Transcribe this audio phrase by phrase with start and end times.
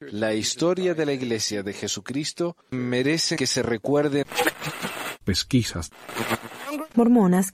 [0.00, 4.24] La historia de la Iglesia de Jesucristo merece que se recuerde.
[5.24, 5.90] Pesquisas.
[6.94, 7.52] Mormonas.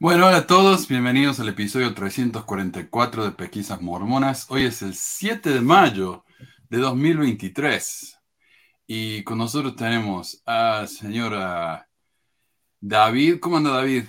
[0.00, 4.46] Bueno, hola a todos, bienvenidos al episodio 344 de Pesquisas Mormonas.
[4.48, 6.24] Hoy es el 7 de mayo
[6.70, 8.18] de 2023
[8.86, 11.87] y con nosotros tenemos a señora
[12.80, 13.40] David.
[13.40, 14.04] ¿Cómo anda David?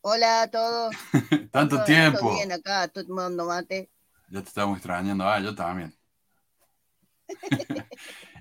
[0.00, 0.94] Hola a todos.
[1.50, 2.18] Tanto Todo- tiempo.
[2.18, 3.90] todo bien acá, todo tomando mate.
[4.28, 5.26] Ya te estamos extrañando.
[5.26, 5.94] Ah, yo también.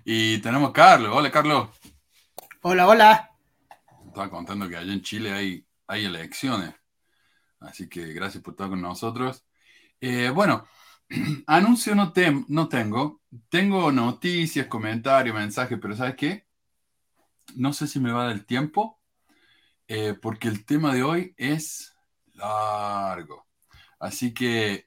[0.04, 1.12] y tenemos a Carlos.
[1.16, 1.70] Hola, Carlos.
[2.62, 3.30] Hola, hola.
[4.08, 6.74] Estaba contando que allá en Chile hay, hay elecciones.
[7.60, 9.46] Así que gracias por estar con nosotros.
[10.02, 10.68] Eh, bueno,
[11.48, 13.22] anuncio no, tem- no tengo.
[13.50, 16.46] Tengo noticias, comentarios, mensajes, pero ¿sabes qué?
[17.56, 19.00] No sé si me va a dar tiempo,
[19.88, 21.96] eh, porque el tema de hoy es
[22.34, 23.46] largo.
[24.00, 24.86] Así que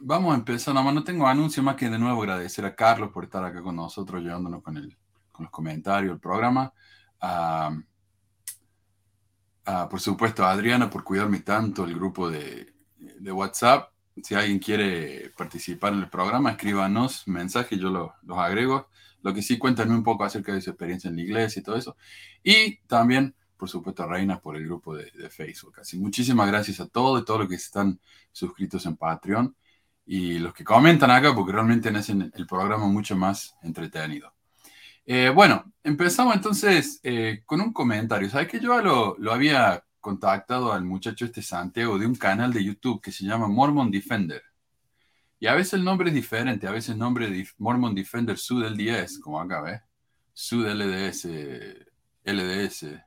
[0.00, 0.74] vamos a empezar.
[0.74, 3.76] Nomás no tengo anuncio más que de nuevo agradecer a Carlos por estar acá con
[3.76, 4.96] nosotros, llevándonos con, el,
[5.32, 6.72] con los comentarios, el programa.
[9.90, 13.90] Por supuesto, a Adriana por cuidarme tanto el grupo de, de WhatsApp.
[14.22, 18.88] Si alguien quiere participar en el programa, escríbanos mensajes, yo lo- los agrego.
[19.26, 21.74] Lo que sí, cuéntanme un poco acerca de su experiencia en la iglesia y todo
[21.74, 21.96] eso.
[22.44, 25.80] Y también, por supuesto, Reina por el grupo de, de Facebook.
[25.80, 27.98] Así, muchísimas gracias a todos y todos los que están
[28.30, 29.56] suscritos en Patreon
[30.06, 34.32] y los que comentan acá, porque realmente hacen el programa mucho más entretenido.
[35.04, 38.30] Eh, bueno, empezamos entonces eh, con un comentario.
[38.30, 42.62] ¿Sabes que yo lo, lo había contactado al muchacho este Santiago de un canal de
[42.62, 44.40] YouTube que se llama Mormon Defender?
[45.38, 48.64] Y a veces el nombre es diferente, a veces el nombre de Mormon Defender Sud
[48.64, 49.80] LDS, como acá, ¿ves?
[50.32, 51.26] Sud LDS,
[52.24, 53.04] LDS,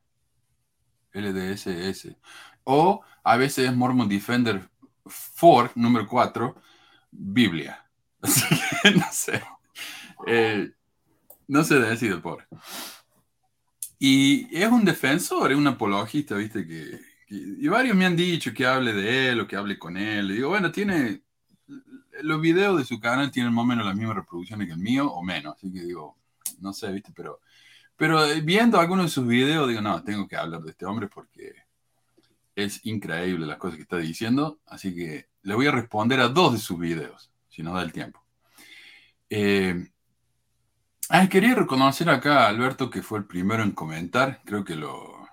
[1.13, 2.17] LDSS.
[2.66, 4.69] O a veces es Mormon Defender
[5.39, 6.56] 4, número 4,
[7.12, 7.85] Biblia.
[8.22, 8.44] Así
[8.84, 9.41] que no sé.
[10.28, 10.72] Eh,
[11.47, 12.47] no se decide pobre.
[14.00, 16.66] Y es un defensor, es un apologista, ¿viste?
[16.66, 19.97] Que, que- y varios me han dicho que hable de él o que hable con
[19.97, 20.31] él.
[20.31, 21.23] Y digo, bueno, tiene.
[22.22, 25.12] Los videos de su canal tienen más o menos las mismas reproducciones que el mío
[25.12, 25.56] o menos.
[25.56, 26.18] Así que digo,
[26.59, 27.12] no sé, ¿viste?
[27.16, 27.42] Pero,
[27.96, 31.08] pero eh, viendo algunos de sus videos, digo, no, tengo que hablar de este hombre
[31.08, 31.53] porque
[32.56, 34.59] es increíble las cosas que está diciendo.
[34.66, 37.92] Así que le voy a responder a dos de sus videos, si nos da el
[37.94, 38.24] tiempo.
[39.30, 39.90] Eh,
[41.12, 44.42] Ah, quería reconocer acá a Alberto que fue el primero en comentar.
[44.46, 45.28] Creo que lo.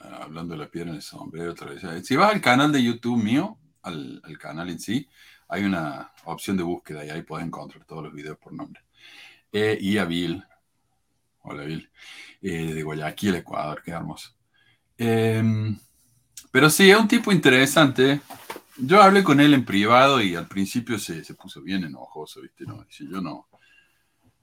[0.00, 1.82] ah, Hablando de la piedra en el sombrero otra vez.
[2.06, 5.08] Si vas al canal de YouTube mío, al, al canal en sí,
[5.48, 8.82] hay una opción de búsqueda y ahí puedes encontrar todos los videos por nombre.
[9.52, 10.44] Eh, y a Bill.
[11.42, 11.90] Hola Bill.
[12.42, 14.30] Eh, de Guayaquil, Ecuador, qué hermoso.
[14.96, 15.78] Em,
[16.50, 18.20] pero sí, es un tipo interesante.
[18.76, 22.64] Yo hablé con él en privado y al principio se, se puso bien enojoso, ¿viste?
[22.64, 23.48] No, dice, yo no.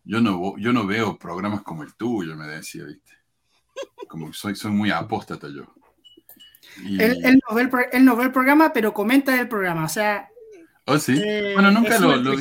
[0.04, 3.14] Yo no, yo no veo programas como el tuyo, me decía, ¿viste?
[4.08, 5.74] Como soy, soy muy apóstata yo.
[6.78, 9.86] Y- Él, él no ve el, él no ve el programa, pero comenta el programa.
[9.86, 10.30] O sea,
[10.86, 11.26] ¿Oh, sí?
[11.26, 12.36] eh, bueno, nunca lo, lo-.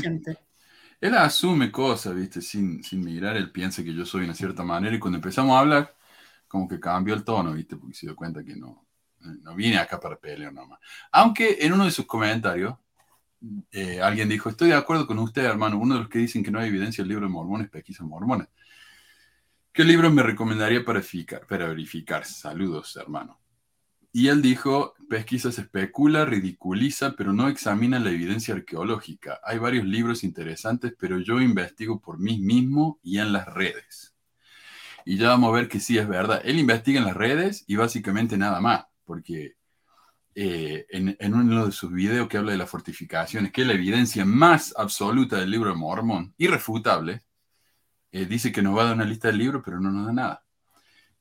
[1.00, 2.40] Él asume cosas, ¿viste?
[2.40, 5.54] Sin, sin mirar, él piensa que yo soy de una cierta manera y cuando empezamos
[5.56, 5.94] a hablar,
[6.48, 7.76] como que cambió el tono, ¿viste?
[7.76, 8.86] Porque se dio cuenta que no,
[9.20, 10.80] no vine acá para pelear nomás.
[11.12, 12.74] Aunque en uno de sus comentarios,
[13.72, 16.50] eh, alguien dijo, estoy de acuerdo con usted, hermano, uno de los que dicen que
[16.50, 18.48] no hay evidencia del libro de mormones, pesquisas mormonas.
[19.74, 21.46] ¿Qué libro me recomendaría para verificar?
[21.46, 22.24] Para verificar?
[22.24, 23.42] Saludos, hermano.
[24.16, 29.40] Y él dijo, pesquisa se especula, ridiculiza, pero no examina la evidencia arqueológica.
[29.42, 34.14] Hay varios libros interesantes, pero yo investigo por mí mismo y en las redes.
[35.04, 36.40] Y ya vamos a ver que sí es verdad.
[36.44, 39.56] Él investiga en las redes y básicamente nada más, porque
[40.36, 44.24] eh, en, uno de sus videos que habla de las fortificaciones, que es la evidencia
[44.24, 47.24] más absoluta del libro de Mormón, irrefutable,
[48.12, 50.12] eh, dice que nos va a dar una lista de libros, pero no nos da
[50.12, 50.44] nada.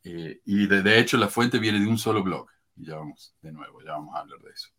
[0.04, 2.54] Eh, y de hecho la fuente viene de un solo blog.
[2.76, 4.70] Y ya vamos, de nuevo, ya vamos a hablar de eso.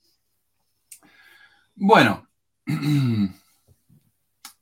[1.75, 2.29] Bueno,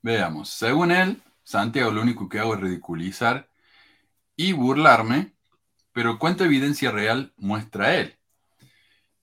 [0.02, 0.48] veamos.
[0.48, 3.48] Según él, Santiago lo único que hago es ridiculizar
[4.36, 5.34] y burlarme,
[5.92, 8.18] pero ¿cuánta evidencia real muestra él?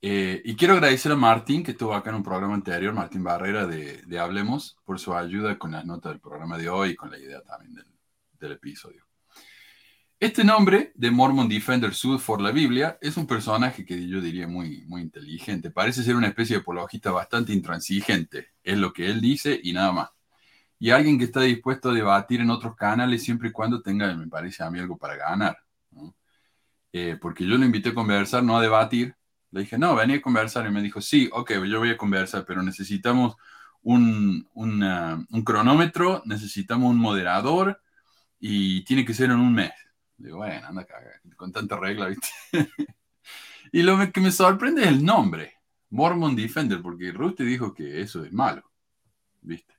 [0.02, 3.68] Eh, y quiero agradecer a Martín, que estuvo acá en un programa anterior, Martín Barrera
[3.68, 7.18] de, Hablemos, por su ayuda con las notas del programa de hoy y con la
[7.18, 7.84] idea también
[8.40, 9.09] del episodio.
[10.22, 14.48] Este nombre de Mormon Defender Sud for la Biblia es un personaje que yo diría
[14.50, 15.72] muy, muy inteligente.
[15.72, 18.50] Parece ser una especie de apologista bastante intransigente.
[18.62, 20.10] Es lo que él dice y nada más.
[20.80, 24.28] y alguien que está dispuesto a debatir en otros canales siempre y cuando tenga, me
[24.28, 25.58] parece a mí, algo para ganar.
[26.92, 29.16] Eh, porque yo lo invité a conversar, no a debatir.
[29.52, 30.66] Le dije, no, vení a conversar.
[30.68, 33.36] Y me dijo, sí, ok, yo voy a conversar, pero necesitamos
[33.82, 37.82] un, un cronómetro, necesitamos un moderador
[38.40, 39.72] y tiene que ser en un mes.
[40.20, 40.96] Digo, bueno, anda acá,
[41.38, 42.28] con tanta regla, ¿viste?
[43.72, 45.54] y lo que me sorprende es el nombre,
[45.92, 48.70] Mormon Defender, porque Ruth te dijo que eso es malo,
[49.42, 49.74] ¿viste?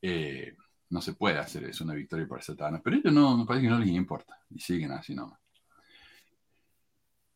[0.00, 0.56] Eh,
[0.90, 3.70] no se puede hacer eso, una victoria para Satanás, pero ellos no, me parece que
[3.70, 5.40] no les importa y siguen así nomás.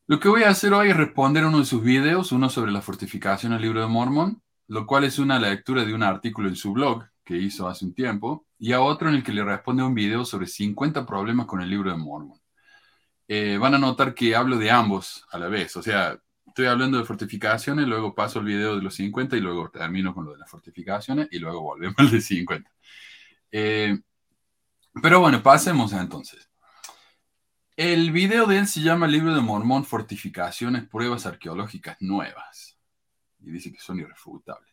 [0.06, 2.70] Lo que voy a hacer hoy es responder a uno de sus videos, uno sobre
[2.70, 6.56] la fortificación del libro de Mormon, lo cual es una lectura de un artículo en
[6.56, 9.82] su blog que hizo hace un tiempo, y a otro en el que le responde
[9.82, 12.40] un video sobre 50 problemas con el libro de Mormon.
[13.28, 16.98] Eh, van a notar que hablo de ambos a la vez, o sea, estoy hablando
[16.98, 20.38] de fortificaciones, luego paso el video de los 50 y luego termino con lo de
[20.38, 22.70] las fortificaciones y luego volvemos al de 50.
[23.52, 23.98] Eh,
[25.00, 26.50] pero bueno, pasemos entonces.
[27.76, 32.78] El video de él se llama Libro de Mormón, Fortificaciones, Pruebas Arqueológicas Nuevas.
[33.40, 34.71] Y dice que son irrefutables.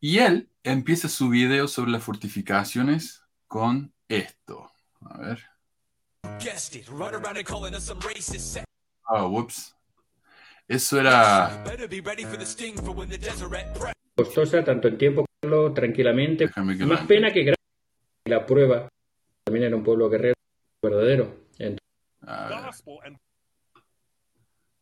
[0.00, 4.70] Y él empieza su video sobre las fortificaciones con esto.
[5.00, 5.42] A ver.
[9.08, 9.74] Ah, whoops.
[10.68, 11.62] Eso era.
[11.64, 13.94] Better be ready for the sting for when the Deseret press.
[14.16, 16.48] costosa tanto en tiempo como tranquilamente.
[16.50, 17.56] Que Más lo- pena que gracia.
[18.24, 18.88] La prueba
[19.44, 20.34] también era un pueblo guerrero
[20.82, 21.46] verdadero.
[21.58, 21.78] Entonces,
[22.22, 23.16] A ver.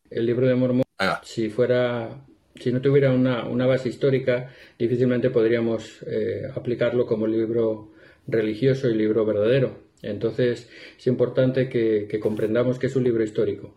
[0.09, 0.83] el libro de Mormón,
[1.23, 2.25] si fuera,
[2.55, 4.49] si no tuviera una, una base histórica,
[4.79, 7.91] difícilmente podríamos eh, aplicarlo como libro
[8.27, 9.83] religioso y libro verdadero.
[10.01, 13.75] Entonces, es importante que, que comprendamos que es un libro histórico.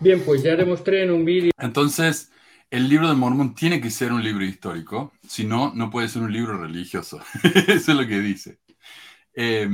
[0.00, 2.30] Bien, pues ya demostré en un vídeo Entonces,
[2.70, 6.22] el libro de Mormón tiene que ser un libro histórico, si no, no puede ser
[6.22, 7.20] un libro religioso.
[7.66, 8.58] Eso es lo que dice.
[9.32, 9.68] Eh,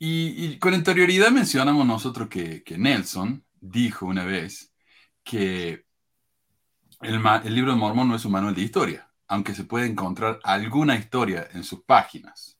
[0.00, 4.72] y, y con anterioridad mencionamos nosotros que, que Nelson dijo una vez
[5.28, 5.84] que
[7.02, 10.96] el, libro de Mormón no es un manual de historia, aunque se puede encontrar alguna
[10.96, 12.58] historia en sus páginas.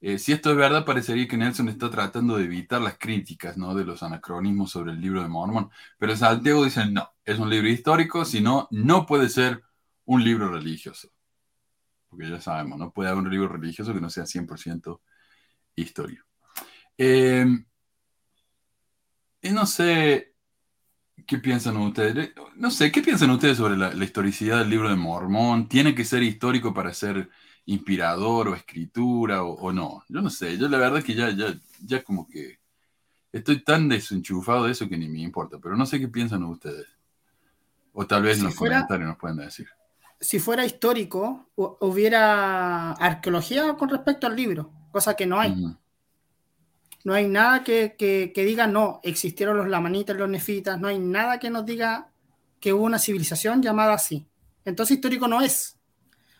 [0.00, 3.74] Eh, si esto es verdad, parecería que Nelson está tratando de evitar las críticas ¿no?
[3.74, 7.68] de los anacronismos sobre el libro de Mormón, pero Santiago dice, no, es un libro
[7.68, 9.62] histórico, si no, no puede ser
[10.06, 11.10] un libro religioso.
[12.08, 15.00] Porque ya sabemos, no puede haber un libro religioso que no sea 100%
[15.76, 16.24] historia.
[16.96, 17.46] Eh,
[19.42, 20.31] y no sé
[21.26, 22.32] qué piensan ustedes.
[22.56, 25.68] No sé, ¿qué piensan ustedes sobre la, la historicidad del libro de Mormón?
[25.68, 27.28] ¿Tiene que ser histórico para ser
[27.66, 30.04] inspirador o escritura o, o no?
[30.08, 31.54] Yo no sé, yo la verdad es que ya, ya,
[31.84, 32.58] ya como que
[33.32, 36.86] estoy tan desenchufado de eso que ni me importa, pero no sé qué piensan ustedes.
[37.92, 39.66] O tal vez en Si los fuera- comentarios nos pueden decir.
[40.20, 45.52] Si fuera histórico, hu- hubiera arqueología con respecto al libro, cosa que no hay.
[47.04, 50.98] No hay nada que, que- que diga, no, existieron los lamanitas, los nefitas, no hay
[50.98, 52.12] nada que nos diga
[52.60, 54.28] que hubo una civilización llamada así.
[54.64, 55.78] Entonces histórico no es.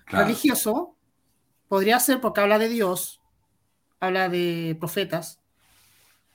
[0.07, 0.27] Claro.
[0.27, 0.97] Religioso
[1.69, 3.21] podría ser porque habla de Dios,
[4.01, 5.41] habla de profetas,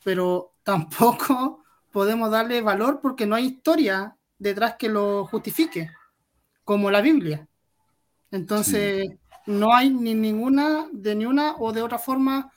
[0.04, 5.90] pero tampoco podemos darle valor porque no hay historia detrás que lo justifique,
[6.64, 7.48] como la Biblia.
[8.32, 9.08] Entonces,
[9.46, 12.52] no hay ni ninguna, de ni una o de otra forma,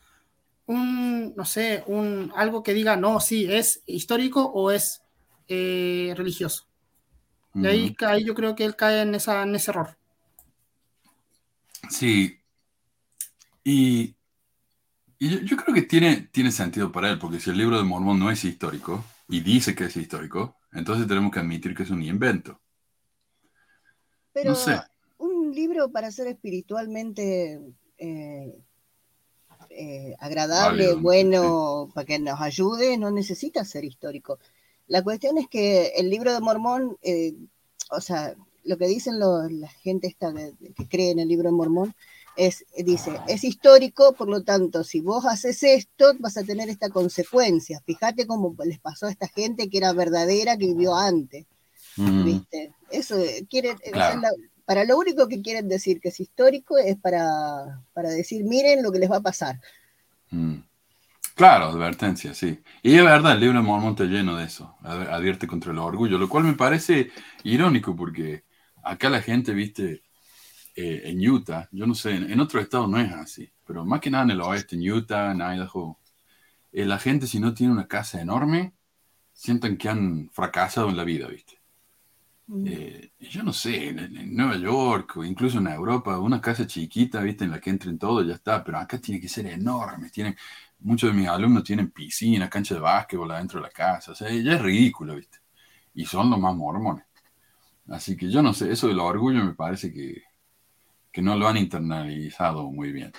[0.70, 5.02] un, no sé, un, algo que diga, no, sí, es histórico o es
[5.48, 6.66] eh, religioso.
[7.60, 9.98] Y ahí, ahí yo creo que él cae en, esa, en ese error.
[11.90, 12.40] Sí.
[13.64, 14.16] Y,
[15.18, 17.84] y yo, yo creo que tiene, tiene sentido para él, porque si el libro de
[17.84, 21.90] Mormón no es histórico y dice que es histórico, entonces tenemos que admitir que es
[21.90, 22.60] un invento.
[24.32, 24.80] Pero No sé.
[25.18, 27.60] un libro para ser espiritualmente
[27.98, 28.54] eh,
[29.70, 34.38] eh, agradable, Válido, bueno, para que nos ayude, no necesita ser histórico.
[34.88, 37.34] La cuestión es que el libro de Mormón, eh,
[37.90, 38.34] o sea,
[38.64, 41.94] lo que dicen los- la gente esta de- que cree en el libro de Mormón,
[42.36, 46.88] es, dice, es histórico, por lo tanto, si vos haces esto, vas a tener esta
[46.88, 47.80] consecuencia.
[47.86, 51.46] Fíjate cómo les pasó a esta gente que era verdadera, que vivió antes.
[52.24, 52.72] ¿viste?
[52.90, 54.20] Eso eh, quieren, o sea, Claro.
[54.20, 54.30] la-
[54.70, 58.92] para lo único que quieren decir que es histórico es para, para decir, miren lo
[58.92, 59.60] que les va a pasar.
[60.30, 60.56] Mm.
[61.36, 62.60] Claro, advertencia, sí.
[62.82, 64.76] Y es verdad, el libro de Mormón está lleno de eso.
[64.82, 67.10] Ad- Advierte contra el orgullo, lo cual me parece
[67.44, 68.44] irónico porque
[68.84, 70.02] acá la gente, viste,
[70.76, 74.00] eh, en Utah, yo no sé, en, en otros estados no es así, pero más
[74.00, 76.00] que nada en el oeste, en Utah, en Idaho,
[76.72, 78.74] eh, la gente si no tiene una casa enorme,
[79.34, 81.59] sienten que han fracasado en la vida, viste.
[82.66, 87.20] Eh, yo no sé, en, en Nueva York o incluso en Europa, una casa chiquita,
[87.20, 90.10] viste, en la que entren todos, ya está, pero acá tiene que ser enorme.
[90.10, 90.36] Tienen,
[90.80, 94.30] muchos de mis alumnos tienen piscina, cancha de básquetbol adentro de la casa, o sea,
[94.30, 95.38] ya es ridículo, viste.
[95.94, 97.04] Y son los más mormones.
[97.88, 100.22] Así que yo no sé, eso del orgullo me parece que,
[101.12, 103.12] que no lo han internalizado muy bien.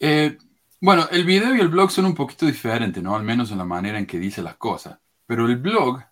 [0.00, 0.36] Eh,
[0.80, 3.14] bueno, el video y el blog son un poquito diferentes, ¿no?
[3.14, 4.98] Al menos en la manera en que dice las cosas.
[5.26, 6.02] Pero el blog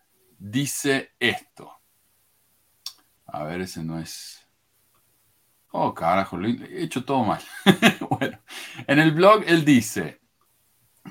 [0.41, 1.71] dice esto.
[3.27, 4.41] A ver, ese no es.
[5.73, 7.41] Oh, carajo, lo he hecho todo mal.
[8.11, 8.41] bueno,
[8.89, 10.21] en el blog él dice: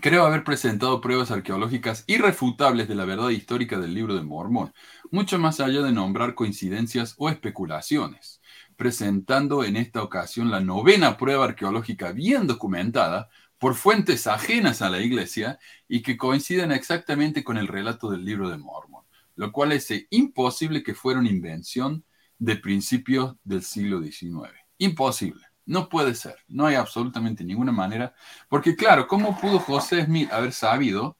[0.01, 4.73] Creo haber presentado pruebas arqueológicas irrefutables de la verdad histórica del libro de Mormón,
[5.11, 8.41] mucho más allá de nombrar coincidencias o especulaciones,
[8.75, 14.99] presentando en esta ocasión la novena prueba arqueológica bien documentada por fuentes ajenas a la
[14.99, 18.98] iglesia y que coinciden exactamente con el relato del libro de Mormón,
[19.39, 22.03] lo cual es imposible que fuera una invención
[22.37, 24.51] de principios del siglo XIX.
[24.79, 25.41] Imposible.
[25.65, 26.35] No puede ser.
[26.49, 28.13] No hay absolutamente ninguna manera.
[28.49, 31.17] Porque claro, ¿cómo pudo José Smith haber sabido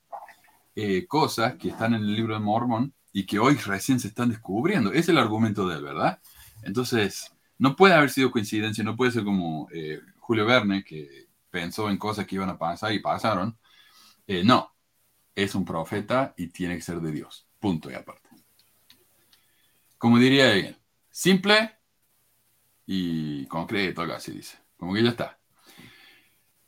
[0.75, 4.27] eh, cosas que están en el libro de Mormón y que hoy recién se están
[4.27, 4.91] descubriendo?
[4.91, 6.19] Es el argumento de él, ¿verdad?
[6.63, 11.89] Entonces, no puede haber sido coincidencia, no puede ser como eh, Julio Verne, que pensó
[11.89, 13.57] en cosas que iban a pasar y pasaron.
[14.27, 14.75] Eh, no,
[15.35, 17.48] es un profeta y tiene que ser de Dios.
[17.59, 18.29] Punto y aparte.
[19.97, 20.77] Como diría él,
[21.09, 21.77] simple
[22.85, 24.57] y concreto, algo así dice.
[24.77, 25.37] Como que ya está.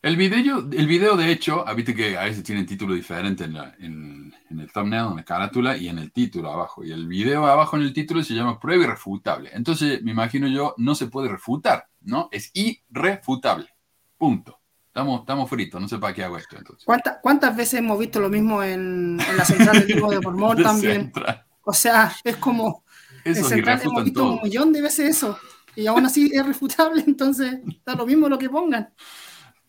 [0.01, 3.53] El video, el video de hecho, ah, viste que a veces tienen título diferente en,
[3.53, 6.83] la- en- en el thumbnail, en la carátula y en el título abajo.
[6.83, 9.51] Y el video abajo en el título se llama prueba irrefutable.
[9.53, 12.29] Entonces, me imagino yo, no se puede refutar, ¿no?
[12.31, 13.69] Es irrefutable.
[14.17, 14.59] Punto.
[14.91, 16.83] Estamos, estamos fritos, no sé para qué hago esto entonces.
[16.85, 20.61] ¿Cuántas, ¿Cuántas veces hemos visto lo mismo en, en la central del libro de Mormón
[20.61, 21.03] también?
[21.13, 21.45] Central.
[21.63, 22.83] O sea, es como
[23.23, 25.39] en Esos central hemos visto un millón de veces eso.
[25.77, 28.93] Y aún así es refutable, entonces da lo mismo lo que pongan.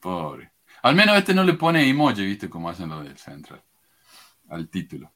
[0.01, 0.51] Pobre.
[0.83, 2.51] Al menos este no le pone emoji, ¿viste?
[2.51, 3.63] Como hacen los del Central.
[4.49, 5.13] Al título.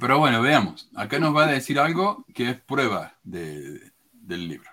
[0.00, 0.90] Pero bueno, veamos.
[0.96, 4.68] Acá nos va a decir algo que es prueba de- del libro.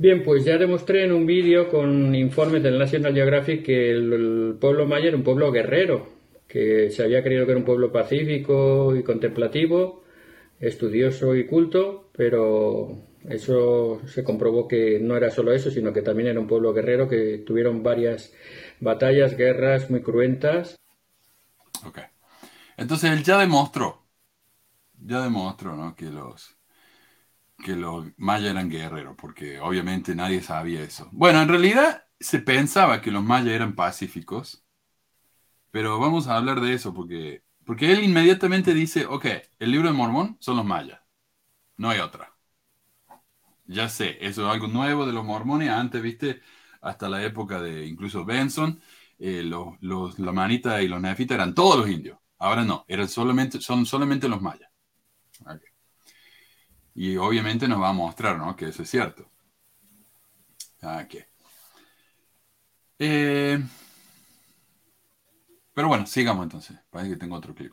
[0.00, 4.86] Bien, pues ya demostré en un vídeo con informes del National Geographic que el, pueblo
[4.86, 6.06] maya era un pueblo guerrero,
[6.46, 10.04] que se había creído que era un pueblo pacífico y contemplativo,
[10.60, 12.96] estudioso y culto, pero
[13.28, 17.08] eso se comprobó que no era solo eso, sino que también era un pueblo guerrero
[17.08, 18.32] que tuvieron varias
[18.78, 20.76] batallas, guerras muy cruentas.
[21.84, 21.98] Ok.
[22.76, 24.06] Entonces él ya demostró,
[24.96, 25.96] ya demostró, ¿no?
[25.96, 26.57] Que los,
[27.62, 31.08] que los mayas eran guerreros, porque obviamente nadie sabía eso.
[31.12, 34.64] Bueno, en realidad se pensaba que los mayas eran pacíficos,
[35.70, 39.26] pero vamos a hablar de eso porque, porque él inmediatamente dice, ok,
[39.58, 41.00] el libro de Mormón son los mayas,
[41.78, 42.34] no hay otra.
[43.66, 46.40] Ya sé, eso es algo nuevo de los mormones, antes, viste,
[46.80, 48.80] hasta la época de incluso Benson,
[49.18, 52.18] eh, los, los lamanitas y los nefitas eran todos los indios.
[52.38, 54.70] Ahora no, eran solamente, son solamente los mayas.
[55.46, 55.62] Ok.
[56.98, 58.54] Y obviamente nos va a mostrar ¿no?
[58.56, 59.24] que eso es cierto.
[60.82, 61.14] Ok.
[62.98, 63.58] Eh,
[65.72, 66.76] pero bueno, sigamos entonces.
[66.90, 67.72] Parece que tengo otro clip.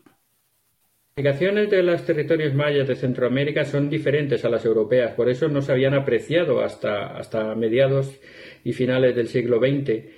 [1.17, 5.47] Las indicaciones de los territorios mayas de Centroamérica son diferentes a las europeas, por eso
[5.49, 8.19] no se habían apreciado hasta, hasta mediados
[8.63, 10.09] y finales del siglo XX.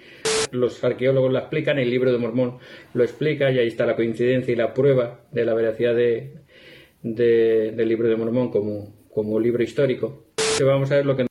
[0.51, 2.59] Los arqueólogos la explican, el libro de Mormón
[2.93, 7.87] lo explica y ahí está la coincidencia y la prueba de la veracidad de- del
[7.89, 10.25] libro de Mormón como, como libro histórico.
[10.63, 11.27] Vamos a ver lo que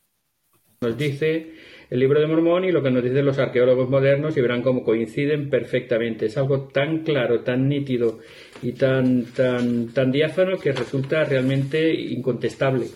[0.80, 1.52] nos dice
[1.88, 4.83] el libro de Mormón y lo que nos dicen los arqueólogos modernos y verán cómo
[4.83, 6.26] coinciden perfectamente.
[6.26, 8.18] Es algo tan claro, tan nítido
[8.62, 12.87] y tan, tan, tan diáfano que resulta realmente incontestable.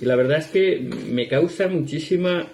[0.00, 0.80] Y la verdad es que
[1.10, 2.46] me causa muchísima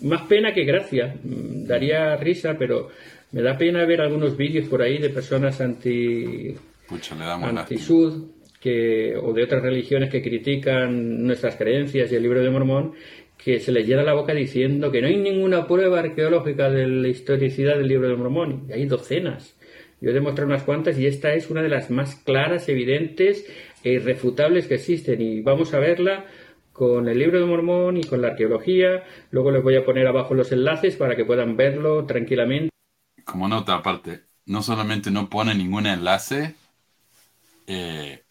[0.00, 1.14] más pena que gracia.
[1.22, 2.88] Mm, Daría risa, pero
[3.32, 6.54] me da pena ver algunos vídeos por ahí de personas anti,
[6.88, 7.60] Pucha, lástima.
[7.60, 12.94] anti-sud que, o de otras religiones que critican nuestras creencias y el libro de Mormón,
[13.42, 17.08] que se les llena la boca diciendo que no hay ninguna prueba arqueológica de la
[17.08, 18.66] historicidad del libro de Mormón.
[18.68, 19.56] Y hay docenas.
[20.00, 23.46] Yo he demostrado unas cuantas y esta es una de las más claras, evidentes
[23.82, 25.20] e irrefutables que existen.
[25.22, 26.26] Y vamos a verla
[26.72, 29.04] con el libro de Mormón y con la arqueología.
[29.30, 32.70] Luego les voy a poner abajo los enlaces para que puedan verlo tranquilamente.
[33.24, 36.54] Como nota aparte, no solamente no pone ningún enlace,
[37.66, 38.22] eh,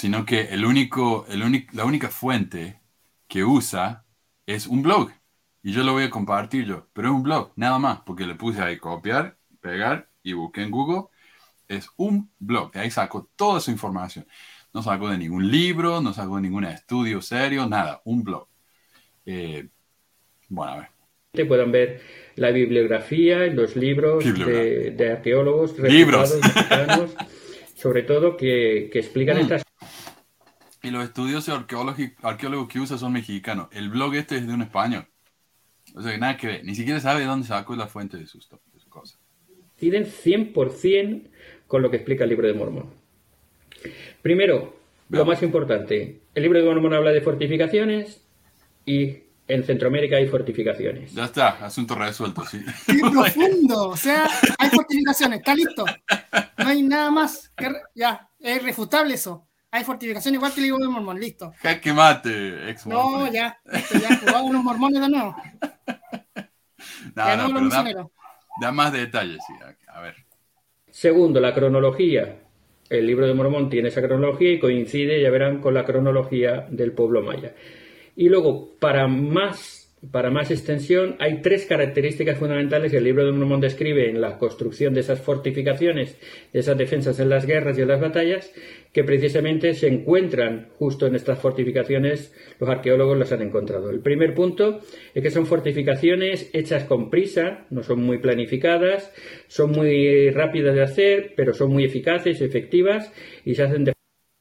[0.00, 2.80] sino que el único, el único, la única fuente
[3.28, 4.06] que usa
[4.46, 5.10] es un blog.
[5.62, 8.34] Y yo lo voy a compartir yo, pero es un blog, nada más, porque le
[8.34, 11.04] puse ahí copiar, pegar y busqué en Google
[11.68, 12.72] es un blog.
[12.72, 14.26] De ahí sacó toda su información.
[14.74, 18.02] No sacó de ningún libro, no sacó de ningún estudio serio, nada.
[18.04, 18.48] Un blog.
[19.24, 19.68] Eh,
[20.48, 20.88] bueno, a ver.
[21.32, 22.00] Te puedan ver
[22.34, 24.90] la bibliografía y los libros de, Bibliografía.
[24.90, 26.34] de arqueólogos Libros.
[27.76, 29.40] sobre todo que, que explican Mm.
[29.42, 29.62] estas
[30.82, 33.68] Y los estudios arqueólogos, arqueólogos que usa son mexicanos.
[33.72, 35.06] El blog este es de un español.
[35.94, 36.64] O sea, que nada que ver.
[36.64, 39.18] Ni siquiera sabe de dónde sacó la fuente de sus, de sus cosas.
[39.78, 41.28] coinciden 100%
[41.66, 42.86] con lo que explica el libro de Mormón.
[44.22, 44.76] Primero,
[45.08, 48.22] lo más importante, el libro de Mormón habla de fortificaciones
[48.86, 49.18] y
[49.48, 51.12] en Centroamérica hay fortificaciones.
[51.12, 52.62] Ya está, asunto resuelto, sí.
[52.86, 53.88] ¡Qué profundo!
[53.88, 55.84] O sea, hay fortificaciones, está listo.
[56.58, 57.50] No hay nada más.
[57.56, 59.46] que re- ya, es irrefutable eso.
[59.72, 61.52] Hay fortificaciones igual que el libro de Mormón, listo.
[61.58, 65.36] Jaque mate, ex No, ya, listo, ya, jugaban los mormones de nuevo.
[67.14, 68.08] No, no, pero da,
[68.60, 69.52] da más detalles, sí.
[69.88, 70.14] A ver.
[70.90, 72.36] Segundo, la cronología.
[72.88, 76.92] El libro de Mormón tiene esa cronología y coincide, ya verán, con la cronología del
[76.92, 77.54] pueblo maya.
[78.16, 79.79] Y luego, para más,
[80.10, 84.38] para más extensión, hay tres características fundamentales que el libro de Mormón describe en la
[84.38, 86.16] construcción de esas fortificaciones,
[86.52, 88.50] de esas defensas en las guerras y en las batallas,
[88.94, 93.90] que precisamente se encuentran justo en estas fortificaciones, los arqueólogos las han encontrado.
[93.90, 94.80] El primer punto
[95.14, 99.12] es que son fortificaciones hechas con prisa, no son muy planificadas,
[99.48, 103.12] son muy rápidas de hacer, pero son muy eficaces, efectivas
[103.44, 103.92] y se hacen de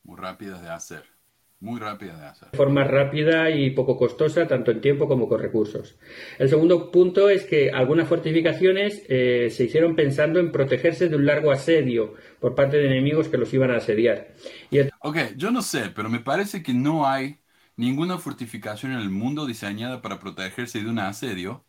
[0.04, 1.19] Muy rápidas de hacer.
[1.62, 2.50] Muy rápidas de hacer.
[2.54, 5.98] forma rápida y poco costosa, tanto en tiempo como con recursos.
[6.40, 11.26] El segundo punto es que algunas fortificaciones eh, se hicieron pensando en protegerse de un
[11.26, 14.30] largo asedio por parte de enemigos que los iban a asediar.
[14.72, 17.40] Y el Ok, yo no sé, pero me parece que no hay
[17.76, 21.66] ninguna fortificación en el mundo diseñada para protegerse de un asedio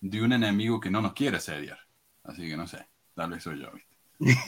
[0.00, 1.78] de un enemigo que no nos quiere asediar.
[2.24, 3.72] Así que no sé, tal vez soy yo.
[3.72, 3.93] ¿viste?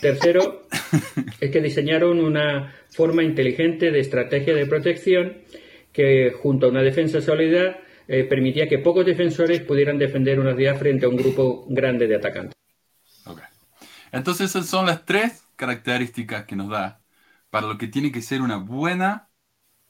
[0.00, 0.66] Tercero,
[1.40, 5.38] es que diseñaron una forma inteligente de estrategia de protección
[5.92, 10.78] que, junto a una defensa sólida, eh, permitía que pocos defensores pudieran defender una ciudad
[10.78, 12.56] frente a un grupo grande de atacantes.
[14.12, 17.02] Entonces esas son las tres características que nos da
[17.50, 19.28] para lo que tiene que ser una buena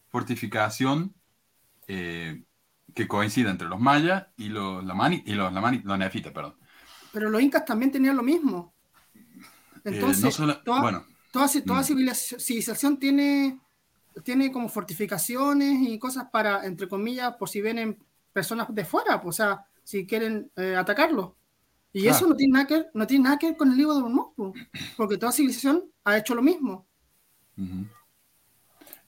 [0.09, 1.14] fortificación
[1.87, 2.42] eh,
[2.94, 6.57] que coincida entre los mayas y los lamani y los lamani, los nefitas, perdón.
[7.12, 8.75] Pero los incas también tenían lo mismo.
[9.87, 13.61] Entonces, Eh, no solo- toda, bueno, toda, toda civilización, tiene,
[14.25, 17.99] tiene como fortificaciones y cosas para, entre comillas, por si vienen
[18.33, 21.37] personas de fuera, pues, o sea, si quieren eh, atacarlo.
[21.92, 22.16] Y Claro.
[22.16, 24.03] eso no tiene, nada que, ver- no tiene nada que ver con el libro de
[24.03, 24.53] Mormón, pues,
[24.96, 26.87] porque toda civilización ha hecho lo mismo.
[27.59, 27.87] Ujú.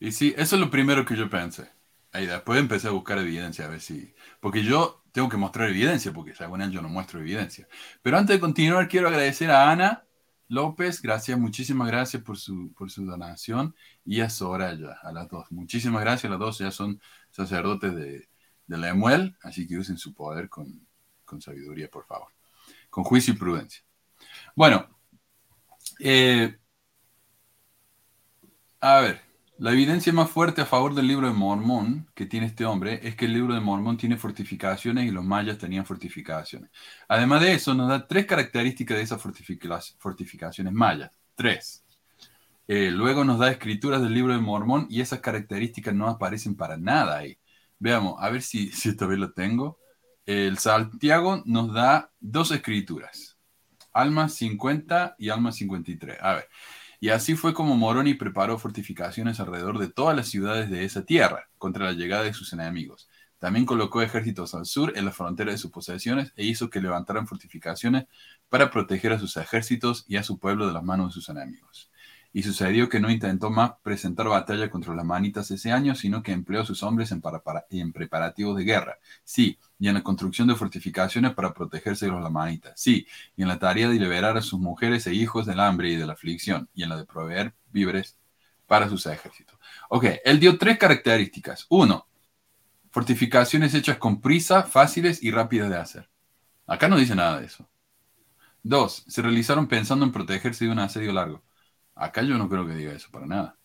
[0.01, 1.69] Y sí, eso es lo primero que yo pensé.
[2.12, 4.14] Ahí después empecé a buscar evidencia, a ver si...
[4.41, 7.69] Porque yo tengo que mostrar evidencia, porque según él yo no muestro evidencia.
[8.03, 10.05] Pero antes de continuar, quiero agradecer a Ana
[10.49, 15.51] López, gracias, muchísimas gracias por su, por su donación, y a Soraya, a las dos.
[15.53, 18.29] Muchísimas gracias, las dos ya son sacerdotes de,
[18.67, 20.87] de la Emuel, así que usen su poder con,
[21.25, 22.29] con sabiduría, por favor.
[22.91, 23.83] Con juicio y prudencia.
[24.57, 24.89] Bueno,
[26.01, 26.59] eh,
[28.81, 29.21] a ver,
[29.59, 33.16] la evidencia más fuerte a favor del libro de Mormón que tiene este hombre es
[33.16, 36.71] que el libro de Mormón tiene fortificaciones y los mayas tenían fortificaciones.
[37.09, 41.11] Además de eso, nos da tres características de esas fortifica- fortificaciones mayas.
[41.35, 41.85] Tres.
[42.68, 46.77] Eh, luego nos da escrituras del libro de Mormón y esas características no aparecen para
[46.77, 47.38] nada ahí.
[47.79, 49.79] Veamos, a ver si, si esta vez lo tengo.
[50.27, 53.38] El Santiago nos da dos escrituras.
[53.92, 56.18] Alma 50 y Alma 53.
[56.21, 56.49] A ver.
[57.01, 61.49] Y así fue como Moroni preparó fortificaciones alrededor de todas las ciudades de esa tierra
[61.57, 63.09] contra la llegada de sus enemigos.
[63.39, 67.29] También colocó ejércitos al sur en la frontera de sus posesiones e hizo que levantaran
[67.29, 68.07] fortificaciones
[68.49, 71.89] para proteger a sus ejércitos y a su pueblo de las manos de sus enemigos.
[72.33, 76.33] Y sucedió que no intentó más presentar batalla contra las manitas ese año, sino que
[76.33, 78.99] empleó a sus hombres en, para- para- en preparativos de guerra.
[79.25, 82.73] Sí, y en la construcción de fortificaciones para protegerse de los lamanitas.
[82.77, 85.97] Sí, y en la tarea de liberar a sus mujeres e hijos del hambre y
[85.97, 88.17] de la aflicción, y en la de proveer víveres
[88.67, 89.59] para sus ejércitos.
[89.88, 91.67] Ok, él dio tres características.
[91.71, 92.07] Uno,
[92.91, 96.11] fortificaciones hechas con prisa, fáciles y rápidas de hacer.
[96.67, 97.69] Acá no dice nada de eso.
[98.62, 101.43] Dos, se realizaron pensando en protegerse de un asedio largo.
[101.99, 103.57] Acá yo no creo que diga eso para nada.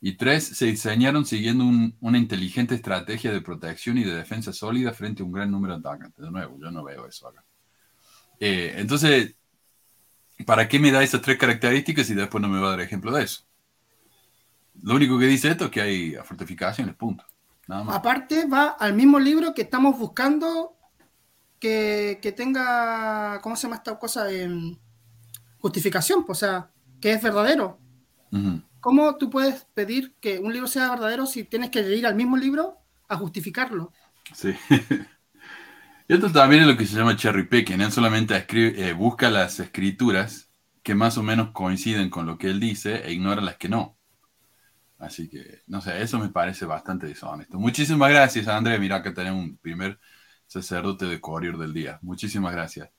[0.00, 4.92] Y tres, se diseñaron siguiendo un- una inteligente estrategia de protección y de defensa sólida
[4.92, 6.24] frente a un gran número de atacantes.
[6.24, 7.44] De nuevo, yo no veo eso acá.
[8.40, 9.36] Eh, entonces,
[10.44, 13.12] ¿para qué me da esas tres características y después no me va a dar ejemplo
[13.12, 13.44] de eso?
[14.82, 17.24] Lo único que dice esto es que hay fortificaciones, punto.
[17.68, 17.96] Nada más.
[17.96, 20.76] Aparte, va al mismo libro que estamos buscando
[21.60, 24.28] que, tenga, ¿cómo se llama esta cosa?
[24.32, 24.76] Em,
[25.58, 27.78] justificación, pues, o sea, que es verdadero.
[28.80, 32.36] ¿Cómo tú puedes pedir que un libro sea verdadero si tienes que ir al mismo
[32.36, 33.92] libro a justificarlo?
[34.34, 34.54] Sí.
[36.08, 37.80] Y esto también es lo que se llama cherry picking.
[37.80, 40.50] Él solamente escribe, eh, busca las escrituras
[40.82, 43.96] que más o menos coinciden con lo que él dice e ignora las que no.
[44.98, 47.58] Así que, no sé, eso me parece bastante deshonesto.
[47.58, 48.78] Muchísimas gracias, André.
[48.78, 49.98] Mira que tenemos un primer
[50.46, 51.98] sacerdote de Courier del día.
[52.02, 52.90] Muchísimas gracias.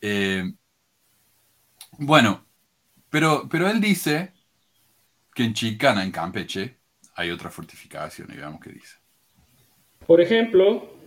[0.00, 0.52] Eh,
[1.98, 2.46] bueno,
[3.10, 4.34] pero, pero él dice
[5.44, 6.76] en Chicana, en Campeche,
[7.14, 8.96] hay otra fortificación, y veamos qué dice.
[10.06, 10.98] Por ejemplo,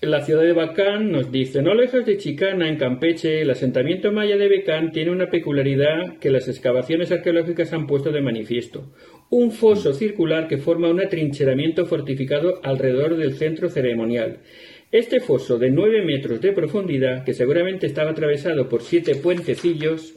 [0.00, 4.36] la ciudad de Bacán nos dice, no lejos de Chicana, en Campeche, el asentamiento maya
[4.36, 8.92] de Becán tiene una peculiaridad que las excavaciones arqueológicas han puesto de manifiesto.
[9.30, 14.38] Un foso circular que forma un atrincheramiento fortificado alrededor del centro ceremonial.
[14.92, 20.14] Este foso de 9 metros de profundidad, que seguramente estaba atravesado por siete puentecillos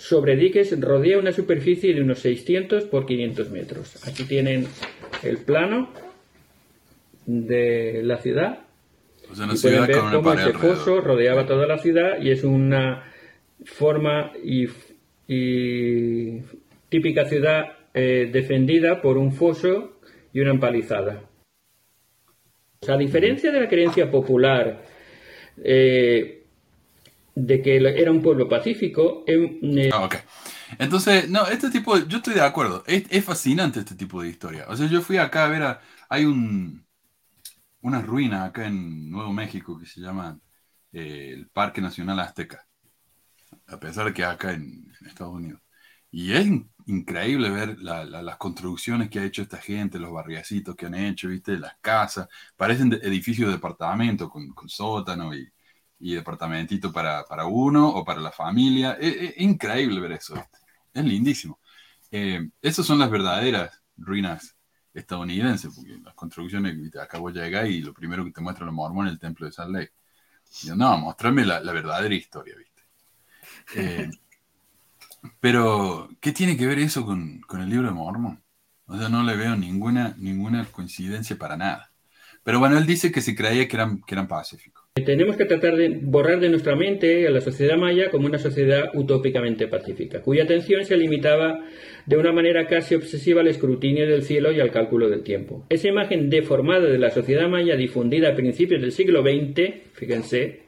[0.00, 4.08] sobre diques, rodea una superficie de unos 600 por 500 metros.
[4.08, 4.66] Aquí tienen
[5.22, 5.90] el plano
[7.26, 8.60] de la ciudad
[9.30, 13.12] una y pueden ver cómo ese foso rodeaba toda la ciudad y es una
[13.62, 14.68] forma y,
[15.28, 16.40] y
[16.88, 20.00] típica ciudad eh, defendida por un foso
[20.32, 21.24] y una empalizada.
[22.88, 24.82] A diferencia de la creencia popular
[25.62, 26.39] eh,
[27.34, 30.08] de que era un pueblo pacífico, em, eh, Ah.
[30.78, 32.84] Entonces, no, este tipo, yo estoy de acuerdo.
[32.86, 34.66] Es, es fascinante este tipo de historia.
[34.68, 36.84] O sea, yo fui acá a ver, a- hay un,
[37.82, 40.38] una ruina acá en Nuevo México que se llama
[40.92, 42.66] eh, el Parque Nacional Azteca.
[43.66, 45.60] A pesar de que acá en, en Estados Unidos.
[46.10, 50.12] Y es in- increíble ver la- la- las construcciones que ha hecho esta gente, los
[50.12, 51.58] barriacitos que han hecho, ¿viste?
[51.58, 52.28] Las casas.
[52.56, 55.48] Parecen de- edificios de departamento con, con sótano y,
[56.00, 58.92] y departamentito para, para uno o para la familia.
[59.00, 60.34] Es, es increíble ver eso.
[60.92, 61.60] Es lindísimo.
[62.10, 64.56] Eh, esas son las verdaderas ruinas
[64.92, 69.12] estadounidenses, porque las construcciones, acá vos llegás y lo primero que te muestra los mormones
[69.12, 69.92] es el templo de Salt Lake.
[70.62, 72.82] Y yo, no, mostrame la, la verdadera historia, ¿viste?
[73.76, 74.10] Eh,
[75.40, 78.42] pero, ¿qué tiene que ver eso con, con el libro de Mormon?
[78.86, 81.92] O sea, no le veo ninguna, ninguna coincidencia para nada.
[82.42, 84.79] Pero bueno, él dice que se creía que eran, que eran pacíficos.
[84.94, 88.90] Tenemos que tratar de borrar de nuestra mente a la sociedad maya como una sociedad
[88.94, 91.64] utópicamente pacífica, cuya atención se limitaba
[92.06, 95.64] de una manera casi obsesiva al escrutinio del cielo y al cálculo del tiempo.
[95.68, 100.62] Esa imagen deformada de la sociedad maya difundida a principios del siglo XX, fíjense,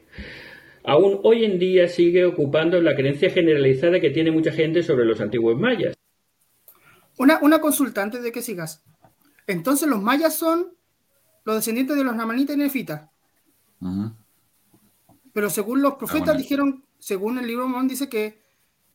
[0.85, 5.19] aún hoy en día sigue ocupando la creencia generalizada que tiene mucha gente sobre los
[5.19, 5.95] antiguos mayas.
[7.17, 8.85] Una, una consulta antes de que sigas.
[9.47, 10.77] Entonces los mayas son
[11.43, 13.12] los descendientes de los namanitas y nefitas.
[15.33, 16.39] Pero según los profetas bueno.
[16.39, 18.41] dijeron, según el libro de Mormón dice que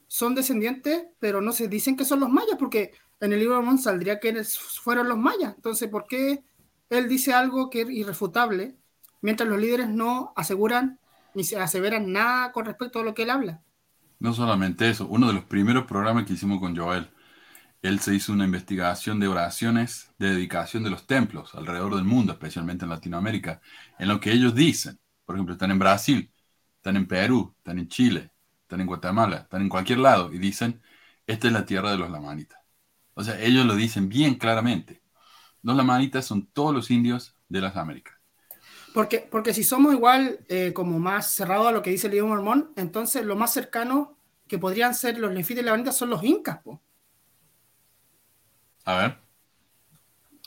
[0.06, 3.60] son descendientes, pero no se dicen que son los mayas, porque en el libro de
[3.60, 4.42] Mormón saldría que
[4.82, 5.54] fueron los mayas.
[5.56, 6.44] Entonces, ¿por qué
[6.90, 8.76] él dice algo que es irrefutable,
[9.20, 10.98] mientras los líderes no aseguran
[11.34, 13.62] ni se aseveran nada con respecto a lo que él habla?
[14.20, 17.10] No solamente eso, uno de los primeros programas que hicimos con Joel,
[17.82, 22.32] él se hizo una investigación de oraciones de dedicación de los templos alrededor del mundo,
[22.32, 23.60] especialmente en Latinoamérica,
[23.98, 24.98] en lo que ellos dicen.
[25.24, 26.32] Por ejemplo, están en Brasil,
[26.76, 30.82] están en Perú, están en Chile, están en Guatemala, están en cualquier lado y dicen,
[31.26, 32.58] esta es la tierra de los lamanitas.
[33.14, 35.02] O sea, ellos lo dicen bien claramente.
[35.62, 38.16] Los lamanitas son todos los indios de las Américas.
[38.94, 42.28] Porque, porque si somos igual eh, como más cerrados a lo que dice el libro
[42.28, 46.58] mormón, entonces lo más cercano que podrían ser los nefitas y lamanitas son los incas,
[46.62, 46.80] po.
[48.88, 49.18] A ver.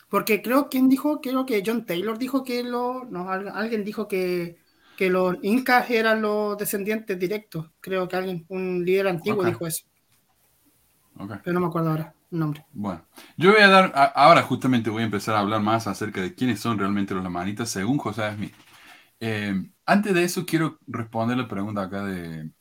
[0.09, 1.21] Porque creo, ¿quién dijo?
[1.21, 4.57] Creo que John Taylor dijo que lo, no, al- alguien dijo que,
[4.95, 7.71] que los incas eran los descendientes directos.
[7.79, 9.85] Creo que alguien, un líder antiguo dijo eso,
[11.41, 12.65] pero no me acuerdo ahora el nombre.
[12.73, 13.05] Bueno,
[13.37, 16.33] yo voy a dar, a- ahora justamente voy a empezar a hablar más acerca de
[16.35, 18.53] quiénes son realmente los lamanitas según José Smith.
[19.19, 19.53] Eh,
[19.85, 22.51] antes de eso quiero responder la pregunta acá de,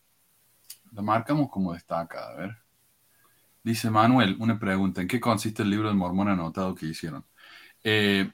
[0.92, 2.56] la marcamos como destacada, a ver.
[3.62, 7.26] Dice Manuel, una pregunta, ¿en qué consiste el libro de Mormón anotado que hicieron?
[7.84, 8.32] Eh,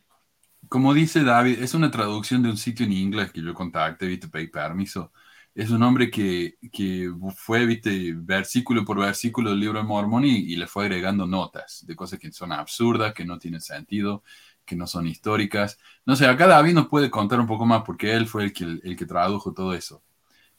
[0.68, 4.28] como dice David, es una traducción de un sitio en inglés que yo contacté, viste,
[4.28, 5.12] pedí permiso.
[5.54, 10.38] Es un hombre que, que fue, viste, versículo por versículo del libro de Mormón y,
[10.38, 14.24] y le fue agregando notas de cosas que son absurdas, que no tienen sentido,
[14.66, 15.78] que no son históricas.
[16.06, 18.64] No sé, acá David nos puede contar un poco más porque él fue el que,
[18.64, 20.02] el que tradujo todo eso.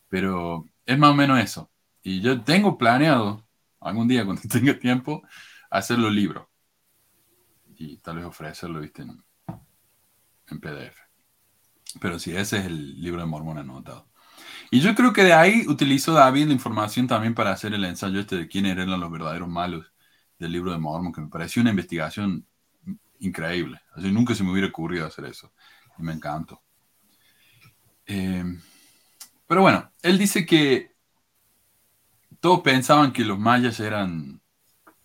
[0.10, 1.72] Pero es más o menos eso.
[2.04, 3.47] Y yo tengo planeado,
[3.80, 5.24] algún día cuando tenga tiempo,
[5.70, 6.50] hacerlo libro.
[7.76, 9.24] Y tal vez ofrecerlo, viste, en,
[10.50, 11.00] en PDF.
[12.02, 14.10] Pero sí, ese es el libro de Mormón anotado.
[14.70, 18.20] Y yo creo que de ahí utilizó David la información también para hacer el ensayo
[18.20, 19.86] este de quiénes eran los verdaderos malos
[20.38, 22.46] del libro de Mormon, que me pareció una investigación
[23.20, 23.82] increíble.
[23.96, 25.54] Así nunca se me hubiera ocurrido hacer eso.
[25.98, 26.62] Y me encantó.
[28.06, 28.44] Eh,
[29.48, 30.96] pero bueno, él dice que
[32.48, 34.42] todos pensaban que los mayas eran,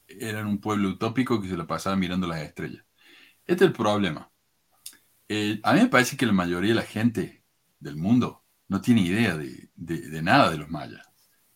[0.07, 2.85] eran un pueblo utópico que se lo pasaba mirando las estrellas.
[3.44, 4.31] Este es el problema.
[5.28, 7.42] Eh, a mí me parece que la mayoría de la gente
[7.81, 11.05] del mundo no tiene idea de, de nada de los mayas.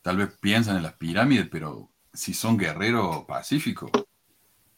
[0.03, 3.93] Tal vez piensan en las pirámides, pero si son guerreros pacíficos,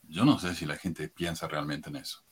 [0.03, 2.23] yo no sé si la gente piensa realmente en eso.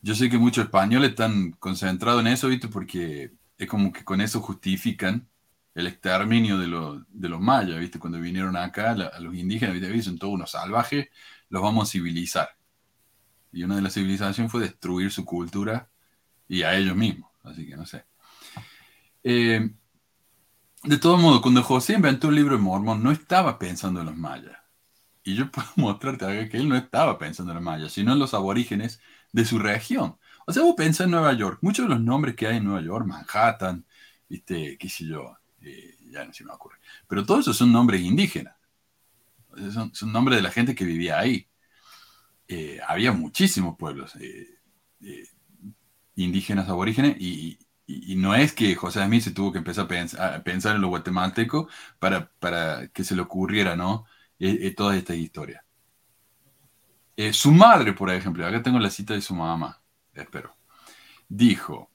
[0.00, 2.68] Yo sé que muchos españoles están concentrados en eso, ¿viste?
[2.68, 5.28] Porque es como que con eso justifican
[5.76, 7.98] el exterminio de, los, mayas, ¿viste?
[7.98, 10.02] Cuando vinieron acá, a los indígenas, ¿viste?
[10.02, 11.08] Son todos unos salvajes,
[11.50, 12.48] los vamos a civilizar.
[13.52, 15.90] Y una de las civilizaciones fue destruir su cultura
[16.48, 17.30] y a ellos mismos.
[17.44, 18.06] Así que no sé.
[19.22, 19.68] Eh,
[20.82, 24.16] de todo modo, cuando José inventó el libro de Mormón, no estaba pensando en los
[24.16, 24.56] mayas.
[25.24, 28.32] Y yo puedo mostrarte que él no estaba pensando en los mayas, sino en los
[28.32, 28.98] aborígenes
[29.30, 30.16] de su región.
[30.46, 32.80] O sea, vos pensás en Nueva York, muchos de los nombres que hay en Nueva
[32.80, 33.84] York, Manhattan,
[34.26, 35.35] viste, qué sé yo,
[35.66, 36.78] eh, ya no se me ocurre.
[37.08, 38.54] Pero todos esos son nombres indígenas.
[39.72, 41.48] Son, nombres de la gente que vivía ahí.
[42.48, 44.58] Eh, había muchísimos pueblos eh,
[46.14, 47.58] indígenas aborígenes y,
[48.16, 50.88] no es que José Smith se tuvo que empezar a, pensar, a pensar en lo
[50.88, 51.68] guatemalteco
[52.00, 54.06] para, para, que se le ocurriera, ¿no?
[54.40, 55.62] Eh, todas estas historias.
[57.32, 59.80] su madre, por ejemplo, acá tengo la cita de su mamá,
[60.14, 60.56] espero,
[61.28, 61.90] dijo,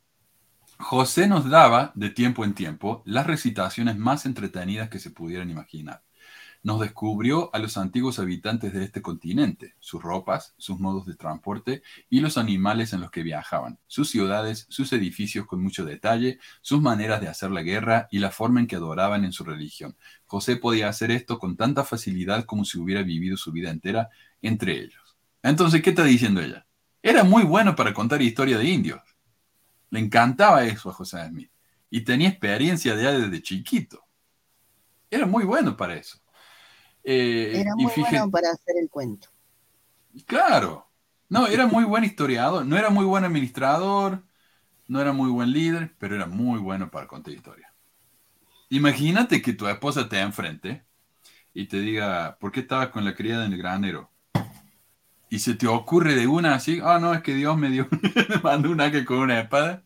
[0.82, 6.04] José nos daba de tiempo en tiempo las recitaciones más entretenidas que se pudieran imaginar
[6.64, 11.82] nos descubrió a los antiguos habitantes de este continente, sus ropas, sus modos de transporte
[12.10, 16.82] y los animales en los que viajaban, sus ciudades, sus edificios con mucho detalle, sus
[16.82, 19.96] maneras de hacer la guerra y la forma en que adoraban en su religión.
[20.26, 24.10] José podía hacer esto con tanta facilidad como si hubiera vivido su vida entera
[24.42, 25.18] entre ellos.
[25.42, 26.68] Entonces, ¿qué está diciendo ella?
[27.02, 29.02] Era muy bueno para contar historia de indios.
[29.92, 31.52] Le encantaba eso a José Smith.
[31.90, 34.04] Y tenía experiencia de desde chiquito.
[35.10, 36.18] Era muy bueno para eso.
[37.04, 39.30] Eh, era muy bueno para hacer el cuento.
[40.26, 40.88] Claro.
[41.30, 42.66] No, era muy buen historiador.
[42.66, 44.24] No era muy buen administrador,
[44.88, 47.74] no era muy buen líder, pero era muy bueno para contar historia.
[48.70, 50.86] Imagínate que tu esposa te enfrente
[51.54, 54.12] y te diga, ¿por qué estabas con la criada en el granero?
[55.32, 57.88] Y se te ocurre de una así, ah, no, es que Dios me dio,
[58.30, 59.82] me mandó un ángel con una espada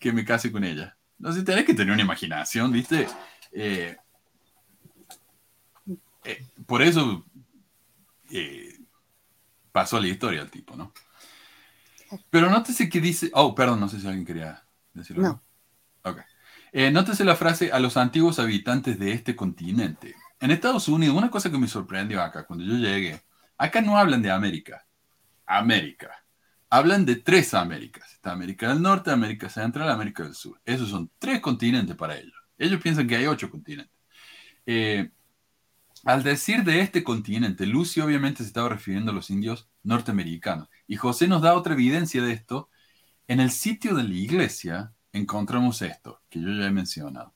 [0.00, 0.98] que me case con ella.
[1.16, 3.06] No sé, tenés que tener una imaginación, ¿viste?
[3.52, 3.96] Eh,
[6.24, 7.24] eh, por eso
[8.32, 8.78] eh,
[9.70, 10.92] pasó la historia el tipo, ¿no?
[12.28, 13.30] Pero nótese que dice.
[13.34, 14.60] Oh, perdón, no sé si alguien quería
[14.92, 15.22] decirlo.
[15.22, 15.42] No.
[16.02, 16.18] Ok.
[16.72, 20.16] Eh, nótese la frase a los antiguos habitantes de este continente.
[20.40, 23.22] En Estados Unidos, una cosa que me sorprendió acá, cuando yo llegué,
[23.60, 24.86] acá no hablan de América.
[25.46, 26.10] América.
[26.70, 28.14] Hablan de tres Américas.
[28.14, 30.60] Está América del Norte, América Central, América del Sur.
[30.64, 32.34] Esos son tres continentes para ellos.
[32.56, 33.92] Ellos piensan que hay ocho continentes.
[34.64, 35.10] Eh,
[36.04, 40.68] al decir de este continente, Lucy obviamente se estaba refiriendo a los indios norteamericanos.
[40.86, 42.70] Y José nos da otra evidencia de esto.
[43.28, 47.34] En el sitio de la iglesia encontramos esto, que yo ya he mencionado.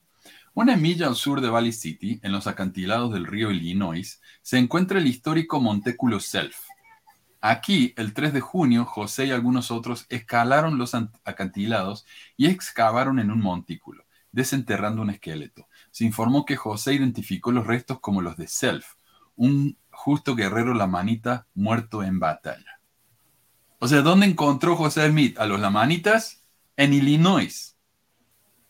[0.55, 4.99] Una milla al sur de Valley City, en los acantilados del río Illinois, se encuentra
[4.99, 6.57] el histórico montéculo Self.
[7.41, 13.31] Aquí, el 3 de junio, José y algunos otros escalaron los acantilados y excavaron en
[13.31, 18.49] un montículo, desenterrando un esqueleto se informó que José identificó los restos como los de
[18.49, 18.95] Self,
[19.37, 22.81] un justo guerrero lamanita muerto en batalla.
[23.79, 26.43] O sea, ¿dónde encontró José Smith a los lamanitas?
[26.77, 27.77] En Illinois,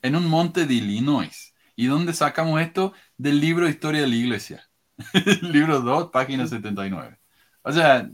[0.03, 1.54] en un monte de Illinois.
[1.77, 2.93] ¿Y dónde sacamos esto?
[3.17, 4.69] Del libro Historia de la Iglesia.
[5.43, 7.19] libro 2, página 79.
[7.63, 8.09] O sea,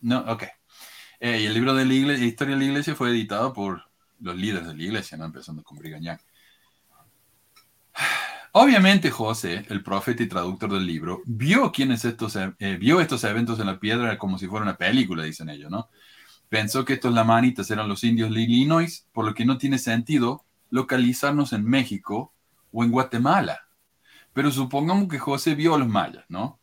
[0.00, 0.44] no, ok.
[1.20, 3.82] Eh, y el libro de la Historia de la Iglesia fue editado por
[4.20, 5.24] los líderes de la Iglesia, ¿no?
[5.24, 6.18] empezando con Brigham Young.
[8.52, 13.58] Obviamente José, el profeta y traductor del libro, vio, quiénes estos, eh, vio estos eventos
[13.58, 15.88] en la piedra como si fuera una película, dicen ellos, ¿no?
[16.48, 20.44] Pensó que estos lamanitas eran los indios de Illinois, por lo que no tiene sentido
[20.70, 22.33] localizarnos en México
[22.74, 23.60] o en Guatemala.
[24.32, 26.60] Pero supongamos que José vio a los mayas, ¿no?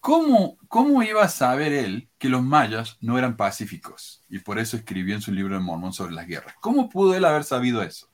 [0.00, 4.22] ¿Cómo, ¿Cómo iba a saber él que los mayas no eran pacíficos?
[4.28, 6.54] Y por eso escribió en su libro de Mormón sobre las guerras.
[6.60, 8.08] ¿Cómo pudo él haber sabido eso?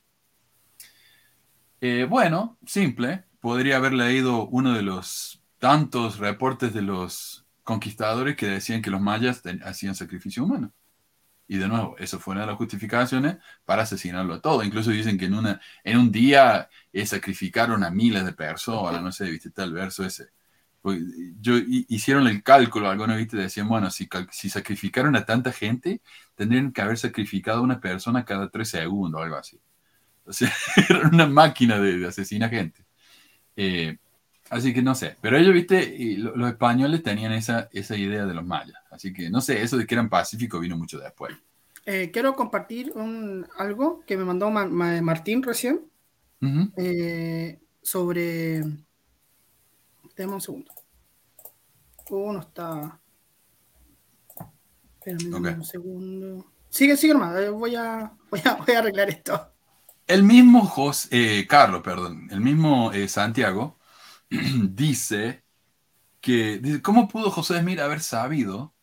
[1.79, 3.25] Eh, bueno, simple.
[3.39, 9.01] Podría haber leído uno de los tantos reportes de los conquistadores que decían que los
[9.01, 10.71] mayas hacían sacrificio humano.
[11.51, 14.63] Y de nuevo, eso fue una de las justificaciones para asesinarlo a todo.
[14.63, 19.11] Incluso dicen que en, una, en un día eh, sacrificaron a miles de personas, no
[19.11, 20.29] sé, viste, el verso ese.
[20.81, 20.99] Pues,
[21.41, 26.01] Yo, hi- hicieron el cálculo, algunos, viste, decían, bueno, si, si sacrificaron a tanta gente,
[26.35, 29.59] tendrían que haber sacrificado a una persona cada tres segundos algo así.
[30.25, 30.53] O sea,
[30.89, 32.85] eran una máquina de, de asesinar gente.
[33.55, 33.97] Eh,
[34.51, 38.25] así que no sé, pero ellos, viste, y lo- los españoles tenían esa, esa idea
[38.25, 38.77] de los mayas.
[38.91, 41.35] Así que no sé, eso de que eran pacíficos vino mucho después.
[41.85, 45.81] Eh, quiero compartir un- algo que me mandó Ma- Ma- Martín recién
[46.41, 46.71] Ujú.
[46.77, 48.61] eh, sobre.
[50.15, 50.71] Dame un segundo.
[52.11, 52.99] Oh, no está.
[54.99, 55.57] Espérame dame Ok.
[55.57, 56.45] un segundo.
[56.69, 57.37] Sigue, sigue, hermano.
[57.39, 59.47] eh, Voy a, voy a, voy a arreglar esto.
[60.07, 63.77] El mismo Jos- eh, Carlos, perdón, el mismo eh, Santiago
[64.73, 65.43] dice
[66.21, 68.73] que, dice, ¿cómo pudo José Smith haber sabido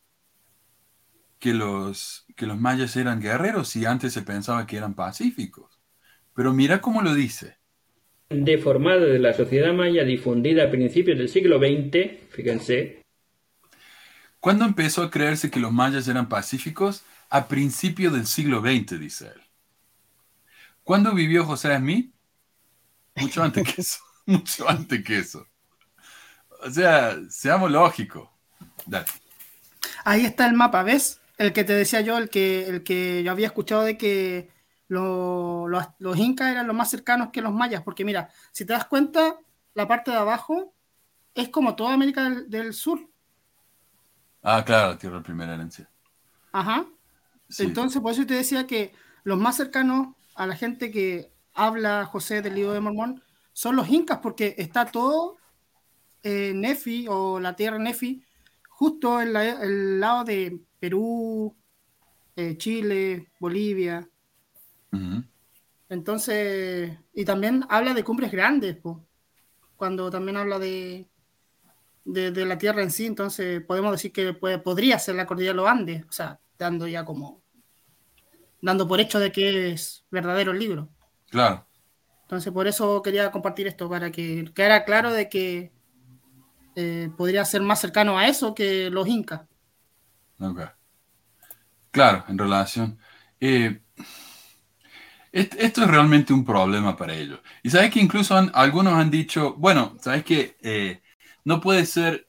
[1.38, 5.80] que los, que los mayas eran guerreros si antes se pensaba que eran pacíficos?
[6.34, 7.56] Pero mira cómo lo dice.
[8.28, 12.98] Deformada de la sociedad maya difundida a principios del siglo XX, fíjense,
[14.40, 17.02] ¿Cuándo empezó a creerse que los mayas eran pacíficos?
[17.28, 19.42] A principios del siglo XX, dice él.
[20.84, 22.14] ¿Cuándo vivió José Smith?
[23.16, 23.98] Mucho antes que eso.
[24.32, 25.46] Mucho antes que eso.
[26.62, 28.28] O sea, seamos lógicos.
[28.86, 29.06] Dale.
[30.04, 31.20] Ahí está el mapa, ¿ves?
[31.36, 34.50] El que te decía yo, el que, el que yo había escuchado de que
[34.88, 38.72] lo- los, los incas eran los más cercanos que los mayas, porque mira, si te
[38.72, 39.36] das cuenta,
[39.74, 40.74] la parte de abajo
[41.34, 43.00] es como toda América del, del Sur.
[44.42, 45.88] Ah, claro, la tierra de primera herencia.
[46.52, 46.86] Ajá.
[47.48, 47.64] Sí.
[47.64, 52.42] Entonces, por eso te decía que los más cercanos a la gente que habla José
[52.42, 53.22] del libro de Mormón
[53.59, 55.37] son los incas, porque está todo
[56.23, 58.23] eh, Nefi o la tierra Nefi
[58.68, 61.57] justo en la- el lado de Perú,
[62.37, 64.09] eh, Chile, Bolivia.
[65.88, 69.05] Entonces, y también habla de cumbres grandes, po,
[69.77, 71.09] cuando también habla de,
[72.05, 75.55] de, de la tierra en sí, entonces podemos decir que puede- podría ser la cordillera
[75.55, 77.42] de los Andes, o sea, dando ya como,
[78.61, 80.88] dando por hecho de que es verdadero el libro.
[81.29, 81.67] Claro.
[82.28, 85.72] Entonces, por eso quería compartir esto, para que quedara claro de que
[86.74, 89.42] eh, podría ser más cercano a eso que los incas.
[90.40, 90.60] Ok.
[91.90, 92.98] Claro, en relación.
[93.40, 93.80] eh,
[95.32, 97.40] est- esto es realmente un problema para ellos.
[97.62, 101.02] Y sabes que incluso algunos han dicho, bueno, sabes que eh,
[101.44, 102.28] no puede ser.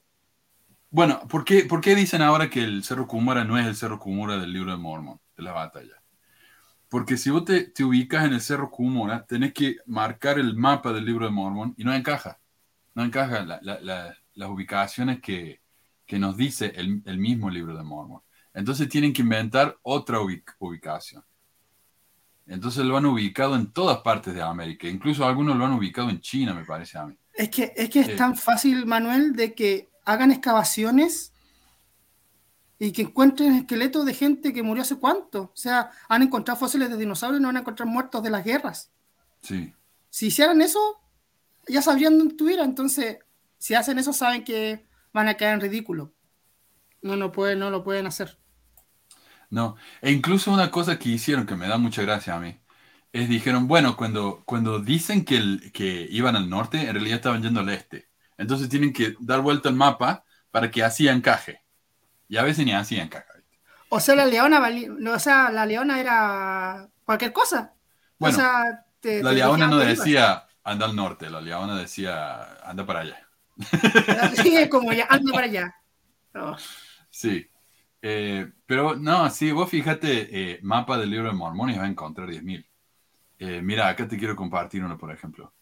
[0.90, 3.98] Bueno, ¿por qué, por qué dicen ahora que el Cerro Cumara no es el Cerro
[4.00, 5.99] Cumara del libro de Mormon, de la batalla?
[6.90, 10.92] Porque si vos te, te ubicas en el Cerro Cumara, tenés que marcar el mapa
[10.92, 12.38] del libro de Mormon y no encaja.
[12.94, 15.60] No encaja la- la- la- las ubicaciones que,
[16.04, 18.20] que nos dice el, el mismo libro de Mormon.
[18.52, 21.22] Entonces tienen que inventar otra ubic- ubicación.
[22.48, 24.88] Entonces lo han ubicado en todas partes de América.
[24.88, 27.16] Incluso algunos lo han ubicado en China, me parece a mí.
[27.34, 28.16] Es que, es que es Sí.
[28.16, 31.29] tan fácil, Manuel, de que hagan excavaciones
[32.80, 35.42] y que encuentren esqueletos de gente que murió hace cuánto.
[35.44, 38.44] O sea, han encontrado fósiles de dinosaurios y no van a encontrar muertos de las
[38.44, 38.92] guerras.
[39.42, 39.74] Sí,
[40.10, 41.00] Si hicieran eso,
[41.68, 42.64] ya sabrían dónde estuviera.
[42.64, 43.18] Entonces,
[43.58, 46.14] si hacen eso, saben que van a quedar en ridículo.
[47.02, 48.38] No, no, pueden, no lo pueden hacer.
[49.50, 49.76] no.
[50.02, 52.60] E incluso una cosa que hicieron que me da mucha gracia a mí,
[53.12, 57.42] es dijeron, bueno, cuando, cuando dicen que, el- que iban al norte, en realidad estaban
[57.42, 58.08] yendo al este.
[58.38, 61.59] Entonces tienen que dar vuelta al mapa para que así encaje.
[62.30, 63.26] Y a veces ni así encaja.
[63.90, 64.62] O sea, la leona,
[65.14, 67.74] o sea, la leona era cualquier cosa.
[68.18, 72.54] Bueno, o sea, te- La te leona no decía anda al norte, la leona decía
[72.62, 73.26] anda para allá.
[74.42, 75.74] Sí, como ya, anda para allá.
[76.34, 76.56] No.
[77.10, 77.46] Sí.
[78.02, 81.88] Eh, pero no, sí, vos fíjate, eh, mapa del libro de Mormón y vas a
[81.88, 82.66] encontrar 10.000.
[83.38, 85.52] Eh, mira, acá te quiero compartir uno, por ejemplo.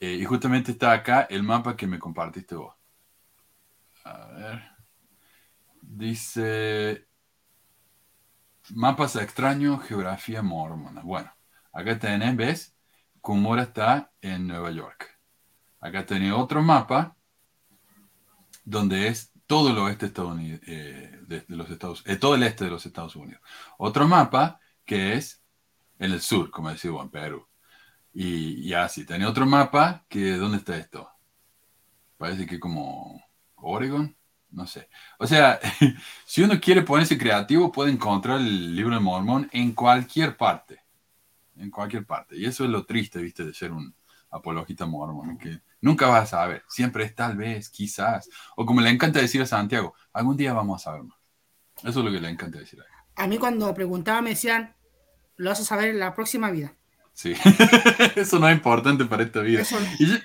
[0.00, 2.74] Eh, y justamente está acá el mapa que me compartiste vos.
[4.04, 4.60] A ver.
[5.92, 7.08] Dice
[8.70, 11.02] mapas extraños, geografía mormona.
[11.02, 11.32] Bueno,
[11.72, 12.76] acá tenés, ¿ves?
[13.20, 15.18] Cumora está en Nueva York.
[15.80, 17.16] Acá tenés otro mapa
[18.64, 22.70] donde es todo el oeste eh, de, de los Estados, eh, todo el este de
[22.70, 23.42] los Estados Unidos.
[23.76, 25.42] Otro mapa que es
[25.98, 27.48] en el sur, como decía en Perú.
[28.12, 31.10] Y, y así, tenés otro mapa que, ¿dónde está esto?
[32.16, 33.20] Parece que como
[33.56, 34.16] Oregon,
[34.52, 34.88] no sé.
[35.18, 35.60] O sea,
[36.26, 40.80] si uno quiere ponerse creativo, puede encontrar el libro de Mormón en cualquier parte.
[41.56, 42.36] En cualquier parte.
[42.36, 43.94] Y eso es lo triste, viste, de ser un
[44.30, 46.62] apologista mormón, que nunca vas a saber.
[46.68, 48.28] Siempre es tal vez, quizás.
[48.56, 51.18] O como le encanta decir a Santiago, algún día vamos a saber más.
[51.82, 52.90] Eso es lo que le encanta decir a él.
[53.16, 54.74] A mí cuando preguntaba me decían,
[55.36, 56.74] lo vas a saber en la próxima vida.
[57.12, 57.34] Sí.
[58.16, 59.60] Eso no es importante para esta vida.
[59.62, 60.16] Eso- Y yo,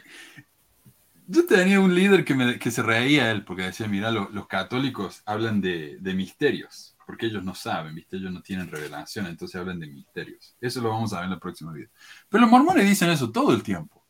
[1.27, 5.21] yo tenía un líder que, que se reía él porque decía, mira, lo- los católicos
[5.25, 8.17] hablan de, de misterios, porque ellos no saben, ¿viste?
[8.17, 10.55] ellos no tienen revelación, entonces hablan de misterios.
[10.61, 11.89] Eso lo vamos a ver en la próxima vida.
[12.29, 14.03] Pero los mormones dicen eso todo el tiempo.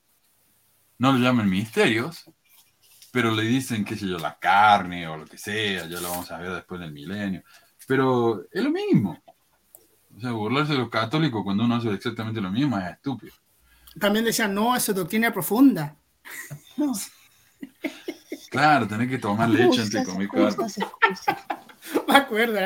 [0.98, 2.24] No lo llaman misterios,
[3.12, 6.32] pero le dicen, qué sé yo, la carne o lo que sea, ya lo vamos
[6.32, 7.44] a ver después del milenio.
[7.88, 9.22] Pero es lo mismo.
[10.16, 13.34] O sea, burlarse de los católicos cuando uno hace exactamente lo mismo es estúpido.
[14.00, 15.96] También decían, no, eso es doctrina profunda.
[16.78, 16.94] No,
[18.50, 20.56] Claro, tenés que tomar leche antes de comer carne.
[22.08, 22.60] Me acuerdo.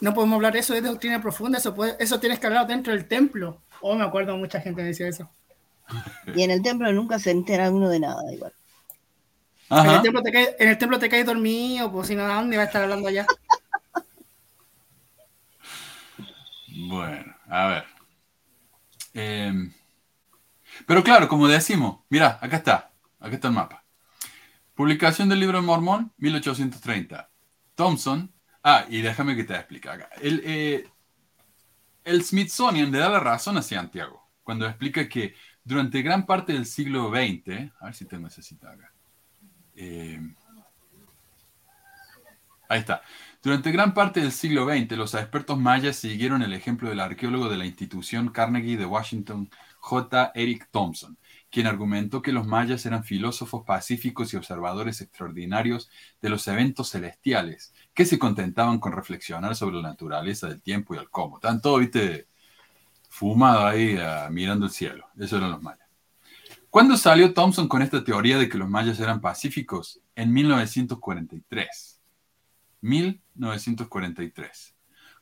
[0.00, 2.92] No podemos hablar de eso, es doctrina profunda, eso, puede, eso tienes que hablar dentro
[2.92, 3.62] del templo.
[3.80, 5.30] Oh, me acuerdo, mucha gente decía eso.
[6.34, 8.52] Y en el templo nunca se entera uno de nada, igual.
[9.70, 10.02] En el, Ajá.
[10.02, 12.64] templo te caes, en el templo te caes dormido, pues si no, ¿a dónde va
[12.64, 13.26] a estar hablando allá?
[16.74, 17.84] Bueno, a ver.
[19.12, 19.72] Em,
[20.86, 23.84] pero claro, como decimos, mira, acá está, acá está el mapa.
[24.74, 27.30] Publicación del libro de Mormón, 1830.
[27.74, 30.08] Thompson, ah, y déjame que te explique acá.
[30.20, 30.88] El, eh,
[32.04, 36.66] el Smithsonian le da la razón a Santiago cuando explica que durante gran parte del
[36.66, 38.92] siglo XX, a ver si tengo esa cita acá.
[39.74, 40.34] Em,
[42.72, 43.02] Ahí está.
[43.42, 47.58] Durante gran parte del siglo XX, los expertos mayas siguieron el ejemplo del arqueólogo de
[47.58, 49.50] la institución Carnegie de Washington,
[49.82, 50.30] J.
[50.36, 51.18] Eric Thompson,
[51.50, 57.74] quien argumentó que los mayas eran filósofos pacíficos y observadores extraordinarios de los eventos celestiales,
[57.92, 61.38] que se contentaban con reflexionar sobre la naturaleza del tiempo y el cómo.
[61.38, 62.28] Estaban todos, viste,
[63.08, 65.08] fumados ahí, ah, mirando el cielo.
[65.18, 65.88] Eso eran los mayas.
[66.70, 70.00] ¿Cuándo salió Thompson con esta teoría de que los mayas eran pacíficos?
[70.14, 72.00] En 1943.
[72.82, 74.76] 1943.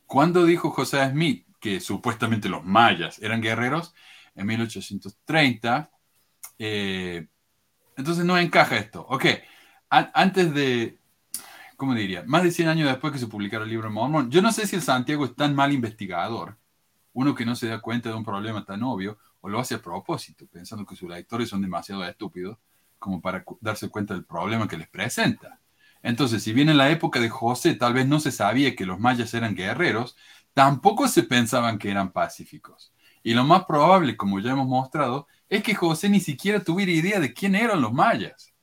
[0.04, 3.94] ¿Cuándo dijo José Smith que supuestamente los mayas eran guerreros?
[4.34, 5.90] En 1830.
[6.58, 7.28] Eh,
[7.96, 9.06] entonces no encaja esto.
[9.08, 9.26] Ok,
[9.90, 10.98] An- antes de,
[11.76, 12.24] ¿cómo diría?
[12.26, 14.66] Más de 100 años después que se publicara el libro de Mormón, yo no sé
[14.66, 16.58] si el Santiago es tan mal investigador,
[17.12, 19.82] uno que no se da cuenta de un problema tan obvio, o lo hace a
[19.82, 22.58] propósito, pensando que sus lectores son demasiado estúpidos
[22.98, 25.60] como para darse cuenta del problema que les presenta.
[26.02, 29.00] Entonces, si bien en la época de José tal vez no se sabía que los
[29.00, 30.16] mayas eran guerreros,
[30.54, 32.92] tampoco se pensaban que eran pacíficos.
[33.22, 37.20] Y lo más probable, como ya hemos mostrado, es que José ni siquiera tuviera idea
[37.20, 38.54] de quién eran los mayas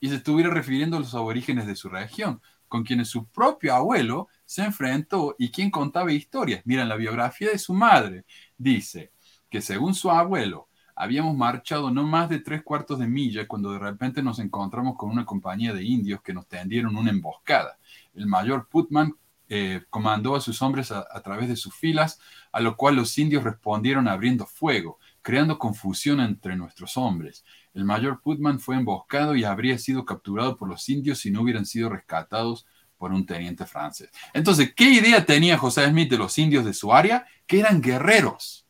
[0.00, 4.28] y se estuviera refiriendo a los aborígenes de su región, con quienes su propio abuelo
[4.44, 6.62] se enfrentó y quien contaba historias.
[6.64, 8.24] Miren, la biografía de su madre
[8.58, 9.12] dice
[9.48, 13.78] que según su abuelo, habíamos marchado no más de tres cuartos de milla cuando de
[13.78, 17.78] repente nos encontramos con una compañía de indios que nos tendieron una emboscada.
[18.14, 19.14] El mayor Putman
[19.48, 22.18] eh, comandó a sus hombres a, través de sus filas,
[22.50, 27.44] a lo cual los indios respondieron abriendo fuego, creando confusión entre nuestros hombres.
[27.72, 31.66] El mayor Putman fue emboscado y habría sido capturado por los indios si no hubieran
[31.66, 32.66] sido rescatados
[32.98, 34.10] por un teniente francés.
[34.32, 37.26] Entonces, ¿qué idea tenía José Smith de los indios de su área?
[37.46, 38.66] Que eran guerreros.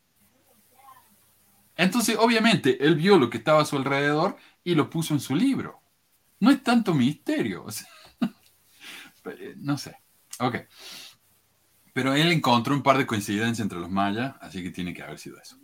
[1.77, 5.35] Entonces, obviamente, él vio lo que estaba a su alrededor y lo puso en su
[5.35, 5.81] libro.
[6.41, 7.64] No es tanto misterio.
[7.70, 7.87] sea,
[9.57, 9.97] no sé.
[10.41, 10.57] Ok.
[11.93, 15.18] Pero él encontró un par de coincidencias entre los mayas, así que tiene que haber
[15.18, 15.59] sido eso.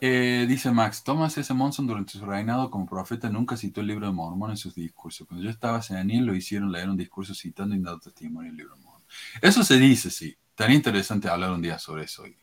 [0.00, 1.52] Eh, dice Max, Thomas S.
[1.52, 5.26] Monson durante su reinado como profeta nunca citó el libro de Mormón en sus discursos.
[5.28, 8.74] Cuando yo estaba senil lo hicieron leer un discurso citando y dando testimonio del libro
[8.76, 9.02] de Mormón.
[9.42, 10.36] Eso se dice, sí.
[10.48, 12.36] Estaría interesante hablar un día sobre eso y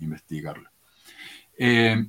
[0.00, 0.70] investigarlo.
[1.56, 2.06] Eh,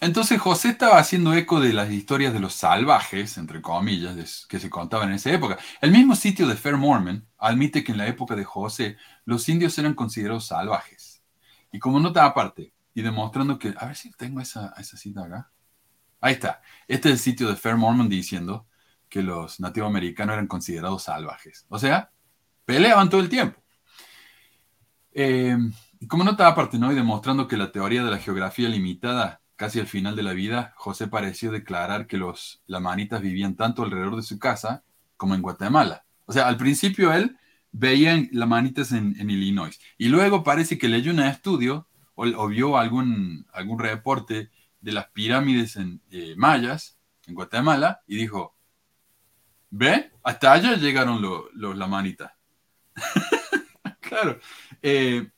[0.00, 4.70] entonces José estaba haciendo eco de las historias de los salvajes, entre comillas, que se
[4.70, 5.58] contaban en esa época.
[5.80, 9.78] El mismo sitio de Fair Mormon admite que en la época de José los indios
[9.78, 11.22] eran considerados salvajes.
[11.72, 15.52] Y como nota aparte, y demostrando que, a ver si tengo esa, esa cita acá.
[16.20, 16.62] Ahí está.
[16.88, 18.66] Este es el sitio de Fair Mormon diciendo
[19.08, 21.64] que los nativos americanos eran considerados salvajes.
[21.68, 22.10] O sea,
[22.64, 23.62] peleaban todo el tiempo.
[25.12, 25.56] Eh,
[26.08, 26.92] como nota aparte, ¿no?
[26.92, 30.72] Y demostrando que la teoría de la geografía limitada, casi al final de la vida,
[30.76, 34.84] José pareció declarar que los lamanitas vivían tanto alrededor de su casa
[35.18, 36.04] como en Guatemala.
[36.26, 37.36] O sea, al principio él
[37.72, 39.78] veía lamanitas en, en Illinois.
[39.98, 44.50] Y luego parece que leyó un estudio o, o vio algún, algún reporte
[44.80, 48.54] de las pirámides en, eh, mayas en Guatemala y dijo,
[49.70, 50.12] ¿ve?
[50.22, 52.32] Hasta allá llegaron lo- los lamanitas.
[54.00, 54.38] claro.
[54.82, 55.30] eh,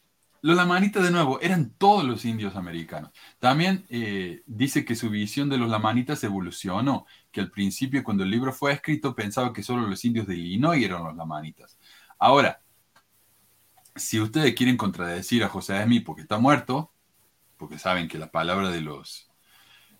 [0.42, 3.10] los lamanitas, de nuevo, eran todos los indios americanos.
[3.38, 8.30] También eh, dice que su visión de los lamanitas evolucionó, que al principio, cuando el
[8.30, 11.78] libro fue escrito, pensaba que solo los indios de Illinois eran los lamanitas.
[12.18, 12.62] Ahora,
[13.94, 16.92] si ustedes quieren contradecir a José Smith porque está muerto,
[17.58, 19.30] porque saben que la palabra de los,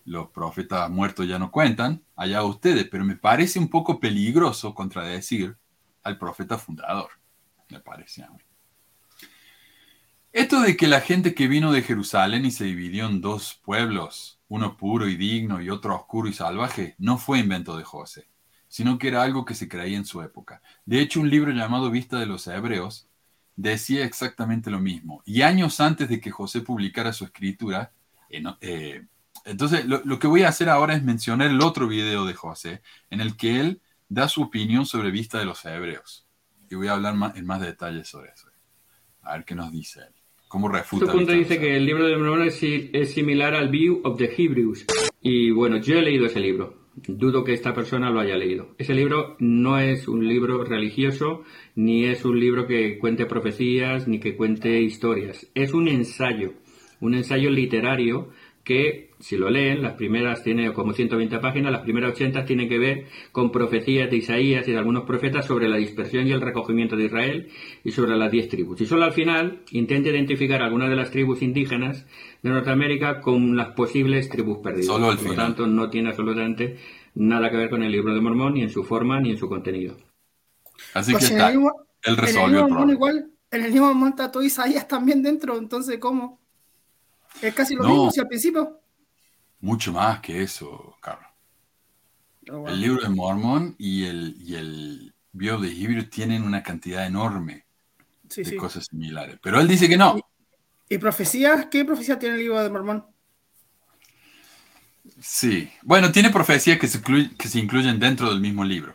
[0.05, 5.55] los profetas muertos ya no cuentan, allá ustedes, pero me parece un poco peligroso contradecir
[6.03, 7.11] al profeta fundador,
[7.69, 8.50] me parece a mí.
[10.33, 14.39] Esto de que la gente que vino de Jerusalén y se dividió en dos pueblos,
[14.47, 18.29] uno puro y digno y otro oscuro y salvaje, no fue invento de José,
[18.69, 20.61] sino que era algo que se creía en su época.
[20.85, 23.09] De hecho, un libro llamado Vista de los Hebreos
[23.57, 25.21] decía exactamente lo mismo.
[25.25, 27.91] Y años antes de que José publicara su escritura,
[28.29, 29.05] eh, eh,
[29.43, 32.81] entonces lo, lo que voy a hacer ahora es mencionar el otro video de José,
[33.09, 36.25] en el que él da su opinión sobre Vista de los Hebreos.
[36.69, 38.47] Y voy a hablar más, en más detalle sobre eso.
[39.23, 40.20] A ver qué nos dice él.
[40.51, 41.13] ¿Cómo refuta?
[41.13, 44.85] Dice que el libro de Mormón es similar al View of the Hebrews.
[45.21, 46.75] Y bueno, yo he leído ese libro.
[47.07, 48.75] Dudo que esta persona lo haya leído.
[48.77, 51.43] Ese libro no es un libro religioso,
[51.75, 55.49] ni es un libro que cuente profecías, ni que cuente historias.
[55.55, 56.51] Es un ensayo,
[56.99, 58.31] un ensayo literario
[58.63, 62.77] que, si lo leen, las primeras tiene como 120 páginas, las primeras 80 tienen que
[62.79, 66.95] ver con profecías de Isaías y de algunos profetas sobre la dispersión y el recogimiento
[66.95, 67.49] de Israel
[67.83, 68.81] y sobre las 10 tribus.
[68.81, 72.05] Y solo al final intenta identificar algunas de las tribus indígenas
[72.41, 74.85] de Norteamérica con las posibles tribus perdidas.
[74.87, 76.77] Solo al Por lo tanto, no tiene absolutamente
[77.15, 79.47] nada que ver con el libro de Mormón, ni en su forma, ni en su
[79.49, 79.97] contenido.
[80.93, 81.59] Así Pues que está, él
[82.03, 82.91] el problema.
[82.93, 86.40] igual, en el libro de Mormón está todo Isaías también dentro, entonces ¿cómo?
[87.41, 87.89] Es casi lo No.
[87.89, 88.79] mismo si al principio.
[89.59, 91.27] Mucho más que eso, Carlos.
[92.67, 97.65] El libro de Mormón y el, y el Bio de Hebrew tienen una cantidad enorme
[98.29, 98.55] Sí, de sí.
[98.57, 99.37] cosas similares.
[99.41, 100.19] Pero él dice que no.
[100.89, 101.67] ¿Y profecías?
[101.67, 103.05] ¿Qué profecía tiene el libro de Mormón?
[105.19, 105.71] Sí.
[105.83, 108.93] Bueno, tiene profecías que se, incluy- que se incluyen dentro del mismo libro.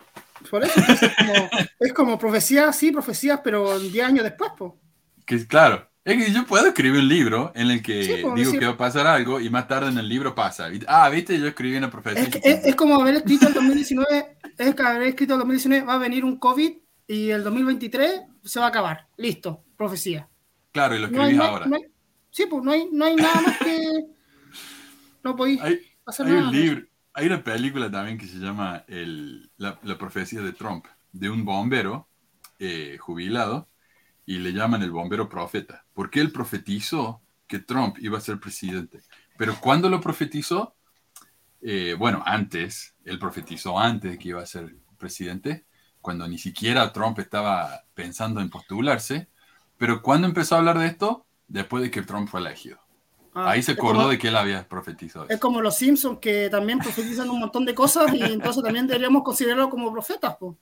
[0.50, 4.78] Por eso pues, es, como, es como profecías, sí, profecías, pero 10 años después, po.
[5.24, 8.46] Que claro, es que yo puedo escribir un libro en el que Sí, pues, digo
[8.52, 10.68] decir- que va a pasar algo y más tarde en el libro pasa.
[10.86, 12.22] Ah, viste, yo escribí una profecía.
[12.22, 15.84] Es, que- es, es como haber escrito el 2019, es que haber escrito el 2019,
[15.84, 16.72] va a venir un COVID
[17.08, 19.08] y el 2023 se va a acabar.
[19.16, 20.28] Listo, profecía.
[20.72, 21.66] Claro, y lo escribís no hay- ahora.
[21.66, 21.86] no hay-
[22.30, 23.76] sí, pues no hay, no hay nada más que.
[25.24, 25.60] No podéis
[26.04, 26.48] hacer hay nada.
[26.48, 30.84] un libro, hay una película también que se llama el- la, la profecía de Trump,
[31.12, 32.06] de un bombero
[32.60, 33.68] eh, jubilado,
[34.26, 39.00] y le llaman el bombero profeta, porque él profetizó que Trump iba a ser presidente.
[39.38, 40.74] Pero cuando lo profetizó,
[41.62, 45.64] eh, bueno, antes, él profetizó antes de que iba a ser presidente,
[46.00, 49.28] cuando ni siquiera Trump estaba pensando en postularse,
[49.78, 52.78] pero cuando empezó a hablar de esto, después de que Trump fue elegido.
[53.34, 55.28] Ah, Ahí se acordó como- de que él había profetizado.
[55.28, 59.22] Es como los Simpsons que también profetizan un montón de cosas y entonces también deberíamos
[59.22, 60.56] considerarlo como profetas, pues.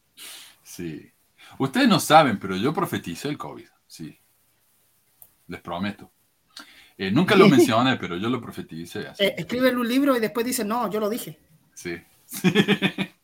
[0.62, 1.10] Sí.
[1.58, 3.66] Ustedes no saben, pero yo profeticé el COVID.
[3.86, 4.18] Sí.
[5.46, 6.10] Les prometo.
[6.96, 9.08] Eh, nunca lo mencioné, pero yo lo profeticé.
[9.08, 9.24] así.
[9.24, 11.38] Eh, escriben un libro y después dicen, no, yo lo dije.
[11.74, 12.00] Sí.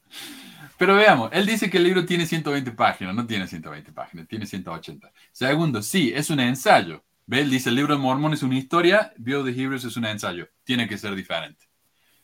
[0.81, 4.47] Pero veamos, él dice que el libro tiene 120 páginas, no tiene 120 páginas, tiene
[4.47, 5.13] 180.
[5.31, 7.05] Segundo, sí, es un ensayo.
[7.27, 10.07] Ve, él dice, el libro de Mormón es una historia, Bio de Hebrews es un
[10.07, 10.49] ensayo.
[10.65, 11.67] Tiene que ser diferente.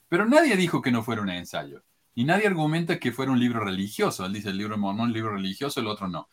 [0.09, 1.85] Pero nadie dijo que no fuera un ensayo.
[2.17, 4.25] Y nadie argumenta que fuera un libro religioso.
[4.25, 6.31] Él dice, el libro de Mormón, libro religioso, el otro no.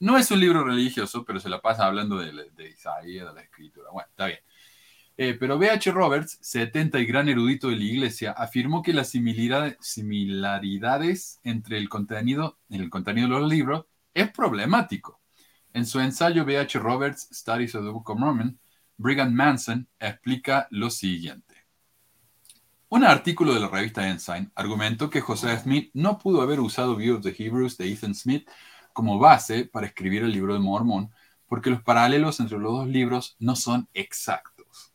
[0.00, 2.32] No es un libro religioso, pero se la pasa hablando de,
[2.70, 3.90] Isaías, de la escritura.
[3.92, 4.38] Bueno, está bien.
[5.18, 5.92] Eh, pero B.H.
[5.92, 11.90] Roberts, 70 y gran erudito de la iglesia, afirmó que las similaridades, similaridades entre el
[11.90, 13.84] contenido, el contenido de los libros
[14.14, 15.20] es problemático.
[15.74, 16.78] En su ensayo B.H.
[16.78, 18.58] Roberts, Studies of the Book of Mormon,
[18.96, 21.45] Brigham Manson explica lo siguiente.
[22.88, 27.16] Un artículo de la revista Ensign argumentó que José Smith no pudo haber usado View
[27.16, 28.48] of the Hebrews de Ethan Smith
[28.92, 31.10] como base para escribir el libro de Mormón,
[31.48, 34.94] porque los paralelos entre los dos libros no son exactos.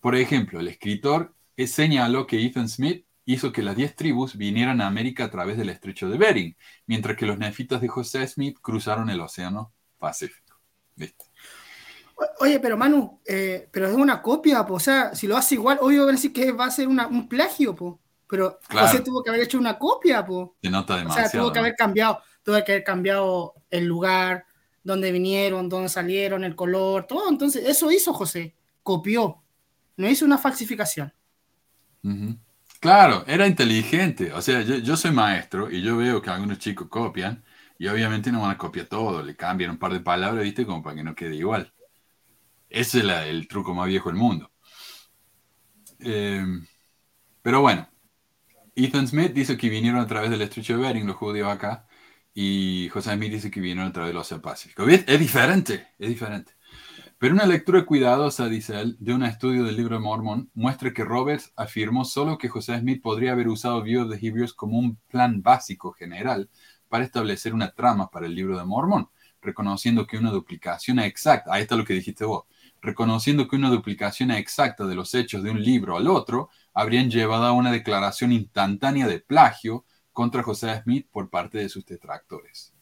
[0.00, 4.88] Por ejemplo, el escritor señaló que Ethan Smith hizo que las diez tribus vinieran a
[4.88, 6.56] América a través del estrecho de Bering,
[6.86, 10.58] mientras que los nefitas de José Smith cruzaron el Océano Pacífico.
[12.40, 14.74] Oye, pero Manu, eh, pero es una copia, po.
[14.74, 17.06] o sea, si lo hace igual, obvio van a decir que va a ser una-
[17.08, 18.00] un plagio, po.
[18.28, 18.86] pero Claro.
[18.88, 20.56] José tuvo que haber hecho una copia, po.
[20.62, 21.44] Se nota o sea, demasiado.
[21.46, 24.44] tuvo que haber cambiado, tuvo que haber cambiado el lugar,
[24.82, 29.42] donde vinieron, dónde salieron, el color, todo, entonces eso hizo José, copió,
[29.96, 31.12] no hizo una falsificación.
[32.80, 34.32] Claro, era inteligente.
[34.32, 37.44] O sea, yo, yo soy maestro y yo veo que algunos chicos copian
[37.78, 40.66] y obviamente no van a copiar todo, le cambian un par de palabras, ¿viste?
[40.66, 41.72] Como para que no quede igual.
[42.74, 44.50] Ese es el truco más viejo del mundo.
[46.00, 46.44] Eh,
[47.40, 47.88] pero bueno,
[48.74, 51.86] Ethan Smith dice que vinieron a través del estrecho de Bering, los judíos acá,
[52.34, 54.88] y José Smith dice que vinieron a través del Océano Pacífico.
[54.88, 56.52] Es diferente, es diferente.
[57.16, 61.04] Pero una lectura cuidadosa, dice él, de un estudio del libro de Mormón muestra que
[61.04, 64.96] Roberts afirmó solo que José Smith podría haber usado View of the Hebrews como un
[65.08, 66.50] plan básico general
[66.88, 69.08] para establecer una trama para el libro de Mormón,
[69.40, 72.46] reconociendo que una duplicación exacta, ahí está lo que dijiste vos,
[72.84, 77.46] reconociendo que una duplicación exacta de los hechos de un libro al otro habrían llevado
[77.46, 82.74] a una declaración instantánea de plagio contra José Smith por parte de sus detractores.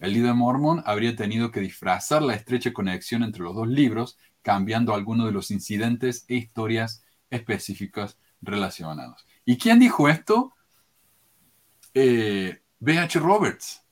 [0.00, 4.94] El líder mormón habría tenido que disfrazar la estrecha conexión entre los dos libros, cambiando
[4.94, 9.26] algunos de los incidentes e historias específicas relacionados.
[9.46, 10.52] ¿Y quién dijo esto?
[11.94, 13.18] Eh, B.H.
[13.18, 13.82] Roberts,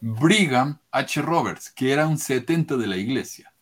[0.00, 1.22] Brigham H.
[1.22, 3.55] Roberts, que era un 70 de la iglesia.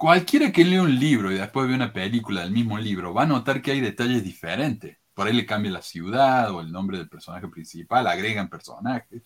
[0.00, 3.26] Cualquiera que lea un libro y después ve una película del mismo libro va a
[3.26, 4.96] notar que hay detalles diferentes.
[5.12, 9.22] Por ahí le cambia la ciudad o el nombre del personaje principal, agregan personajes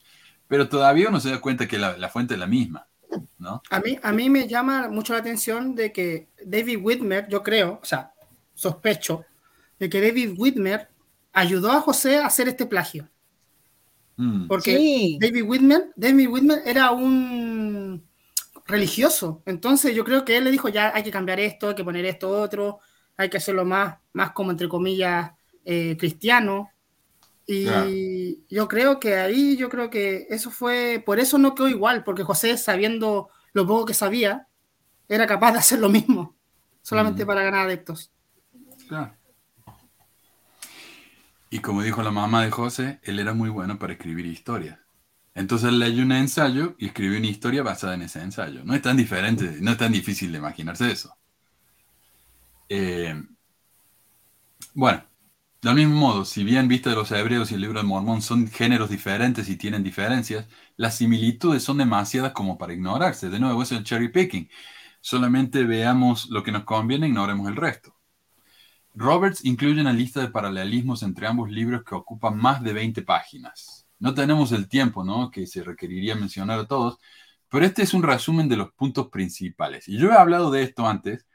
[0.46, 2.86] pero todavía uno se da cuenta que la, fuente es la misma.
[3.38, 3.62] ¿no?
[3.70, 7.78] A, mí, a mí me llama mucho la atención de que David Whitmer, yo creo,
[7.82, 8.12] o sea,
[8.54, 9.24] sospecho,
[9.78, 10.88] de que David Whitmer
[11.32, 13.08] ayudó a José a hacer este plagio.
[14.16, 14.46] Mm.
[14.46, 18.04] Porque David, Whitmer, David Whitmer era un
[18.66, 19.42] religioso.
[19.46, 22.04] Entonces yo creo que él le dijo, ya hay que cambiar esto, hay que poner
[22.04, 22.80] esto otro,
[23.16, 25.32] hay que hacerlo más, más como entre comillas
[25.64, 26.70] eh, cristiano.
[27.46, 32.02] Y yo creo que ahí, yo creo que eso fue, por eso no quedó igual,
[32.02, 34.48] porque José, sabiendo lo poco que sabía,
[35.08, 36.34] era capaz de hacer lo mismo,
[36.80, 38.10] solamente para ganar adeptos.
[38.88, 39.14] Claro.
[41.50, 44.78] Y como dijo la mamá de José, él era muy bueno para escribir historias.
[45.34, 48.64] Entonces leyó un ensayo y escribió una historia basada en ese ensayo.
[48.64, 51.16] No es tan diferente, no es tan difícil de imaginarse eso.
[52.68, 53.14] Eh,
[54.74, 55.04] bueno,
[55.62, 58.48] del mismo modo, si bien vista de los hebreos y el libro de Mormón son
[58.48, 63.30] géneros diferentes y tienen diferencias, las similitudes son demasiadas como para ignorarse.
[63.30, 64.48] De nuevo, es el cherry picking.
[65.00, 67.96] Solamente veamos lo que nos conviene, ignoremos el resto.
[68.94, 73.83] Roberts incluye una lista de paralelismos entre ambos libros que ocupa más de 20 páginas.
[73.98, 75.30] No tenemos el tiempo, ¿no?
[75.30, 76.98] Que se requeriría mencionar a todos,
[77.48, 79.88] pero este es un resumen de los puntos principales.
[79.88, 81.26] Y yo he hablado de esto antes,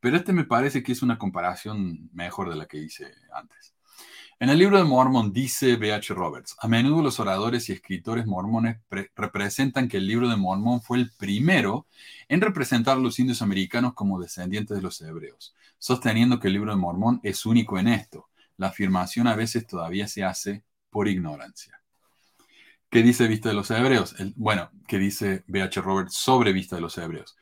[0.00, 3.76] pero este me parece que es una comparación mejor de la que hice antes.
[4.38, 6.12] En el libro de Mormon dice B.H.
[6.12, 8.76] Roberts, a menudo los oradores y escritores mormones
[9.14, 11.86] representan que el libro de Mormon fue el primero
[12.28, 16.70] en representar a los indios americanos como descendientes de los hebreos, sosteniendo que el libro
[16.70, 18.28] de Mormón es único en esto.
[18.58, 21.75] La afirmación a veces todavía se hace por ignorancia.
[22.90, 24.14] ¿Qué dice Vista de los Hebreos?
[24.36, 25.80] bueno, ¿qué dice B.H.
[25.80, 27.36] Roberts sobre Vista de los Hebreos?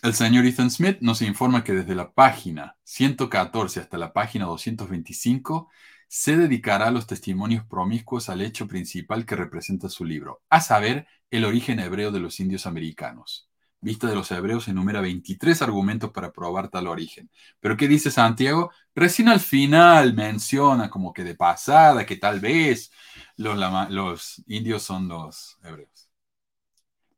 [0.00, 5.68] El señor Ethan Smith nos informa que desde la página 114 hasta la página 225
[6.06, 11.06] se dedicará a los testimonios promiscuos al hecho principal que representa su libro, a saber,
[11.30, 13.47] el origen hebreo de los indios americanos.
[13.80, 17.30] Vista de los hebreos enumera 23 argumentos para probar tal origen.
[17.60, 18.72] Pero ¿qué dice Santiago?
[18.94, 22.90] Recién al final menciona como que de pasada, que tal vez
[23.36, 26.10] los, indios son los hebreos.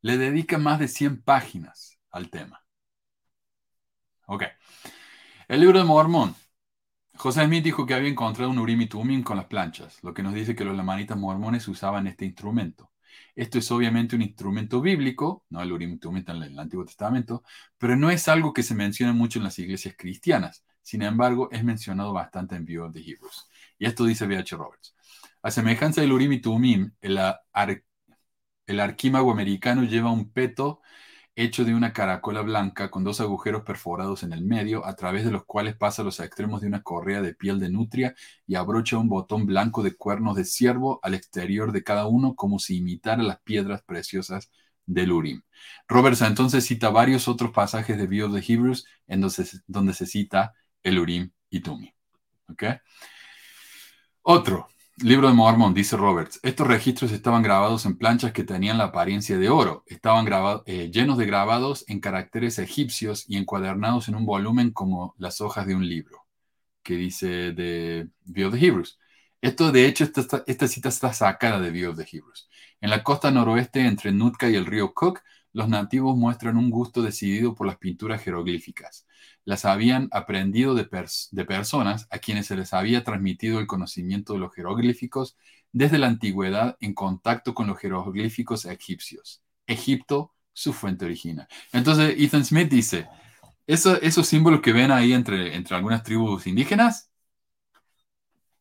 [0.03, 2.63] Le dedica más de 100 páginas al tema.
[4.27, 4.45] Ok.
[5.49, 6.35] El libro de Mormón.
[7.17, 10.23] José Smith dijo que había encontrado un Urim y Tumim con las planchas, lo que
[10.23, 12.90] nos dice que los lamanitas mormones usaban este instrumento.
[13.35, 17.43] Esto es obviamente un instrumento bíblico, no el Urim Tumim en el Antiguo Testamento,
[17.79, 20.65] pero no es algo que se menciona mucho en las iglesias cristianas.
[20.83, 23.49] Sin embargo, es mencionado bastante en View of the Hebrews.
[23.79, 24.57] Y esto dice B.H.
[24.57, 24.95] Roberts.
[25.43, 27.19] A semejanza del Urim y Tumim, el,
[28.67, 30.81] el arquímago americano lleva un peto
[31.41, 35.31] hecho de una caracola blanca con dos agujeros perforados en el medio, a través de
[35.31, 38.15] los cuales pasa los extremos de una correa de piel de nutria
[38.47, 42.59] y abrocha un botón blanco de cuernos de ciervo al exterior de cada uno, como
[42.59, 44.51] si imitara las piedras preciosas
[44.87, 45.43] del Urim.
[45.89, 50.55] Roberts entonces cita varios otros pasajes de Bio de Hebrews en donde, donde se cita
[50.83, 51.95] el Urim y Tumi.
[54.23, 54.69] Otro,
[55.03, 59.39] Libro de Mormon, dice Roberts, estos registros estaban grabados en planchas que tenían la apariencia
[59.39, 60.29] de oro, estaban
[60.67, 65.67] eh, llenos de grabados en caracteres egipcios y encuadernados en un volumen como las hojas
[65.67, 66.27] de un libro,
[66.83, 68.99] que dice de View of the Hebrews.
[69.41, 72.51] Esto, de hecho, esta, esta cita está sacada de View of the Hebrews.
[72.83, 75.21] En la costa noroeste, entre Nutka y el río Cook,
[75.53, 79.07] los nativos muestran un gusto decidido por las pinturas jeroglíficas
[79.45, 80.85] las habían aprendido de,
[81.45, 85.37] personas a quienes se les había transmitido el conocimiento de los jeroglíficos
[85.73, 89.43] desde la antigüedad en contacto con los jeroglíficos egipcios.
[89.67, 91.49] Egipto, su fuente original.
[91.73, 93.09] Entonces, Ethan Smith dice,
[93.67, 97.11] esos símbolos que ven ahí entre, entre algunas tribus indígenas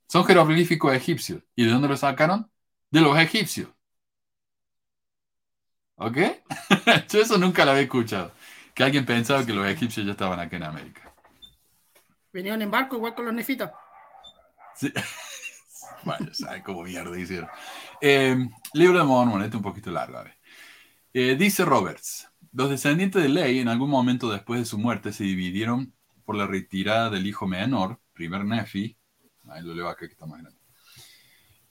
[0.07, 1.43] son jeroglíficos egipcios.
[1.55, 2.49] ¿Y de dónde los sacaron?
[2.89, 3.69] De los egipcios.
[5.99, 6.17] ¿Ok?
[7.09, 8.31] Yo eso nunca lo había escuchado
[8.73, 11.13] que alguien pensaba que los egipcios ya estaban acá en América.
[12.31, 13.71] Venían en barco igual con los nefitas.
[14.75, 14.93] Sí.
[16.05, 17.49] Vaya, ¿sabe cómo mierda hicieron?
[17.99, 18.37] Eh,
[18.73, 20.19] libro de Mormon, este es un poquito largo.
[20.19, 20.37] a ver.
[21.11, 25.25] Eh, dice Roberts, los descendientes de Ley en algún momento después de su muerte se
[25.25, 25.93] dividieron
[26.23, 28.95] por la retirada del hijo menor, primer Nefi,
[29.49, 30.58] ahí lo leo acá que está más grande,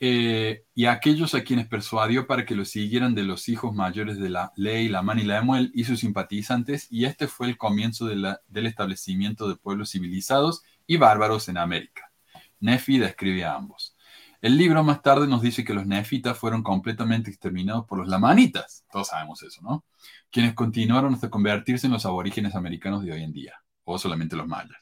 [0.00, 4.30] eh, y aquellos a quienes persuadió para que lo siguieran de los hijos mayores de
[4.30, 9.48] la Ley, Lamán y Lemuel y sus simpatizantes, y este fue el comienzo del establecimiento
[9.48, 12.12] de pueblos civilizados y bárbaros en América.
[12.60, 13.96] Nefi describe a ambos.
[14.40, 18.84] El libro más tarde nos dice que los nefitas fueron completamente exterminados por los lamanitas.
[18.90, 19.84] Todos sabemos eso, ¿no?
[20.30, 23.54] Quienes continuaron hasta convertirse en los aborígenes americanos de hoy en día.
[23.82, 24.78] O solamente los mayas.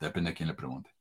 [0.00, 0.95] Depende a quién le pregunte.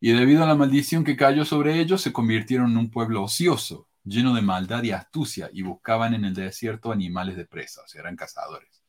[0.00, 3.88] Y debido a la maldición que cayó sobre ellos, se convirtieron en un pueblo ocioso,
[4.04, 8.02] lleno de maldad y astucia, y buscaban en el desierto animales de presa, o sea,
[8.02, 8.82] eran cazadores.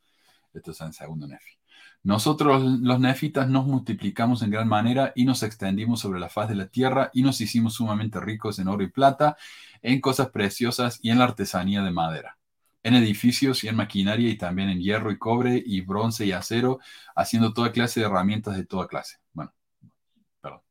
[0.54, 1.58] Esto es en segundo Nefi.
[2.04, 6.56] Nosotros los nefitas nos multiplicamos en gran manera y nos extendimos sobre la faz de
[6.56, 9.36] la tierra y nos hicimos sumamente ricos en oro y plata,
[9.82, 12.38] en cosas preciosas y en la artesanía de madera,
[12.84, 16.80] en edificios y en maquinaria y también en hierro y cobre y bronce y acero,
[17.16, 19.18] haciendo toda clase de herramientas de toda clase.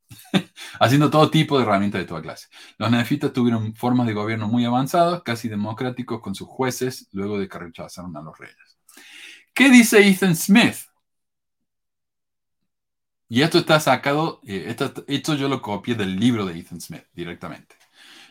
[0.79, 2.47] Haciendo todo tipo de herramientas de toda clase.
[2.77, 7.47] Los nefitas tuvieron formas de gobierno muy avanzadas, casi democráticos con sus jueces, luego de
[7.47, 8.77] que rechazaron a los reyes.
[9.53, 10.75] ¿Qué dice Ethan Smith?
[13.29, 17.03] Y esto está sacado, eh, esto, esto yo lo copié del libro de Ethan Smith
[17.13, 17.75] directamente.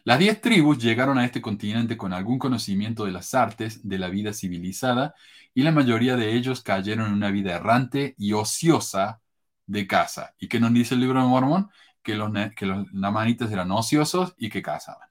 [0.05, 4.09] Las diez tribus llegaron a este continente con algún conocimiento de las artes, de la
[4.09, 5.15] vida civilizada,
[5.53, 9.21] y la mayoría de ellos cayeron en una vida errante y ociosa
[9.67, 10.35] de caza.
[10.39, 11.71] ¿Y qué nos dice el libro de Mormón?
[12.03, 15.09] Que los, que los lamanitas eran ociosos y que cazaban.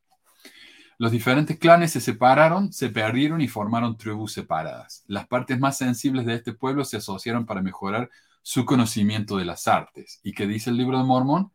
[0.98, 5.04] Los diferentes clanes se separaron, se perdieron y formaron tribus separadas.
[5.08, 8.10] Las partes más sensibles de este pueblo se asociaron para mejorar
[8.42, 10.20] su conocimiento de las artes.
[10.24, 11.52] ¿Y qué dice el libro de Mormón?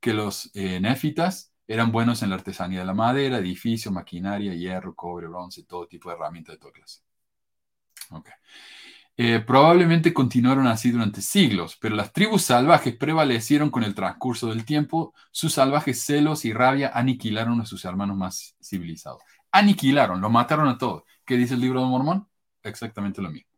[0.00, 0.80] Que los eh,
[1.66, 6.08] eran buenos en la artesanía de la madera, edificios, maquinaria, hierro, cobre, bronce, todo tipo
[6.08, 7.00] de herramientas de toda clase.
[8.10, 8.30] Ok.
[9.20, 14.64] Eh, probablemente continuaron así durante siglos, pero las tribus salvajes prevalecieron con el transcurso del
[14.64, 15.12] tiempo.
[15.32, 19.20] Sus salvajes celos y rabia aniquilaron a sus hermanos más civilizados.
[19.50, 21.02] Aniquilaron, lo mataron a todos.
[21.24, 22.28] ¿Qué dice el libro de Mormón?
[22.62, 23.50] Exactamente lo mismo.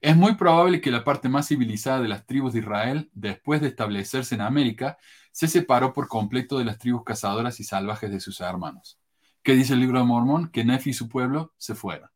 [0.00, 3.68] Es muy probable que la parte más civilizada de las tribus de Israel, después de
[3.68, 4.96] establecerse en América,
[5.32, 8.98] se separó por completo de las tribus cazadoras y salvajes de sus hermanos.
[9.42, 10.50] ¿Qué dice el libro de Mormón?
[10.50, 12.08] Que Nefi y su pueblo se fueron.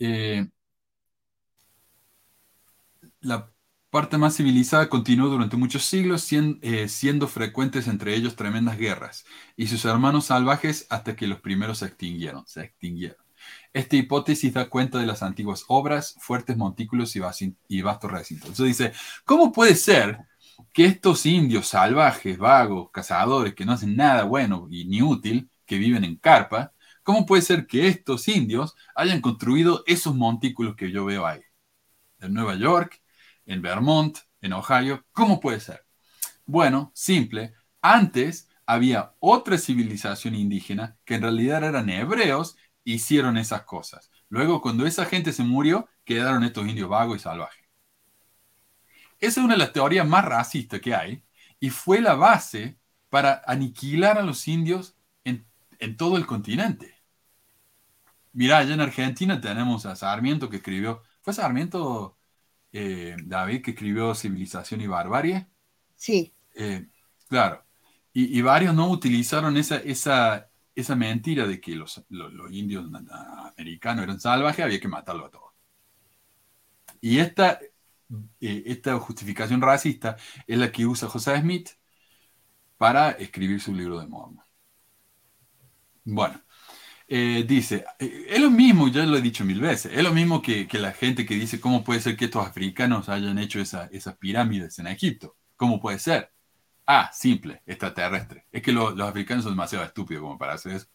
[0.00, 0.48] Eh,
[3.20, 3.52] la
[3.90, 9.24] parte más civilizada continuó durante muchos siglos, eh, siendo frecuentes entre ellos tremendas guerras,
[9.56, 12.46] y sus hermanos salvajes hasta que los primeros se extinguieron.
[12.46, 13.16] Se extinguieron.
[13.72, 17.20] Esta hipótesis da cuenta de las antiguas obras, fuertes montículos y,
[17.68, 18.48] y vastos recintos.
[18.50, 18.92] Entonces dice,
[19.24, 20.18] ¿cómo puede ser
[20.72, 25.78] que estos indios salvajes, vagos, cazadores, que no hacen nada bueno y ni útil, que
[25.78, 31.04] viven en carpa, cómo puede ser que estos indios hayan construido esos montículos que yo
[31.04, 31.40] veo ahí?
[32.20, 33.00] En Nueva York,
[33.46, 35.86] en Vermont, en Ohio, ¿cómo puede ser?
[36.44, 44.10] Bueno, simple, antes había otra civilización indígena que en realidad eran hebreos hicieron esas cosas.
[44.28, 47.64] Luego, cuando esa gente se murió, quedaron estos indios vagos y salvajes.
[49.18, 51.22] Esa es una de las teorías más racistas que hay
[51.58, 52.78] y fue la base
[53.08, 56.94] para aniquilar a los indios en, todo el continente.
[58.32, 62.16] Mirá, allá en Argentina tenemos a Sarmiento que escribió, ¿fue Sarmiento
[62.76, 65.46] eh, David que escribió Civilización y Barbarie?
[65.96, 66.88] Sí, Eh,
[67.28, 67.64] claro.
[68.12, 72.84] Y, y varios no utilizaron esa, esa, esa mentira de que los, los, los indios
[73.56, 75.52] americanos eran salvajes, había que matarlo a todos.
[77.00, 77.58] Y esta,
[78.40, 80.16] eh, esta justificación racista
[80.46, 81.70] es la que usa José Smith
[82.78, 84.42] para escribir su libro de Mormon.
[86.04, 86.40] Bueno,
[87.08, 90.42] eh, dice, eh, es lo mismo, ya lo he dicho mil veces, es lo mismo
[90.42, 93.86] que, que la gente que dice cómo puede ser que estos africanos hayan hecho esa-
[93.92, 95.36] esas pirámides en Egipto.
[95.56, 96.32] ¿Cómo puede ser?
[96.86, 98.46] Ah, simple, extraterrestre.
[98.52, 100.86] Es que lo- los africanos son demasiado estúpidos como para hacer eso.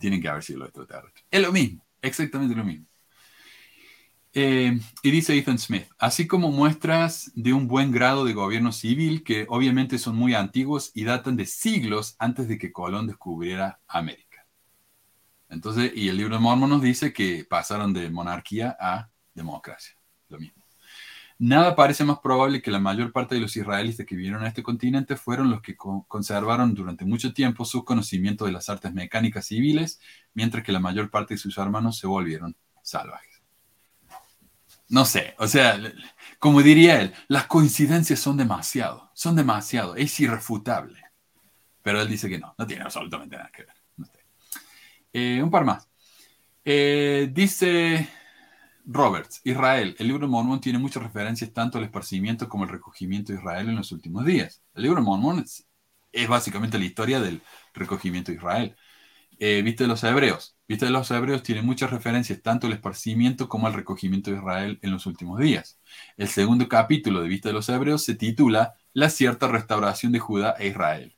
[0.00, 1.26] Tienen que haber sido los extraterrestres.
[1.30, 2.86] Es lo mismo, exactamente lo mismo.
[4.38, 9.24] Eh, y dice Ethan Smith, así como muestras de un buen grado de gobierno civil
[9.24, 14.25] que obviamente son muy antiguos y datan de siglos antes de que Colón descubriera América.
[15.48, 19.96] Entonces, y el libro de Mormon nos dice que pasaron de monarquía a democracia,
[20.28, 20.64] lo mismo.
[21.38, 24.62] Nada parece más probable que la mayor parte de los israelitas que vivieron a este
[24.62, 29.46] continente fueron los que co- conservaron durante mucho tiempo sus conocimientos de las artes mecánicas
[29.46, 30.00] civiles,
[30.34, 33.42] mientras que la mayor parte de sus hermanos se volvieron salvajes.
[34.88, 35.78] no sé, o sea,
[36.38, 41.00] como diría él, las coincidencias son demasiado, son demasiado, es irrefutable.
[41.82, 43.75] Pero él dice que no, no tiene absolutamente nada que ver.
[45.18, 45.88] Eh, un par más.
[46.64, 48.08] Eh, dice
[48.84, 53.32] Roberts, Israel, el libro de Mormón tiene muchas referencias tanto al esparcimiento como al recogimiento
[53.32, 54.62] de Israel en los últimos días.
[54.74, 55.66] El libro de Mormón es,
[56.12, 57.40] es básicamente la historia del
[57.72, 58.76] recogimiento de Israel.
[59.38, 60.56] Eh, Viste de los Hebreos.
[60.68, 64.78] Viste de los Hebreos tiene muchas referencias tanto al esparcimiento como al recogimiento de Israel
[64.82, 65.80] en los últimos días.
[66.18, 70.56] El segundo capítulo de Vista de los Hebreos se titula La cierta restauración de Judá
[70.58, 71.16] e Israel.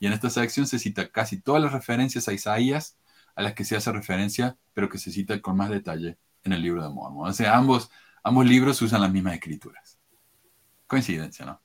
[0.00, 2.98] Y en esta sección se cita casi todas las referencias a Isaías
[3.36, 6.62] a las que se hace referencia, pero que se cita con más detalle en el
[6.62, 7.28] libro de Mormon.
[7.28, 7.90] O sea, ambos,
[8.24, 10.00] ambos libros usan las mismas escrituras.
[10.86, 11.62] Coincidencia, ¿no?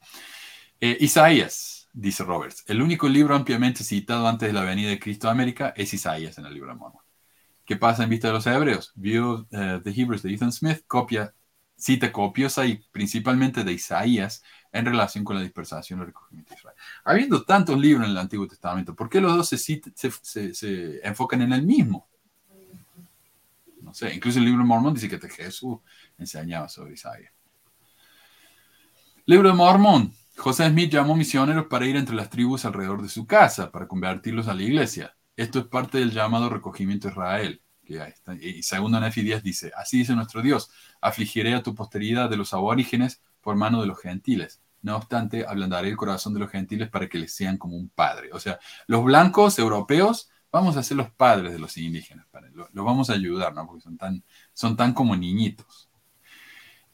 [0.79, 5.27] Eh, Isaías, dice Roberts, el único libro ampliamente citado antes de la venida de Cristo
[5.27, 7.01] a América es Isaías en el libro de Mormon.
[7.65, 8.91] ¿Qué pasa en vista de los hebreos?
[8.95, 11.33] View uh, the Hebrews de Ethan Smith copia,
[11.77, 16.57] cita copiosa y principalmente de Isaías en relación con la dispersación y el recogimiento de
[16.57, 16.77] Israel.
[17.03, 21.41] Habiendo tantos libros en el Antiguo Testamento, ¿por qué los dos se, se, se, enfocan
[21.41, 22.07] en el mismo?
[23.81, 25.79] No sé, incluso el libro de Mormón dice que Jesús
[26.17, 27.33] enseñaba sobre Isaías.
[29.25, 30.13] Libro de Mormón.
[30.37, 34.47] José Smith llamó misioneros para ir entre las tribus alrededor de su casa, para convertirlos
[34.47, 35.15] a la iglesia.
[35.35, 37.61] Esto es parte del llamado recogimiento de Israel.
[38.39, 42.53] Y segundo Nefi 10 dice, así dice nuestro Dios, afligiré a tu posteridad de los
[42.53, 44.60] aborígenes por mano de los gentiles.
[44.81, 48.29] No obstante, ablandaré el corazón de los gentiles para que les sean como un padre.
[48.33, 52.27] O sea, los blancos europeos vamos a ser los padres de los indígenas.
[52.53, 53.65] Los lo vamos a ayudar, ¿no?
[53.65, 54.23] Porque son tan,
[54.53, 55.89] son tan como niñitos.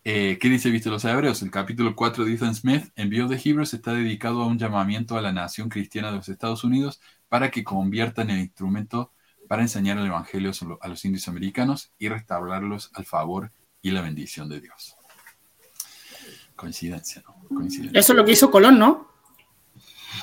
[0.03, 1.41] Eh, ¿Qué dice Viste los Hebreos?
[1.41, 5.21] El capítulo 4 de Ethan Smith, Envío de Hebrews, está dedicado a un llamamiento a
[5.21, 9.11] la nación cristiana de los Estados Unidos para que conviertan el instrumento
[9.49, 14.49] para enseñar el Evangelio a los indios americanos y restaurarlos al favor y la bendición
[14.49, 14.95] de Dios.
[16.55, 17.36] Coincidencia, ¿no?
[17.47, 17.99] Coincidencia.
[17.99, 19.07] Eso es lo que hizo Colón, ¿no?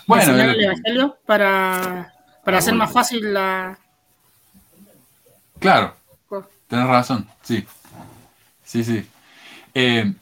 [0.06, 2.12] Bueno, Enseñar era- el Evangelio para,
[2.44, 2.84] para Ah, hacer bueno.
[2.84, 3.78] más fácil la...
[5.58, 5.94] Claro,
[6.68, 7.64] tienes razón, sí.
[8.64, 9.06] Sí, sí.
[9.72, 10.12] Eh,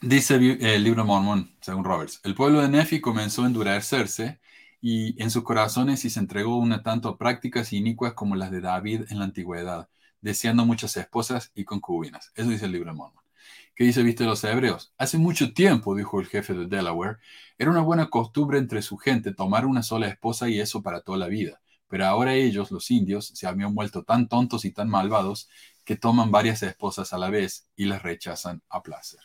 [0.00, 4.40] dice el libro de Mormón, según Roberts, el pueblo de Nefi comenzó a endurecerse
[4.82, 8.60] y en sus corazones y se entregó una tanto a prácticas inicuas como las de
[8.60, 9.88] David en la antigüedad,
[10.20, 12.32] deseando muchas esposas y concubinas.
[12.34, 13.22] Eso dice el libro de Mormón.
[13.80, 14.92] ¿Qué dice Viste los Hebreos?
[14.98, 17.16] Hace mucho tiempo, dijo el jefe de Delaware,
[17.56, 21.16] era una buena costumbre entre su gente tomar una sola esposa y eso para toda
[21.16, 21.62] la vida.
[21.88, 25.48] Pero ahora ellos, los indios, se habían vuelto tan tontos y tan malvados
[25.82, 29.20] que toman varias esposas a la vez y las rechazan a placer.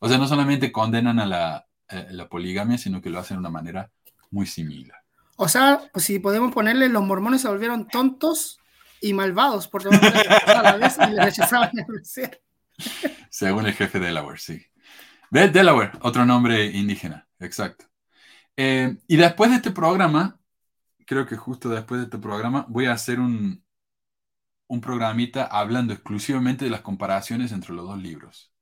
[0.00, 3.42] O sea, no solamente condenan a la, eh, la poligamia, sino que lo hacen de
[3.42, 3.92] una manera
[4.32, 4.98] muy similar.
[5.36, 8.58] O sea, pues si podemos ponerle, los mormones se volvieron tontos
[9.00, 9.82] y malvados por
[10.46, 12.43] a la vez y rechazaban el placer.
[13.30, 14.66] Según el jefe de Delaware, sí.
[15.30, 17.86] De Delaware, otro nombre indígena, exacto.
[18.56, 20.38] Eh, y después de este programa,
[21.06, 23.64] creo que justo después de este programa, voy a hacer un,
[24.68, 28.52] un programita hablando exclusivamente de las comparaciones entre los dos libros.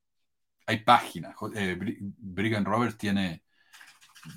[0.67, 1.35] Hay páginas.
[1.55, 3.45] Eh, Bri- Brigham Roberts tiene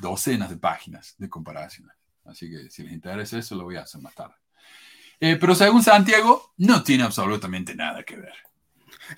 [0.02, 1.96] docenas de páginas de comparaciones.
[2.26, 4.36] Así que si les interesa eso, lo voy a hacer más tarde.
[5.20, 8.34] Eh, pero según Santiago, no tiene absolutamente nada que ver.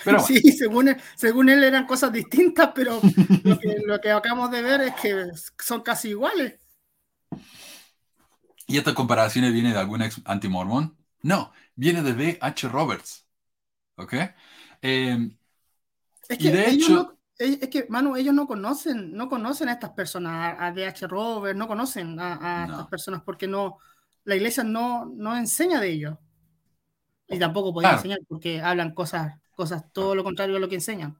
[0.03, 0.41] Pero bueno.
[0.41, 3.01] Sí, según él, según él eran cosas distintas, pero
[3.43, 5.25] lo que, lo que acabamos de ver es que
[5.59, 6.55] son casi iguales.
[8.67, 10.97] ¿Y esta comparación viene de algún ex antimormón?
[11.21, 12.67] No, viene de B.H.
[12.69, 13.25] Roberts.
[13.97, 14.13] ¿Ok?
[14.81, 15.29] Eh,
[16.29, 19.29] Es Y que, de ellos hecho- no- es es que, Manu, ellos no conocen, no
[19.29, 21.07] conocen a estas personas, a, D.H.
[21.07, 22.73] Robert, no conocen a, a No.
[22.73, 23.77] estas personas porque no,
[24.23, 26.17] la iglesia no, no enseña de ellos.
[27.27, 27.97] Y tampoco podía Claro.
[27.97, 31.19] enseñar porque hablan cosas, cosas todo lo contrario a lo que enseñan.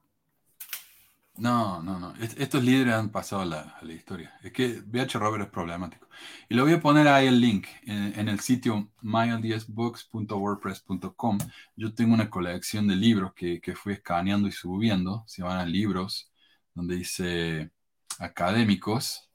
[1.36, 2.14] no, no, no.
[2.16, 4.34] Est- Estos líderes han pasado a la, a la historia.
[4.42, 5.18] Es que B.H.
[5.18, 6.08] Roberts es problemático.
[6.48, 11.38] Y le voy a poner ahí el link en, en el sitio myaldsbooks.wordpress.com.
[11.76, 15.22] Yo tengo una colección de libros que, que fui escaneando y subiendo.
[15.28, 16.32] Se llaman libros,
[16.74, 17.70] donde dice
[18.18, 19.30] académicos.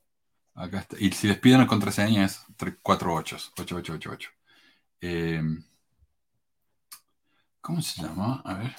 [0.56, 0.98] Acá está.
[1.00, 2.44] Y si les piden la contraseña es
[2.84, 4.30] 48, 8888.
[5.02, 5.42] Eh,
[7.62, 8.42] ¿Cómo se llama?
[8.46, 8.76] A ver.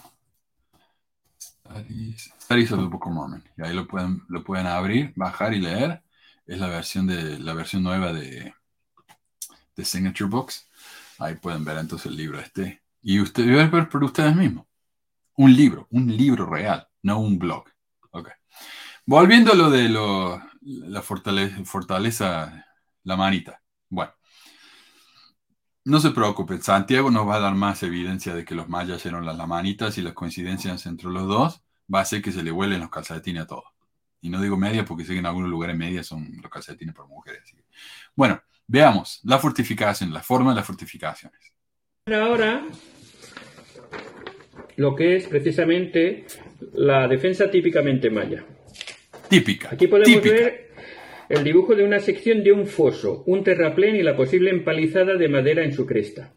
[1.66, 3.42] Studies, of the Book of Mormon.
[3.56, 6.02] Y ahí lo pueden, lo pueden abrir, bajar y leer.
[6.46, 8.54] Es la versión de la versión nueva de,
[9.74, 10.68] de Signature Books.
[11.18, 12.82] Ahí pueden ver entonces el libro este.
[13.02, 14.66] Y ustedes ver por ustedes mismos.
[15.36, 17.64] Un libro, un libro real, no un blog.
[18.10, 18.30] Ok.
[19.06, 22.66] Volviendo a lo de lo, la fortaleza, fortaleza,
[23.02, 23.60] la manita.
[23.88, 24.12] Bueno.
[25.84, 29.26] No se preocupen, Santiago nos va a dar más evidencia de que los mayas eran
[29.26, 31.62] las lamanitas y las coincidencias entre los dos
[31.92, 33.64] va a hacer que se le vuelen los calcetines a todos.
[34.22, 37.06] Y no digo media porque sé que en algunos lugares medias son los calcetines para
[37.06, 37.42] mujeres.
[38.16, 41.52] Bueno, veamos la fortificación, la forma de las fortificaciones.
[42.06, 42.64] Ahora,
[44.76, 46.26] lo que es precisamente
[46.72, 48.42] la defensa típicamente maya.
[49.28, 49.68] Típica.
[49.70, 50.34] Aquí podemos típica.
[50.34, 50.63] ver
[51.28, 55.28] el dibujo de una sección de un foso, un terraplén y la posible empalizada de
[55.28, 56.32] madera en su cresta.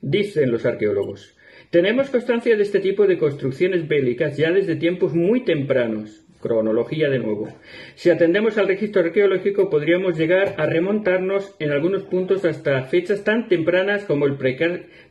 [0.00, 1.34] Dicen los arqueólogos,
[1.70, 6.20] tenemos constancia de este tipo de construcciones bélicas ya desde tiempos muy tempranos.
[6.40, 7.48] Cronología de nuevo.
[7.94, 13.48] Si atendemos al registro arqueológico podríamos llegar a remontarnos en algunos puntos hasta fechas tan
[13.48, 14.36] tempranas como el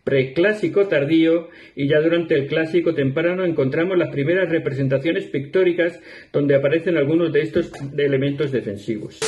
[0.04, 6.00] preclásico tardío y ya durante el clásico temprano encontramos las primeras representaciones pictóricas
[6.32, 9.20] donde aparecen algunos de estos elementos defensivos.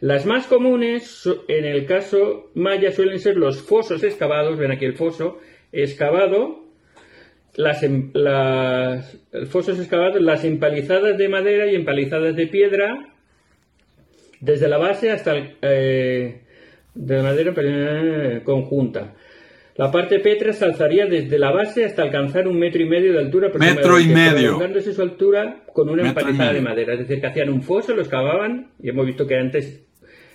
[0.00, 4.94] Las más comunes en el caso maya suelen ser los fosos excavados, ven aquí el
[4.94, 5.38] foso
[5.72, 6.64] excavado,
[7.56, 8.12] las, em-
[9.48, 13.14] fosos excavados, las empalizadas de madera y empalizadas de piedra,
[14.40, 16.40] desde la base hasta el, eh,
[16.94, 19.14] de madera eh, conjunta.
[19.80, 23.18] La parte petra se alzaría desde la base hasta alcanzar un metro y medio de
[23.20, 23.50] altura.
[23.58, 24.50] Metro y medio.
[24.50, 26.92] prolongándose su altura con una Metro empalizada de madera.
[26.92, 29.82] Es decir, que hacían un foso, lo excavaban, y hemos visto que antes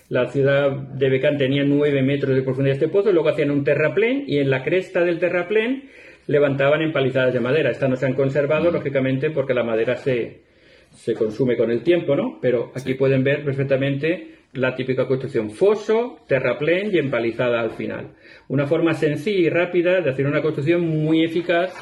[0.09, 4.23] la ciudad de Becán tenía 9 metros de profundidad este pozo, luego hacían un terraplén
[4.25, 5.91] y en la cresta del terraplén
[6.25, 7.69] levantaban empalizadas de madera.
[7.69, 10.41] Estas no se han conservado, lógicamente, porque la madera se,
[10.89, 12.39] se consume con el tiempo, ¿no?
[12.41, 18.07] Pero aquí pueden ver perfectamente la típica construcción foso, terraplén y empalizada al final.
[18.47, 21.73] Una forma sencilla y rápida de hacer una construcción muy eficaz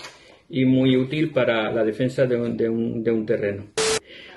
[0.49, 3.65] y muy útil para la defensa de un, de un- terreno.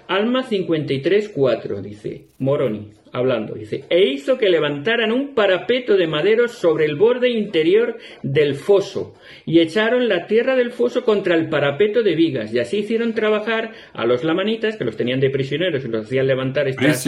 [0.09, 6.85] Alma 53.4, dice Moroni, hablando, dice, e hizo que levantaran un parapeto de maderos sobre
[6.85, 9.15] el borde interior del foso,
[9.45, 13.73] y echaron la tierra del foso contra el parapeto de vigas, y así hicieron trabajar
[13.93, 17.07] a los lamanitas, que los tenían de prisioneros y los hacían levantar estas,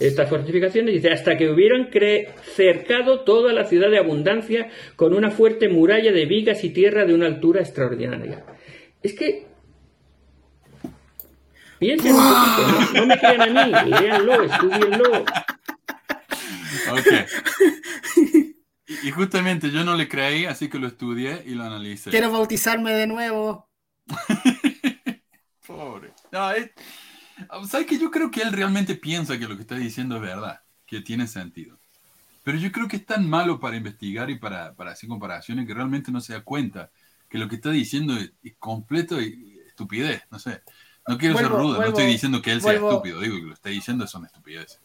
[0.00, 1.90] estas fortificaciones, dice, hasta que hubieran
[2.42, 7.14] cercado toda la ciudad de abundancia con una fuerte muralla de vigas y tierra de
[7.14, 8.44] una altura extraordinaria.
[9.02, 9.49] Es que
[11.80, 15.24] Piensen un poquito, no, no me crean a mí, léanlo, estudienlo.
[16.92, 17.06] Ok.
[19.02, 22.10] Y, justamente yo no le creí, así que lo estudié y lo analicé.
[22.10, 23.70] Quiero bautizarme de nuevo.
[25.66, 26.12] Pobre.
[26.30, 26.70] No, es-
[27.66, 30.60] ¿Sabes que Yo creo que él realmente piensa que lo que está diciendo es verdad,
[30.84, 31.78] que tiene sentido.
[32.44, 35.72] Pero yo creo que es tan malo para investigar y para, para hacer comparaciones que
[35.72, 36.90] realmente no se da cuenta
[37.30, 40.22] que lo que está diciendo es, es completo y estupidez.
[40.30, 40.60] No sé.
[41.08, 43.54] No quiero ser Vuelvo- rudo, no estoy diciendo que él sea estúpido, digo que lo
[43.54, 44.80] está diciendo son estupideces.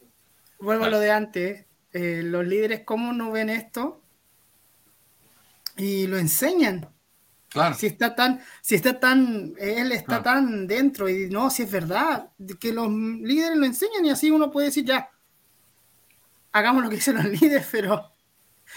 [0.59, 1.65] Vuelvo a lo de antes.
[1.97, 4.01] eh, los líderes, ¿cómo no ven esto?
[5.77, 6.89] Y lo enseñan.
[7.49, 10.23] Claro, Si está tan, si está tan, él está Claro.
[10.23, 14.51] tan dentro y no, si es verdad, que los líderes lo enseñan y así uno
[14.51, 15.09] puede decir ya,
[16.51, 18.11] hagamos lo que dicen los líderes, pero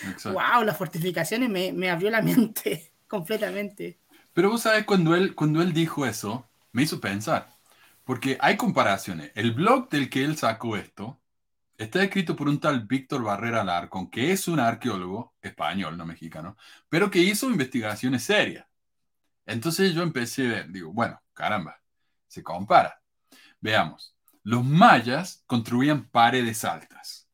[0.03, 0.33] exacto.
[0.33, 3.99] wow, las fortificaciones me, me abrió la mente completamente.
[4.33, 6.48] Pero vos sabés, cuando él, cuando él dijo eso,
[6.79, 7.49] me hizo pensar.
[8.05, 9.33] Porque hay comparaciones.
[9.35, 11.21] El blog del que él sacó esto
[11.77, 16.57] está escrito por un tal Víctor Barrera Larcón, que es un arqueólogo español, no mexicano,
[16.89, 18.65] pero que hizo investigaciones serias.
[19.45, 21.81] Entonces yo empecé digo, bueno, caramba,
[22.29, 23.03] se compara.
[23.61, 24.15] Veamos.
[24.45, 27.29] Los mayas construían paredes altas,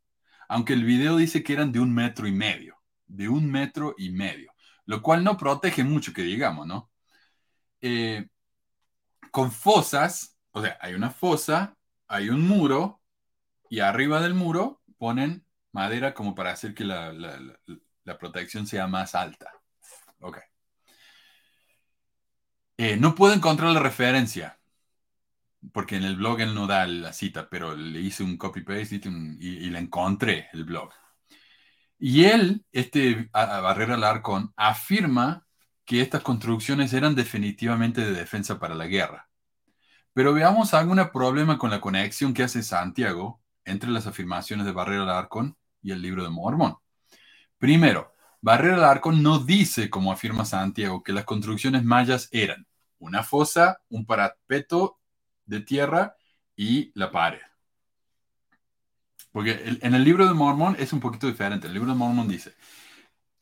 [0.49, 4.11] aunque el video dice que eran de un metro y medio, de un metro y
[4.11, 4.53] medio,
[4.87, 6.91] lo cual no protege mucho que digamos, ¿no?
[7.83, 8.29] Eh,
[9.35, 11.77] con fosas, o sea, hay una fosa,
[12.07, 13.03] hay un muro,
[13.69, 17.59] y arriba del muro ponen madera como para hacer que la, la-
[18.19, 19.51] protección sea más alta.
[20.21, 20.39] Ok.
[22.77, 24.61] Eh, no puedo encontrar la referencia,
[25.73, 29.01] porque en el blog él no da la cita, pero le hice un copy-paste
[29.41, 30.91] y la encontré, el blog.
[31.99, 35.44] Y él, este a- a Barrera Larcón, afirma
[35.85, 39.29] que estas construcciones eran definitivamente de defensa para la guerra.
[40.13, 45.05] Pero veamos algún problema con la conexión que hace Santiago entre las afirmaciones de Barrera
[45.05, 46.77] Larcón y el libro de Mormón.
[47.59, 52.67] Primero, Barrera Larcón no dice, como afirma Santiago, que las construcciones mayas eran
[52.99, 54.99] una fosa, un parapeto
[55.47, 56.17] de tierra
[56.57, 57.41] y la pared.
[59.33, 61.67] Porque en el libro de Mormón es un poquito diferente.
[61.67, 62.55] El libro de Mormón dice,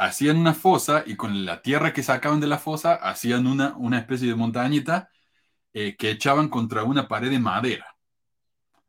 [0.06, 3.98] hacían una fosa y con la tierra que sacaban de la fosa hacían una, una
[3.98, 5.10] especie de montañita
[5.74, 7.86] eh, que echaban contra una pared de madera.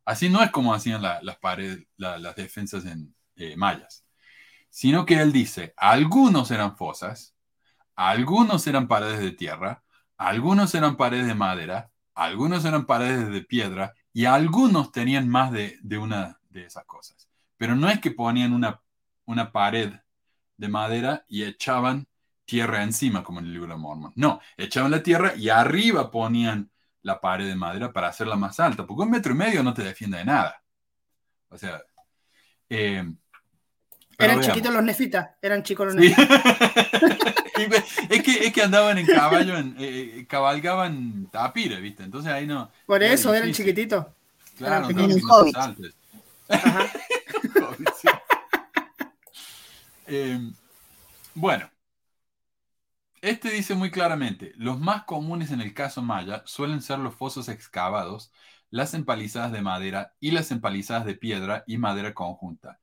[0.06, 4.06] Así no es como hacían la- las paredes, la- las defensas en eh, mayas,
[4.70, 7.36] sino que él dice, algunos eran fosas,
[7.96, 9.84] algunos eran paredes de tierra,
[10.18, 15.80] algunos eran paredes de madera algunos eran paredes de piedra y algunos tenían más de,
[15.84, 17.30] de una de esas cosas.
[17.58, 18.82] Pero no es que ponían una,
[19.26, 19.94] una pared
[20.64, 22.08] de madera y echaban
[22.46, 24.14] tierra encima, como en el libro de Mormon.
[24.16, 28.86] No, echaban la tierra y arriba ponían la pared de madera para hacerla más alta,
[28.88, 30.64] porque un metro y medio no te defiende de nada.
[31.50, 31.82] O sea,
[32.70, 33.18] eh, Eran
[34.18, 34.46] veamos.
[34.48, 36.10] chiquitos los nefitas, eran chicos los Sí.
[36.10, 36.44] nefitas.
[37.70, 42.04] Ve- es, que, es que andaban en caballo, en, eh, eh, cabalgaban tapires, ¿viste?
[42.04, 42.72] Entonces ahí no.
[42.86, 43.66] Por era eso eran difícil.
[43.68, 44.06] chiquititos.
[44.58, 46.56] Claro, eran no, pequeños que no.
[46.56, 46.92] Ajá.
[50.08, 50.40] Eh,
[51.36, 51.70] bueno,
[53.22, 57.48] este dice muy claramente, los más comunes en el caso maya suelen ser los fosos
[57.48, 58.32] excavados,
[58.70, 62.80] las empalizadas de madera y las empalizadas de piedra y madera conjunta.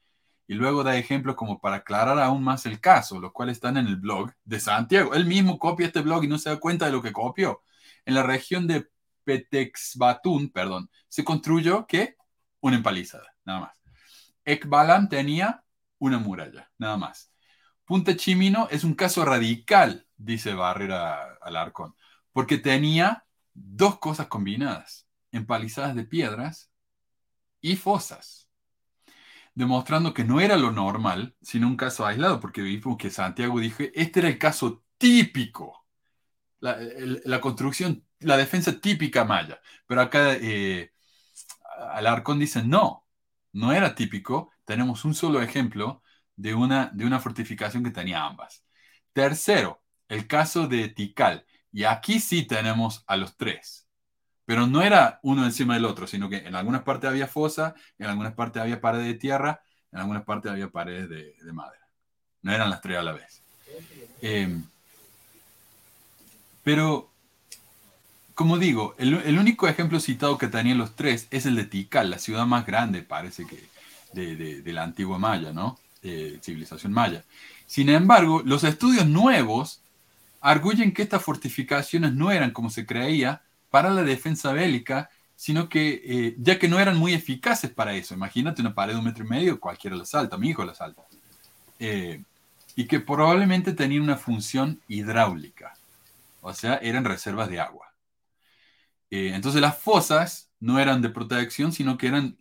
[0.46, 3.86] Y luego da ejemplos como para aclarar aún más el caso, los cuales están en
[3.86, 5.14] el blog de Santiago.
[5.14, 7.62] Él mismo copia este blog y no se da cuenta de lo que copió.
[8.04, 8.88] En la región de
[9.24, 12.16] Petexbatún, perdón, se construyó ¿qué?
[12.60, 13.72] Una empalizada, nada más.
[14.44, 15.62] Ekbalam tenía
[16.00, 17.32] una muralla, nada más.
[17.84, 21.94] Punta Chimino es un caso radical, dice Barrera Alarcón,
[22.32, 23.24] porque tenía
[23.54, 26.72] dos cosas combinadas, empalizadas de piedras
[27.60, 28.48] y fosas,
[29.54, 33.84] demostrando que no era lo normal, sino un caso aislado, porque vimos que Santiago dijo,
[33.94, 35.86] este era el caso típico,
[36.60, 40.92] la, construcción, la defensa típica maya, pero acá eh,
[41.92, 43.06] Alarcón dice, no,
[43.52, 46.00] no era típico, tenemos un solo ejemplo
[46.36, 48.64] de una, de una fortificación que tenía ambas.
[49.12, 51.44] Tercero, el caso de Tikal.
[51.72, 53.88] Y aquí sí tenemos a los tres.
[54.44, 58.06] Pero no era uno encima del otro, sino que en algunas partes había fosa, en
[58.06, 59.60] algunas partes había paredes de tierra,
[59.90, 61.88] en algunas partes había paredes de, de madera.
[62.42, 63.42] No eran las tres a la vez.
[64.22, 64.56] Eh,
[66.62, 67.10] pero,
[68.36, 72.08] como digo, el, el único ejemplo citado que tenían los tres es el de Tikal,
[72.08, 73.79] la ciudad más grande, parece que,
[74.12, 75.78] de, la antigua Maya, ¿no?
[76.02, 77.24] Civilización maya.
[77.66, 79.82] Sin embargo, los estudios nuevos
[80.40, 86.02] arguyen que estas fortificaciones no eran, como se creía, para la defensa bélica, sino que,
[86.04, 88.14] eh, ya que no eran muy eficaces para eso.
[88.14, 91.02] Imagínate una pared de un metro y medio, cualquiera la salta, mi hijo la salta.
[91.78, 92.22] Eh,
[92.76, 95.74] y que probablemente tenían una función hidráulica,
[96.40, 97.92] o sea, eran reservas de agua.
[99.10, 102.36] Eh, entonces las fosas no eran de protección, sino que eran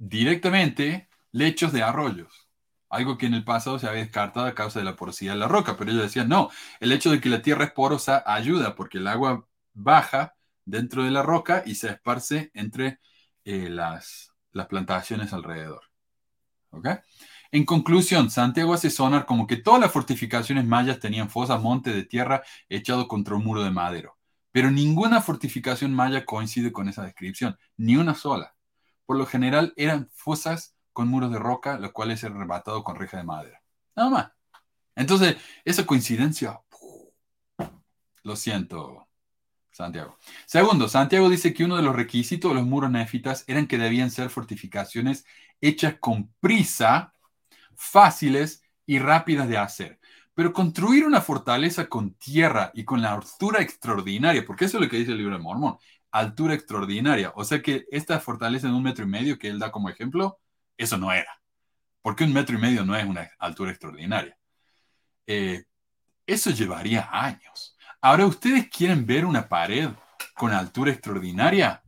[0.00, 2.48] directamente lechos de arroyos.
[2.88, 5.48] Algo que en el pasado se había descartado a causa de la porosidad de la
[5.48, 8.98] roca, pero ellos decían, no, el hecho de que la tierra es porosa ayuda porque
[8.98, 10.34] el agua baja
[10.64, 12.98] dentro de la roca y se esparce entre
[13.44, 15.82] eh, las, las plantaciones alrededor.
[16.70, 16.88] ¿Ok?
[17.52, 22.04] En conclusión, Santiago hace sonar como que todas las fortificaciones mayas tenían fosas, monte de
[22.04, 24.18] tierra echado contra un muro de madero.
[24.52, 28.54] Pero ninguna fortificación maya coincide con esa descripción, ni una sola.
[29.10, 33.16] Por lo general eran fosas con muros de roca, los cuales eran rematados con reja
[33.16, 33.60] de madera.
[33.96, 34.30] Nada más.
[34.94, 36.60] Entonces, esa coincidencia,
[38.22, 39.08] lo siento,
[39.72, 40.16] Santiago.
[40.46, 44.12] Segundo, Santiago dice que uno de los requisitos de los muros nefitas eran que debían
[44.12, 45.24] ser fortificaciones
[45.60, 47.12] hechas con prisa,
[47.74, 49.98] fáciles y rápidas de hacer.
[50.34, 54.88] Pero construir una fortaleza con tierra y con la altura extraordinaria, porque eso es lo
[54.88, 55.78] que dice el libro de Mormón,
[56.12, 57.32] altura extraordinaria.
[57.36, 60.38] O sea que esta fortaleza de un metro y medio que él da como ejemplo,
[60.76, 61.40] eso no era.
[62.02, 64.38] Porque un metro y medio no es una altura extraordinaria.
[65.26, 65.64] Eh,
[66.26, 67.76] eso llevaría años.
[68.00, 69.90] Ahora, ¿ustedes quieren ver una pared
[70.34, 71.82] con altura extraordinaria?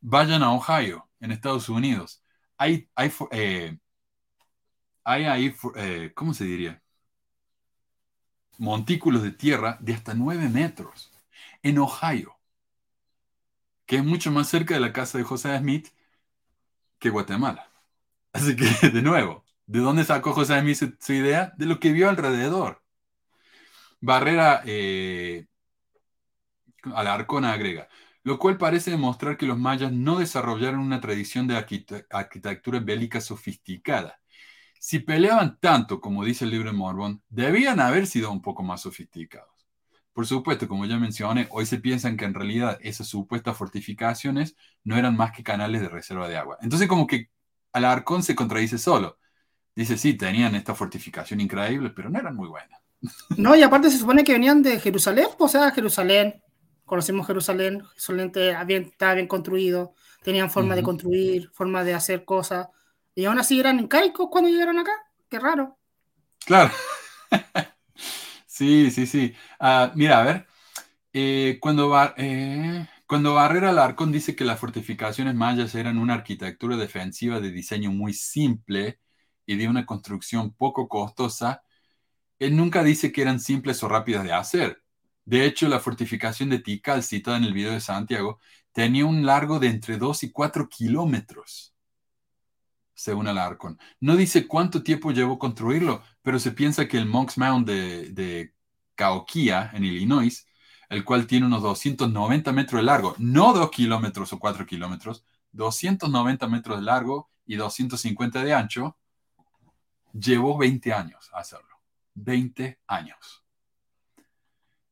[0.00, 2.22] Vayan a Ohio, en Estados Unidos.
[2.56, 3.78] Hay, hay, eh,
[5.04, 6.82] hay ahí, eh, ¿cómo se diría?
[8.58, 11.12] Montículos de tierra de hasta 9 metros
[11.62, 12.35] en Ohio,
[13.86, 15.88] que es mucho más cerca de la casa de José Smith
[16.98, 17.70] que Guatemala.
[18.32, 21.52] Así que, de nuevo, ¿de dónde sacó José Smith su, idea?
[21.58, 22.82] De lo que vio alrededor.
[24.00, 25.46] Barrera eh,
[26.94, 27.88] Alarcón agrega,
[28.22, 33.20] lo cual parece demostrar que los mayas no desarrollaron una tradición de arquite- arquitectura bélica
[33.20, 34.20] sofisticada.
[34.80, 38.82] Si peleaban tanto, como dice el libro de Mormón, debían haber sido un poco más
[38.82, 39.55] sofisticados.
[40.16, 44.96] Por supuesto, como ya mencioné, hoy se piensan que en realidad esas supuestas fortificaciones no
[44.96, 46.56] eran más que canales de reserva de agua.
[46.62, 47.28] Entonces, como que
[47.70, 49.18] Alarcón se contradice solo.
[49.74, 52.80] Dice, sí, tenían esta fortificación increíble, pero no eran muy buenas.
[53.36, 56.42] No, y aparte se supone que venían de Jerusalén, o sea, Jerusalén,
[56.86, 62.68] conocemos Jerusalén, Jerusalén estaba bien construido, tenían forma de construir, forma de hacer cosas,
[63.14, 64.92] y aún así eran incaicos cuando llegaron acá,
[65.28, 65.76] qué raro.
[66.46, 66.72] Claro.
[68.56, 69.34] sí, sí, sí.
[69.58, 70.46] Ah, mira, a ver.
[71.14, 71.60] Eh,
[72.18, 77.92] eh, cuando Barrera Alarcón dice que las fortificaciones mayas eran una arquitectura defensiva de diseño
[77.92, 79.00] muy simple
[79.46, 81.62] y de una construcción poco costosa,
[82.40, 84.82] él nunca dice que eran simples o rápidas de hacer.
[85.26, 88.40] De hecho, la fortificación de Tikal, citada en el video de Santiago,
[88.72, 91.75] tenía un largo de entre 2 y 4 kilómetros,
[92.96, 93.78] según Alarcón.
[94.00, 98.54] No dice cuánto tiempo llevó construirlo, pero se piensa que el Monk's Mound de, de
[98.96, 100.46] Caoquia, en Illinois,
[100.88, 106.48] el cual tiene unos 290 metros de largo, no 2 kilómetros o 4 kilómetros, 290
[106.48, 108.96] metros de largo y 250 de ancho,
[110.12, 111.76] llevó 20 años hacerlo.
[112.14, 113.44] 20 años.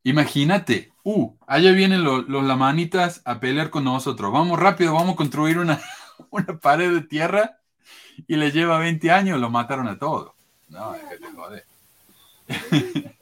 [0.03, 4.31] Imagínate, uh, allá vienen lo- los lamanitas a pelear con nosotros.
[4.31, 5.81] Vamos rápido, vamos a construir una,
[6.31, 7.61] una pared de tierra
[8.27, 10.33] y le lleva 20 años, lo mataron a todos.
[10.69, 11.65] No, déjate joder.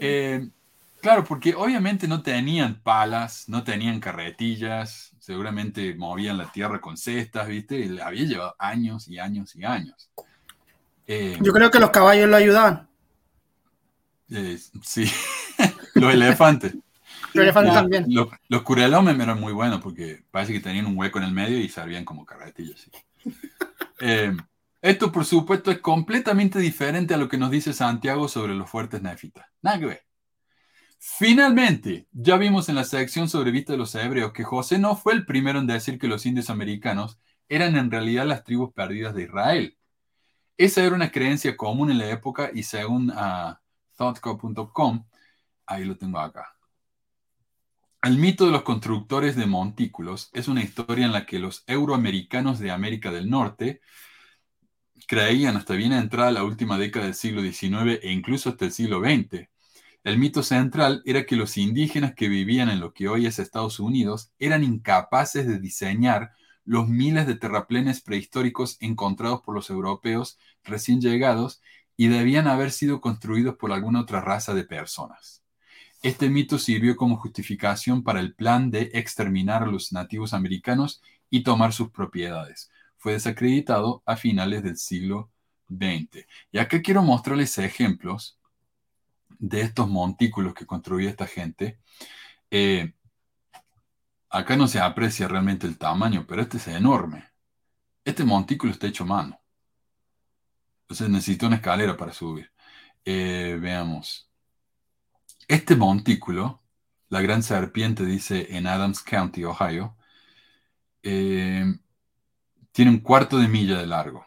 [0.00, 0.48] Eh,
[1.00, 7.46] claro, porque obviamente no tenían palas, no tenían carretillas, seguramente movían la tierra con cestas,
[7.48, 7.76] ¿viste?
[7.78, 10.10] Y le había llevado años y años y años.
[11.06, 12.88] Eh, Yo creo que los caballos lo ayudaban.
[14.30, 15.04] eh, sí,
[15.94, 16.74] los elefantes.
[17.34, 18.06] Los elefantes también.
[18.08, 21.58] Los, los curelomes eran muy buenos porque parece que tenían un hueco en el medio
[21.60, 22.80] y servían como carretillas.
[22.80, 22.90] sí.
[24.00, 24.36] Eh,
[24.82, 29.00] esto, por supuesto, es completamente diferente a lo que nos dice Santiago sobre los fuertes
[29.00, 29.46] nefitas.
[29.62, 30.06] Nada que ver.
[30.98, 35.12] Finalmente, ya vimos en la sección sobre Vista de los Hebreos que José no fue
[35.12, 37.18] el primero en decir que los indios americanos
[37.48, 39.78] eran en realidad las tribus perdidas de Israel.
[40.56, 43.60] Esa era una creencia común en la época y según ah,
[43.96, 45.06] thoughtco.com,
[45.66, 46.53] ahí lo tengo acá.
[48.04, 52.58] El mito de los constructores de montículos es una historia en la que los euroamericanos
[52.58, 53.80] de América del Norte
[55.08, 59.00] creían hasta bien entrada la última década del siglo XIX e incluso hasta el siglo
[59.00, 59.48] XX.
[60.02, 63.80] El mito central era que los indígenas que vivían en lo que hoy es Estados
[63.80, 66.32] Unidos eran incapaces de diseñar
[66.66, 71.62] los miles de terraplenes prehistóricos encontrados por los europeos recién llegados
[71.96, 75.43] y debían haber sido construidos por alguna otra raza de personas.
[76.04, 81.00] Este mito sirvió como justificación para el plan de exterminar a los nativos americanos
[81.30, 82.70] y tomar sus propiedades.
[82.98, 85.30] Fue desacreditado a finales del siglo
[85.66, 86.26] XX.
[86.52, 88.38] Y acá quiero mostrarles ejemplos
[89.38, 91.78] de estos montículos que construía esta gente.
[92.50, 92.92] Eh,
[94.28, 97.30] acá no se aprecia realmente el tamaño, pero este es enorme.
[98.04, 99.40] Este montículo está hecho a mano.
[100.82, 102.52] Entonces necesito una escalera para subir.
[103.06, 104.28] Eh, veamos.
[105.48, 106.62] Este montículo,
[107.08, 109.96] la gran serpiente, dice en Adams County, Ohio,
[111.02, 111.64] eh,
[112.72, 114.26] tiene un cuarto de milla de largo.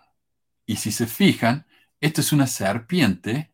[0.65, 1.65] Y si se fijan,
[1.99, 3.53] esto es una serpiente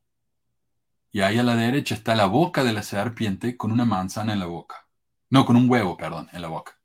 [1.11, 4.39] y ahí a la derecha está la boca de la serpiente con una manzana en
[4.39, 4.87] la boca.
[5.29, 6.79] No, con un huevo, perdón, en la boca.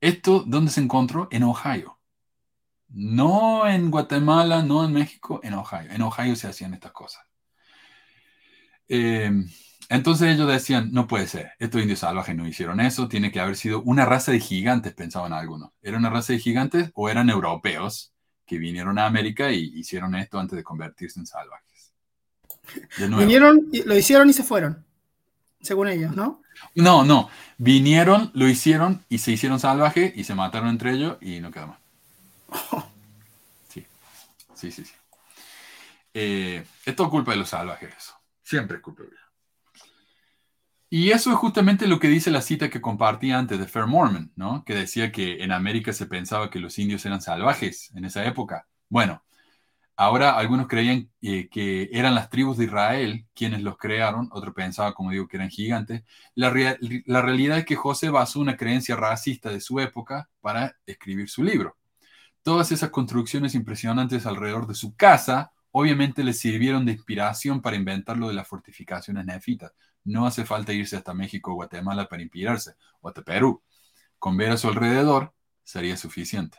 [0.00, 1.28] Esto, ¿dónde se encontró?
[1.30, 1.98] En Ohio.
[2.88, 5.90] No en Guatemala, no en México, en Ohio.
[5.90, 7.22] En Ohio se hacían estas cosas.
[8.88, 9.30] Eh,
[9.88, 13.56] entonces ellos decían, no puede ser, estos indios salvajes no hicieron eso, tiene que haber
[13.56, 15.70] sido una raza de gigantes, pensaban algunos.
[15.82, 18.12] ¿Era una raza de gigantes o eran europeos
[18.46, 21.92] que vinieron a América y hicieron esto antes de convertirse en salvajes?
[22.96, 24.82] Vinieron, lo hicieron y se fueron.
[25.60, 26.42] Según ellos, ¿no?
[26.74, 27.28] No, no,
[27.58, 31.66] vinieron, lo hicieron y se hicieron salvajes y se mataron entre ellos y no quedó
[31.68, 31.78] más.
[33.68, 33.86] Sí,
[34.54, 34.84] sí, sí.
[34.84, 34.92] sí.
[36.14, 38.21] Eh, es todo culpa de los salvajes eso.
[38.42, 39.22] Siempre es culpa de ellos.
[40.94, 44.30] Y eso es justamente lo que dice la cita que compartí antes de Fair Mormon,
[44.36, 44.62] ¿no?
[44.62, 48.68] Que decía que en América se pensaba que los indios eran salvajes en esa época.
[48.90, 49.24] Bueno,
[49.96, 54.92] ahora algunos creían eh, que eran las tribus de Israel quienes los crearon, otro pensaba,
[54.92, 56.02] como digo, que eran gigantes.
[56.34, 56.52] La,
[57.06, 61.42] la realidad es que José basó una creencia racista de su época para escribir su
[61.42, 61.78] libro.
[62.42, 68.16] Todas esas construcciones impresionantes alrededor de su casa obviamente le sirvieron de inspiración para inventar
[68.16, 69.72] lo de las fortificaciones nefitas.
[70.04, 73.62] No hace falta irse hasta México o Guatemala para inspirarse, o hasta Perú.
[74.18, 75.34] Con ver a su alrededor
[75.64, 76.58] sería suficiente.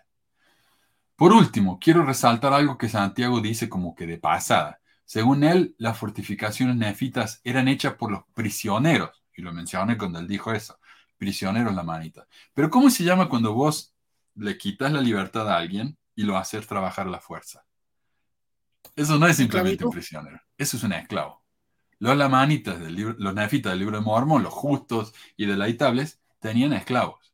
[1.15, 4.81] Por último, quiero resaltar algo que Santiago dice como que de pasada.
[5.05, 10.27] Según él, las fortificaciones nefitas eran hechas por los prisioneros, y lo mencioné cuando él
[10.27, 10.79] dijo eso,
[11.17, 12.27] prisioneros la manita.
[12.53, 13.93] Pero ¿cómo se llama cuando vos
[14.35, 17.62] le quitas la libertad a alguien y lo haces trabajar la fuerza?
[18.95, 21.43] Eso no es simplemente un prisionero, eso es un esclavo.
[21.99, 26.73] Los lamanitas, del libro, los nefitas del libro de Mormón, los justos y deleitables, tenían
[26.73, 27.33] esclavos.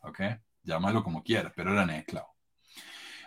[0.00, 0.20] ¿Ok?
[0.64, 2.30] Llámalo como quieras, pero eran esclavos.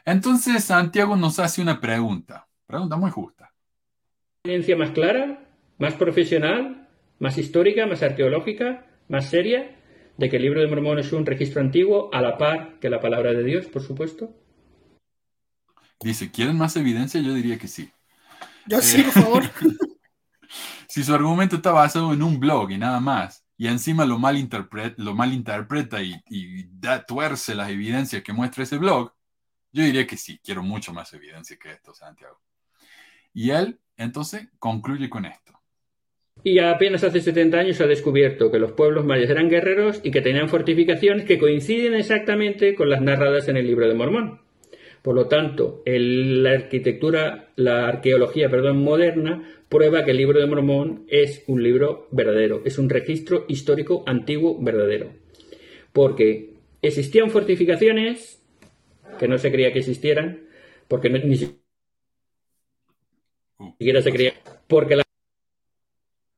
[0.05, 3.53] Entonces Santiago nos hace una pregunta, pregunta muy justa.
[4.39, 9.79] experiencia más clara, más profesional, más histórica, más arqueológica, más seria,
[10.17, 12.99] de que el libro de Mormón es un registro antiguo, a la par que la
[12.99, 14.35] palabra de Dios, por supuesto?
[16.03, 17.21] Dice, ¿quieren más evidencia?
[17.21, 17.89] Yo diría que sí.
[18.67, 19.43] Yo sí, por favor.
[20.87, 24.95] si su argumento está basado en un blog y nada más, y encima lo malinterpreta,
[25.01, 29.13] lo malinterpreta y, y da, tuerce las evidencias que muestra ese blog,
[29.71, 32.39] yo diría que sí, quiero mucho más evidencia que esto, Santiago.
[33.33, 35.53] Y él, entonces, concluye con esto.
[36.43, 40.11] Y apenas hace 70 años se ha descubierto que los pueblos mayas eran guerreros y
[40.11, 44.42] que tenían fortificaciones que coinciden exactamente con las narradas en el libro de Mormón.
[45.03, 49.33] Por lo tanto, el- la arquitectura, la arqueología, perdón, moderna
[49.69, 54.57] prueba que el libro de Mormón es un libro verdadero, es un registro histórico antiguo
[54.61, 55.11] verdadero.
[55.93, 58.43] Porque existían fortificaciones
[59.19, 60.41] que no se creía que existieran,
[60.89, 61.37] porque no- ni
[63.59, 64.33] Uh, siquiera se creía,
[64.67, 65.03] porque la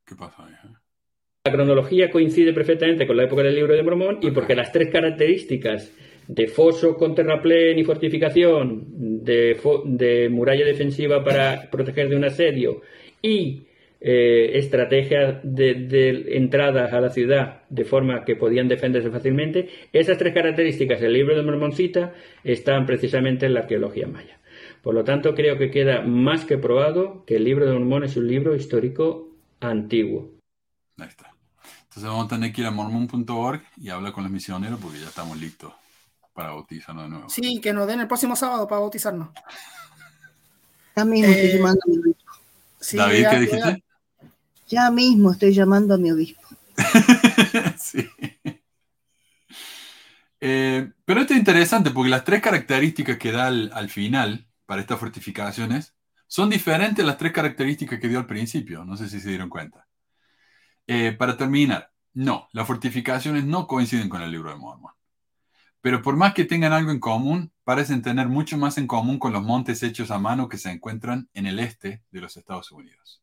[0.05, 0.69] ¿Qué pasa eh?
[1.45, 4.89] La cronología coincide perfectamente con la época del libro de Mormón y porque las tres
[4.91, 5.91] características
[6.27, 8.85] de foso con terraplén y fortificación,
[9.23, 12.81] de, fo- de muralla defensiva para proteger de un asedio
[13.21, 13.63] y
[14.01, 20.17] eh, estrategia de, de entradas a la ciudad de forma que podían defenderse fácilmente, esas
[20.17, 24.39] tres características del libro de Mormón cita están precisamente en la arqueología maya.
[24.83, 28.15] Por lo tanto, creo que queda más que probado que el libro de Mormón es
[28.17, 29.29] un libro histórico
[29.59, 30.33] antiguo.
[30.99, 31.31] Ahí está.
[31.83, 35.07] Entonces vamos a tener que ir a mormon.org y hablar con los misioneros porque ya
[35.07, 35.73] estamos listos
[36.35, 37.29] para bautizarnos de nuevo.
[37.29, 39.29] Sí, que nos den el próximo sábado para bautizarnos.
[40.95, 42.31] Ya mismo estoy Eh, llamando a mi obispo.
[42.79, 43.83] Sí, David, ya- ¿qué ya- dijiste?
[44.67, 46.41] Ya mismo estoy llamando a mi obispo.
[47.79, 48.09] sí.
[50.41, 54.81] Eh, pero esto es interesante porque las tres características que da al, al final para
[54.81, 55.95] estas fortificaciones
[56.27, 58.83] son diferentes a las tres características que dio al principio.
[58.83, 59.87] No sé si se dieron cuenta.
[60.87, 64.91] Eh, para terminar, no, las fortificaciones no coinciden con el libro de Mormon.
[65.85, 69.31] Pero por más que tengan algo en común, parecen tener mucho más en común con
[69.31, 73.21] los montes hechos a mano que se encuentran en el este de los Estados Unidos.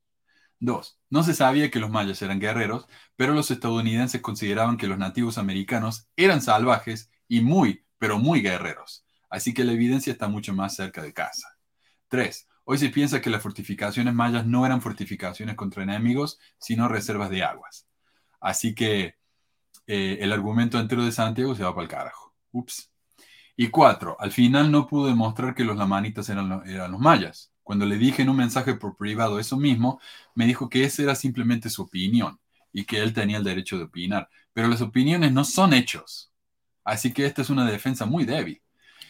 [0.60, 2.86] Dos, no se sabía que los mayas eran guerreros,
[3.16, 9.05] pero los estadounidenses consideraban que los nativos americanos eran salvajes y muy, pero muy guerreros.
[9.28, 11.59] Así que la evidencia está mucho más cerca de casa.
[12.06, 17.30] Tres, hoy se piensa que las fortificaciones mayas no eran fortificaciones contra enemigos, sino reservas
[17.30, 17.89] de aguas.
[18.39, 19.16] Así que
[19.89, 22.22] eh, el argumento entero de Santiago se va para el carajo.
[22.53, 22.91] Ups.
[23.57, 27.53] Y cuatro, al final no pudo demostrar que los lamanitas eran, lo- eran los mayas.
[27.62, 30.01] Cuando le dije en un mensaje por privado eso mismo,
[30.35, 32.39] me dijo que esa era simplemente su opinión
[32.73, 34.29] y que él tenía el derecho de opinar.
[34.53, 36.33] Pero las opiniones no son hechos.
[36.85, 38.61] Así que esta es una defensa muy débil.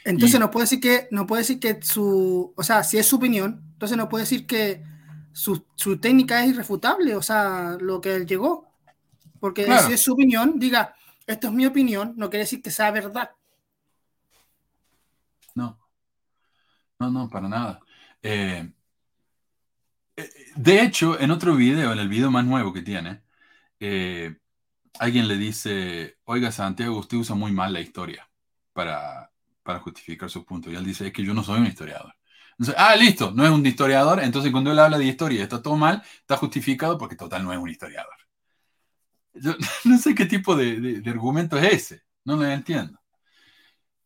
[0.05, 3.06] Entonces Y- no puede decir que no puede decir que su, o sea, si es
[3.06, 4.82] su opinión, entonces no puede decir que
[5.32, 8.69] su, su técnica es irrefutable, o sea, lo que él llegó.
[9.40, 9.86] Porque Claro.
[9.86, 10.94] si es su opinión, diga,
[11.27, 13.31] esto es mi opinión, no quiere decir que sea verdad.
[15.55, 15.78] No.
[16.99, 17.81] No, no, para nada.
[18.23, 18.73] Eh,
[20.16, 23.23] eh, de hecho, en otro video, en el video más nuevo que tiene,
[23.81, 24.36] eh,
[24.99, 28.28] alguien le dice, oiga, Santiago, usted usa muy mal la historia
[28.73, 29.32] para,
[29.62, 30.73] para justificar sus puntos.
[30.73, 32.15] Y él dice, es que yo no soy un historiador.
[32.53, 34.20] Entonces, ah, listo, no es un historiador.
[34.23, 37.59] Entonces, cuando él habla de historia está todo mal, está justificado porque total no es
[37.59, 38.15] un historiador.
[39.84, 42.02] No sé qué tipo de, de- de argumento es ese.
[42.24, 42.98] No lo entiendo.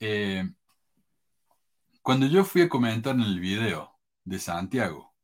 [0.01, 0.45] Eh,
[2.03, 5.15] cuando yo fui a comentar en el video de Santiago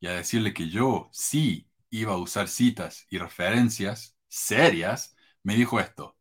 [0.00, 5.80] y a decirle que yo sí iba a usar citas y referencias serias, me dijo
[5.80, 6.16] esto.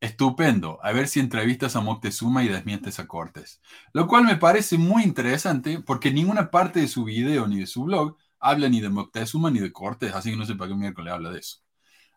[0.00, 3.62] Estupendo, a ver si entrevistas a Moctezuma y desmientes a Cortés.
[3.94, 7.84] Lo cual me parece muy interesante porque ninguna parte de su video ni de su
[7.84, 11.12] blog habla ni de Moctezuma ni de Cortés, así que no sé para qué miércoles
[11.14, 11.58] habla de eso.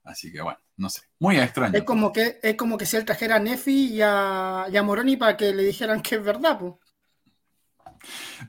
[0.04, 1.78] Así que bueno, no sé, muy extraño.
[1.78, 4.84] Es como que, es como que si él trajera a Nefi y a, y a
[4.84, 6.74] Moroni para que le dijeran que es verdad, pues.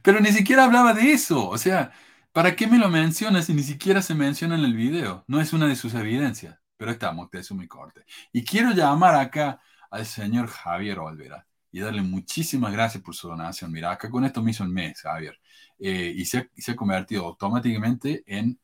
[0.03, 1.49] Pero ni siquiera hablaba de eso.
[1.49, 1.93] O sea,
[2.33, 5.25] ¿para qué me lo mencionas si ni siquiera se menciona en el video?
[5.29, 6.59] No es una de sus evidencias.
[6.77, 8.05] Pero está Moctezuma y Corte.
[8.33, 9.61] Y quiero llamar acá
[9.91, 13.71] al señor Javier Olvera y darle muchísimas gracias por su donación.
[13.71, 15.39] Mira, acá con esto me hizo un mes, Javier.
[15.79, 18.59] Eh, y se ha, se ha convertido automáticamente en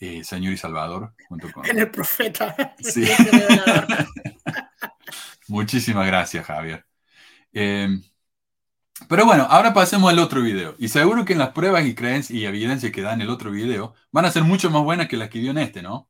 [0.00, 1.64] eh, Señor y Salvador junto con...
[1.66, 2.74] En el profeta.
[2.80, 3.06] Sí.
[5.48, 6.84] Muchísimas gracias, Javier.
[7.52, 7.88] Eh,
[9.08, 10.74] pero bueno, ahora pasemos al otro video.
[10.78, 13.50] Y seguro que en las pruebas y creencias y evidencias que da en el otro
[13.50, 16.08] video van a ser mucho más buenas que las que dio en este, ¿no?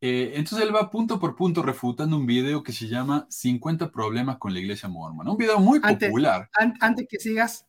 [0.00, 4.38] Eh, entonces él va punto por punto refutando un video que se llama 50 problemas
[4.38, 5.30] con la iglesia mormona.
[5.32, 6.48] Un video muy Antes- popular.
[6.58, 7.66] An- antes que sigas,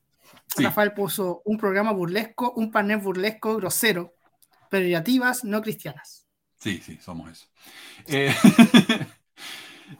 [0.55, 0.63] Sí.
[0.63, 4.13] Rafael puso un programa burlesco, un panel burlesco grosero,
[4.69, 6.27] peyorativas no cristianas.
[6.59, 7.47] Sí, sí, somos eso.
[8.07, 8.33] Eh,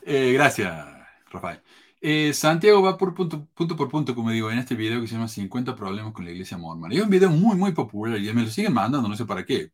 [0.06, 0.86] eh, gracias,
[1.32, 1.62] Rafael.
[2.02, 5.16] Eh, Santiago va por punto, punto por punto, como digo, en este video que se
[5.16, 6.94] llama 50 problemas con la iglesia mormona.
[6.96, 9.72] Es un video muy, muy popular y me lo siguen mandando, no sé para qué.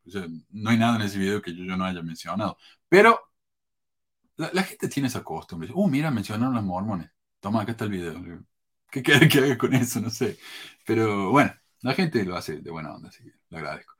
[0.50, 2.56] No hay nada en ese video que yo, yo no haya mencionado.
[2.88, 3.20] Pero
[4.36, 5.70] la, la gente tiene esa costumbre.
[5.74, 7.10] Oh, mira, mencionaron los mormones.
[7.40, 8.14] Toma, acá está el video.
[8.90, 10.00] ¿Qué quiere que haga con eso?
[10.00, 10.38] No sé.
[10.86, 11.52] Pero bueno,
[11.82, 13.95] la gente lo hace de buena onda, así que lo agradezco.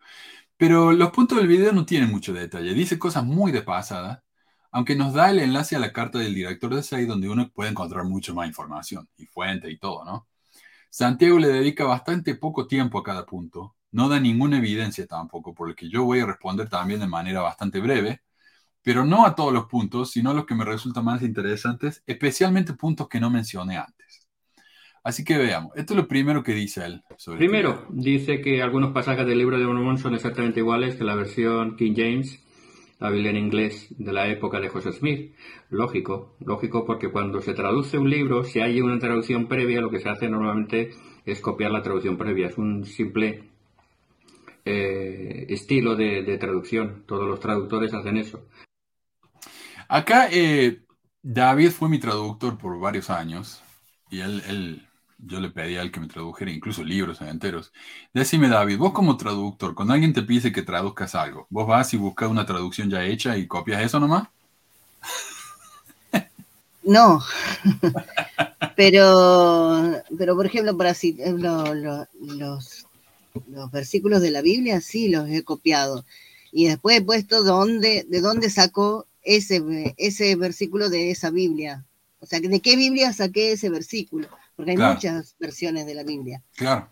[0.56, 2.74] Pero los puntos del video no tienen mucho detalle.
[2.74, 4.24] Dice cosas muy de pasada,
[4.70, 7.70] aunque nos da el enlace a la carta del director de SEI donde uno puede
[7.70, 10.28] encontrar mucho más información y fuente y todo, ¿no?
[10.90, 13.76] Santiago le dedica bastante poco tiempo a cada punto.
[13.92, 17.42] No da ninguna evidencia tampoco, por lo que yo voy a responder también de manera
[17.42, 18.22] bastante breve,
[18.82, 22.74] pero no a todos los puntos, sino a los que me resultan más interesantes, especialmente
[22.74, 24.25] puntos que no mencioné antes.
[25.06, 27.04] Así que veamos, esto es lo primero que dice él.
[27.16, 31.04] Sobre este Primero, dice que algunos pasajes del libro de Mormón son exactamente iguales que
[31.04, 32.42] la versión King James,
[32.98, 35.32] la Biblia en inglés de la época de José Smith.
[35.70, 40.00] Lógico, lógico porque cuando se traduce un libro, si hay una traducción previa, lo que
[40.00, 40.90] se hace normalmente
[41.24, 42.48] es copiar la traducción previa.
[42.48, 43.44] Es un simple
[44.64, 47.04] eh, estilo de, de traducción.
[47.06, 48.48] Todos los traductores hacen eso.
[49.88, 50.80] Acá eh,
[51.22, 53.62] David fue mi traductor por varios años
[54.10, 54.85] y él, él,
[55.26, 57.72] yo le pedí a él que me tradujera incluso libros enteros.
[58.14, 61.96] Decime David, vos como traductor, cuando alguien te pide que traduzcas algo, ¿vos vas y
[61.96, 64.28] buscas una traducción ya hecha y copias eso nomás?
[66.84, 67.20] No,
[68.76, 72.86] pero, pero por ejemplo, para ci- eh, lo- lo- los,
[73.48, 76.04] los versículos de la Biblia sí los he copiado
[76.52, 81.84] y después he puesto dónde, de dónde sacó ese, ese versículo de esa Biblia.
[82.20, 84.28] O sea, ¿de qué Biblia saqué ese versículo?
[84.56, 84.94] Porque hay Claro.
[84.94, 86.42] muchas versiones de la Biblia.
[86.56, 86.90] Claro,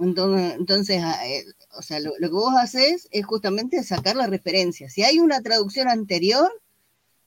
[0.00, 1.44] Entonces, entonces ah, eh,
[1.78, 4.88] o sea, lo, lo que vos haces es justamente sacar la referencia.
[4.90, 6.50] Si hay una traducción anterior,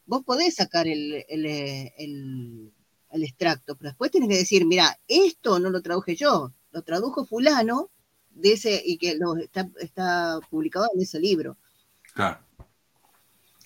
[0.06, 2.74] vos podés sacar el, el, eh, el-
[3.12, 7.26] el extracto, pero después tenés que decir, mira, esto no lo traduje yo, lo tradujo
[7.26, 7.90] fulano
[8.30, 11.58] de ese y que lo está, está publicado en ese libro.
[12.14, 12.40] claro.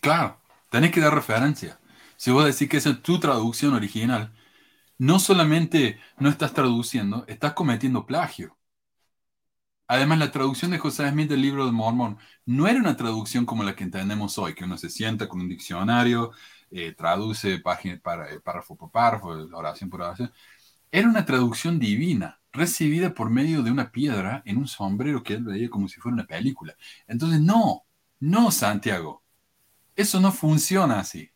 [0.01, 0.37] Claro,
[0.69, 1.79] tenés que dar referencia.
[2.17, 4.33] Si vos decís que esa es tu traducción original,
[5.03, 8.57] no solamente no estás traduciendo, estás cometiendo plagio.
[9.87, 13.63] Además, la traducción de José Smith del libro de Mormón no era una traducción como
[13.63, 16.31] la que entendemos hoy, que uno se sienta con un diccionario,
[16.71, 20.31] eh, traduce página, para, eh, párrafo por párrafo, oración por oración.
[20.91, 25.43] Era una traducción divina, recibida por medio de una piedra en un sombrero que él
[25.43, 26.75] veía como si fuera una película.
[27.07, 27.83] Entonces, no,
[28.21, 29.21] no, Santiago,
[29.97, 31.29] eso no funciona así.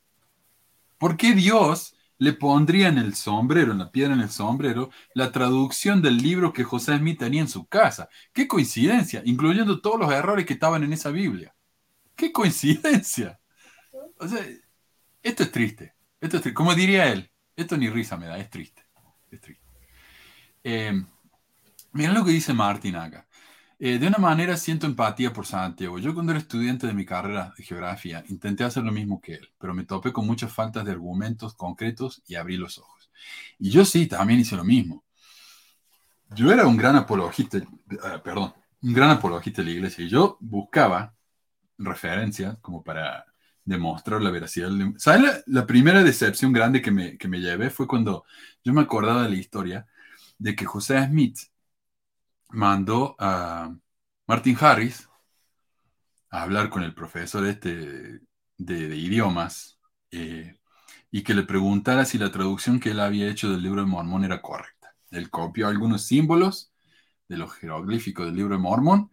[0.98, 5.32] ¿Por qué Dios le pondría en el sombrero, en la piedra en el sombrero, la
[5.32, 8.10] traducción del libro que José Smith tenía en su casa?
[8.34, 9.22] ¡Qué coincidencia!
[9.26, 11.56] Incluyendo todos los errores que estaban en esa Biblia.
[12.16, 13.40] ¡Qué coincidencia!
[14.20, 14.46] O sea,
[15.22, 15.94] esto es triste.
[16.20, 16.54] Esto es.
[16.54, 18.84] Como diría él, esto ni risa me da, es triste.
[19.30, 19.64] Es triste.
[20.64, 20.94] Eh,
[21.92, 23.27] miren lo que dice Martín acá.
[23.80, 26.00] Eh, de una manera siento empatía por Santiago.
[26.00, 29.52] Yo cuando era estudiante de mi carrera de geografía intenté hacer lo mismo que él,
[29.60, 33.12] pero me topé con muchas faltas de argumentos concretos y abrí los ojos.
[33.60, 35.04] Y yo sí, también hice lo mismo.
[36.36, 37.66] Yo era un gran apologista, eh,
[38.24, 41.16] perdón, un gran apologista de la iglesia y yo buscaba
[41.78, 43.26] referencias como para
[43.64, 44.70] demostrar la veracidad.
[44.98, 48.26] ¿Sabes la, la primera decepción grande que me, que me llevé fue cuando
[48.64, 49.88] yo me acordaba de la historia
[50.40, 51.38] de que José Smith
[52.50, 53.76] mandó a
[54.28, 55.08] Martin Harris
[56.30, 58.22] a hablar con el profesor este
[58.58, 59.80] de, idiomas
[60.12, 60.58] eh,
[61.12, 64.24] y que le preguntara si la traducción que él había hecho del libro de Mormón
[64.24, 64.96] era correcta.
[65.12, 66.72] Él copió algunos símbolos
[67.30, 69.12] de los jeroglíficos del libro de Mormón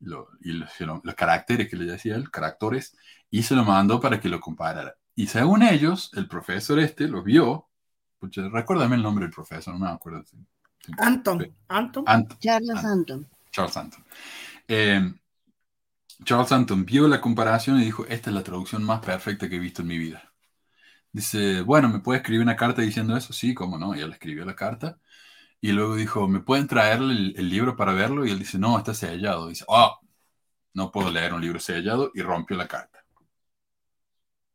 [0.00, 0.70] y los,
[1.14, 2.96] caracteres que le decía él, caracteres,
[3.30, 4.96] y se lo mandó para que lo comparara.
[5.14, 7.68] Y según ellos, el profesor este lo vio.
[8.20, 10.24] Recuérdame el nombre del profesor, no me acuerdo.
[10.98, 12.04] Anton, Anton.
[12.06, 12.38] Anton.
[12.40, 12.84] Charles.
[12.84, 13.26] Anton.
[13.52, 14.04] Charles Anton.
[14.68, 15.12] Eh,
[16.24, 19.58] Charles Anton vio la comparación y dijo, esta es la traducción más perfecta que he
[19.58, 20.22] visto en mi vida.
[21.12, 23.32] Dice, bueno, ¿me puede escribir una carta diciendo eso?
[23.32, 23.94] Sí, cómo no.
[23.96, 24.98] Y él escribió la carta.
[25.60, 28.26] Y luego dijo, ¿me pueden traer el, el libro para verlo?
[28.26, 29.48] Y él dice, no, está sellado.
[29.48, 30.00] Dice, oh,
[30.74, 32.12] no puedo leer un libro sellado.
[32.14, 33.04] Y rompió la carta.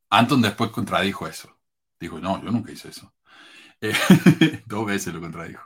[0.10, 1.58] Anton después contradijo eso.
[2.00, 3.12] Dijo, no, yo nunca hice eso.
[3.82, 3.94] Eh,
[4.66, 5.62] dos veces lo contradijo.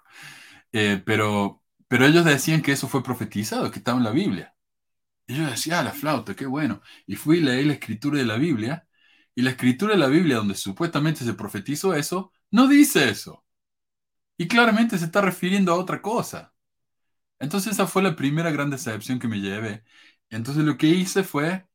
[0.72, 4.56] Eh, pero, pero ellos decían que eso fue profetizado, que estaba en la Biblia.
[5.28, 6.82] Y yo decía, ah, la flauta, qué bueno.
[7.08, 8.88] Y fui y leí la escritura de la Biblia.
[9.36, 13.46] Y la escritura de la Biblia, donde supuestamente se profetizó eso, no dice eso.
[14.38, 16.54] Y claramente se está refiriendo a otra cosa.
[17.40, 19.84] Entonces esa fue la primera gran decepción que me llevé.
[20.30, 21.68] Entonces lo que hice fue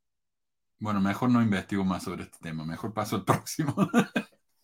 [0.78, 3.74] Bueno, mejor no investigo más sobre este tema, mejor paso al próximo.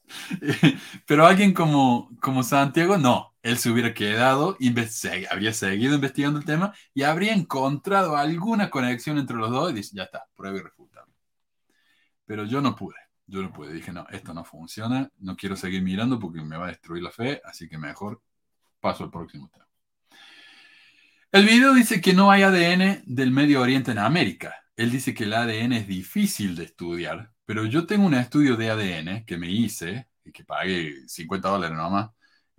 [1.06, 6.44] Pero alguien como, como Santiago, no, él se hubiera quedado, investi- habría seguido investigando el
[6.44, 10.62] tema y habría encontrado alguna conexión entre los dos y dice, ya está, prueba y
[10.62, 11.14] refutable.
[12.26, 12.96] Pero yo no pude,
[13.26, 16.66] yo no pude, dije, no, esto no funciona, no quiero seguir mirando porque me va
[16.66, 18.22] a destruir la fe, así que mejor
[18.80, 19.66] paso al próximo tema.
[21.32, 24.54] El video dice que no hay ADN del Medio Oriente en América.
[24.76, 28.70] Él dice que el ADN es difícil de estudiar, pero yo tengo un estudio de
[28.70, 32.10] ADN que me hice y que pagué 50 dólares nomás.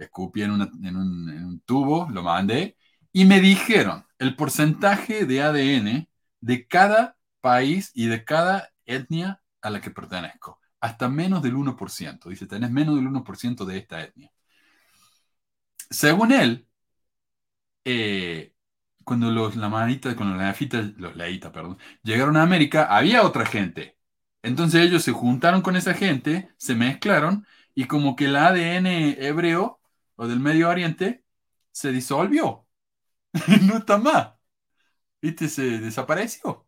[0.01, 2.77] Escupí en, un, tubo, lo mandé
[3.11, 6.09] y me dijeron el porcentaje de ADN
[6.41, 10.59] de cada país y de cada etnia a la que pertenezco.
[10.79, 12.29] Hasta menos del 1%.
[12.29, 14.31] Dice, tenés menos del 1% de esta etnia.
[15.89, 16.67] Según él,
[17.85, 18.53] eh,
[19.03, 21.13] cuando los lamanitas, cuando los leafitas, los
[21.51, 23.97] perdón, llegaron a América, había otra gente.
[24.43, 27.45] Entonces ellos se juntaron con esa gente, se mezclaron
[27.75, 29.80] y como que el ADN hebreo
[30.21, 31.25] o del Medio Oriente
[31.71, 32.67] se disolvió.
[33.67, 34.33] no está más.
[35.21, 35.49] ¿Viste?
[35.49, 36.65] Se desapareció.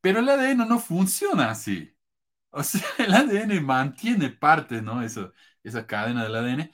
[0.00, 1.94] Pero el ADN no funciona así.
[2.50, 5.02] O sea, el ADN mantiene parte, ¿no?
[5.02, 5.32] Eso,
[5.64, 6.72] esa cadena del ADN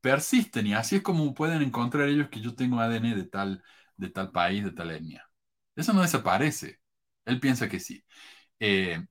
[0.00, 3.62] persisten y así es como pueden encontrar ellos que yo tengo ADN de tal,
[3.96, 5.28] de tal país, de tal etnia.
[5.76, 6.80] Eso no desaparece.
[7.24, 8.04] Él piensa que sí.
[8.60, 9.06] Eh,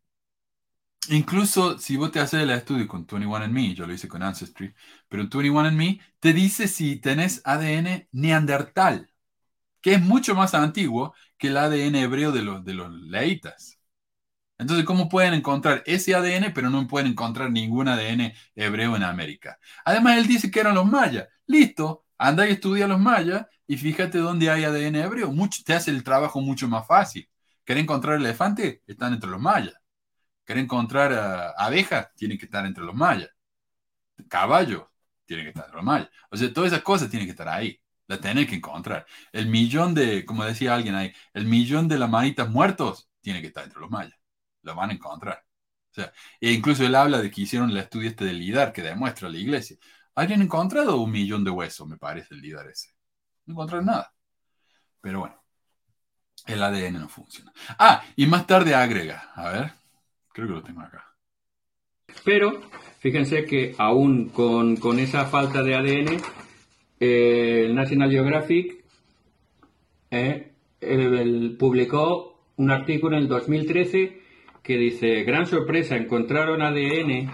[1.10, 4.74] incluso si vos te haces el estudio con 21andMe, yo lo hice con Ancestry,
[5.08, 9.12] pero en 21andMe te dice si tenés ADN neandertal,
[9.82, 13.80] que es mucho más antiguo que el ADN hebreo de los, de los leitas.
[14.58, 19.60] Entonces, ¿cómo pueden encontrar ese ADN, pero no pueden encontrar ningún ADN hebreo en América?
[19.86, 21.28] Además, él dice que eran los mayas.
[21.48, 25.32] Listo, anda y estudia los mayas y fíjate dónde hay ADN hebreo.
[25.32, 27.30] Mucho, te hace el trabajo mucho más fácil.
[27.66, 28.84] ¿Querés encontrar elefante?
[28.88, 29.76] Están entre los mayas.
[30.46, 32.14] ¿Querés encontrar abejas?
[32.16, 33.30] Tienen que estar entre los mayas.
[34.30, 34.92] Caballo,
[35.26, 36.10] tiene que estar entre los mayas.
[36.32, 37.80] O sea, todas esas cosas tienen que estar ahí.
[38.08, 39.06] La tenés que encontrar.
[39.32, 43.64] El millón de, como decía alguien ahí, el millón de lamanitas muertos tiene que estar
[43.64, 44.24] entre los mayas
[44.64, 45.46] lo van a encontrar.
[45.92, 46.12] O sea,
[46.42, 49.38] e incluso él habla de que hicieron el estudio este del LIDAR que demuestra la
[49.38, 49.78] iglesia.
[50.16, 52.90] Habrían encontrado un millón de huesos, me parece, el LIDAR ese.
[53.46, 54.14] No encontraron nada.
[55.02, 55.44] Pero bueno,
[56.48, 57.52] el ADN no funciona.
[57.78, 59.74] Ah, y más tarde agrega, a ver,
[60.34, 61.06] creo que lo tengo acá.
[62.26, 62.62] Pero
[63.00, 66.18] fíjense que aún con, con esa falta de ADN,
[67.00, 68.84] eh, el National Geographic
[70.12, 70.52] eh,
[71.58, 74.22] publicó un artículo en el 2013
[74.62, 77.30] que dice, gran sorpresa, encontraron ADN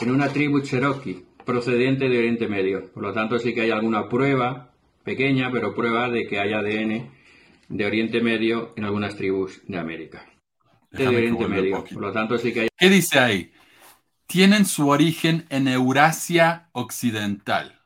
[0.00, 2.90] en una tribu cherokee procedente de Oriente Medio.
[2.92, 4.72] Por lo tanto, sí que hay alguna prueba,
[5.04, 7.10] pequeña, pero prueba de que hay ADN
[7.68, 10.26] de Oriente Medio en algunas tribus de América.
[10.94, 11.84] Déjame que Medio.
[11.84, 13.52] Por lo tanto, sí que hay ¿Qué dice ahí?
[14.26, 17.80] Tienen su origen en Eurasia Occidental.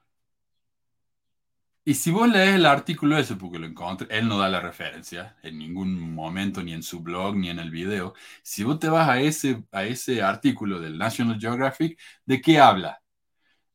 [1.84, 5.38] Y si vos lees el artículo ese, porque lo encontré, él no da la referencia
[5.42, 8.12] en ningún momento, ni en su blog, ni en el video.
[8.42, 13.00] Si vos te vas a ese, a ese artículo del National Geographic, ¿de qué habla?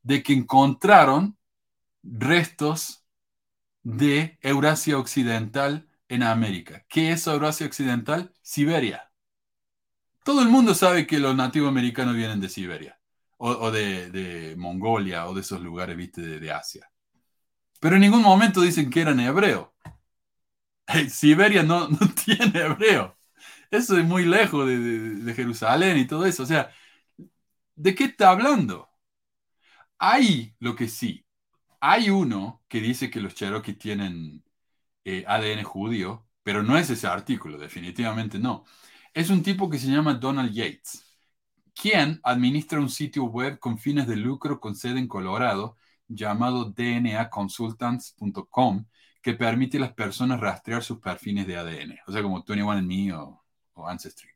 [0.03, 1.37] De que encontraron
[2.03, 3.03] restos
[3.81, 6.85] de Eurasia Occidental en América.
[6.87, 8.31] ¿Qué es Eurasia Occidental?
[8.43, 9.12] Siberia.
[10.23, 12.99] Todo el mundo sabe que los nativos americanos vienen de Siberia,
[13.37, 16.89] o, de, Mongolia, o de esos lugares, viste, de, Asia.
[17.79, 19.69] Pero en ningún momento dicen que eran hebreos.
[21.09, 21.89] Siberia no,
[22.25, 23.17] tiene hebreo.
[23.71, 26.43] Eso es muy lejos de Jerusalén y todo eso.
[26.43, 26.71] O sea,
[27.75, 28.89] ¿de qué está hablando?
[29.97, 31.25] Hay lo que sí.
[31.79, 34.43] Hay uno que dice que los Cherokee tienen
[35.05, 38.65] eh, ADN judío, pero no es ese artículo, definitivamente no.
[39.13, 41.05] Es un tipo que se llama Donald Yates,
[41.75, 45.77] quien administra un sitio web con fines de lucro con sede en Colorado
[46.07, 48.85] llamado dnaconsultants.com
[49.21, 53.43] que permite a las personas rastrear sus perfiles de ADN, o sea, como 21andMe o,
[53.73, 54.29] o Ancestry.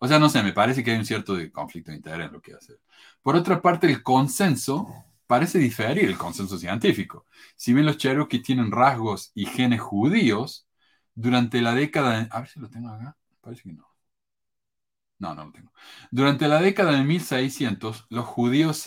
[0.00, 2.40] O sea, no sé, me parece que hay un cierto conflicto de interés en lo
[2.40, 2.78] que hace.
[3.22, 4.86] Por otra parte, el consenso
[5.26, 7.26] parece diferir el consenso científico.
[7.56, 10.66] Si bien los Cherokee tienen rasgos y genes judíos,
[11.14, 12.28] durante la década...
[12.30, 13.16] A ver si lo tengo acá.
[13.40, 13.88] Parece que no.
[15.18, 15.72] No, no lo tengo.
[16.10, 18.84] Durante la década de 1600, los judíos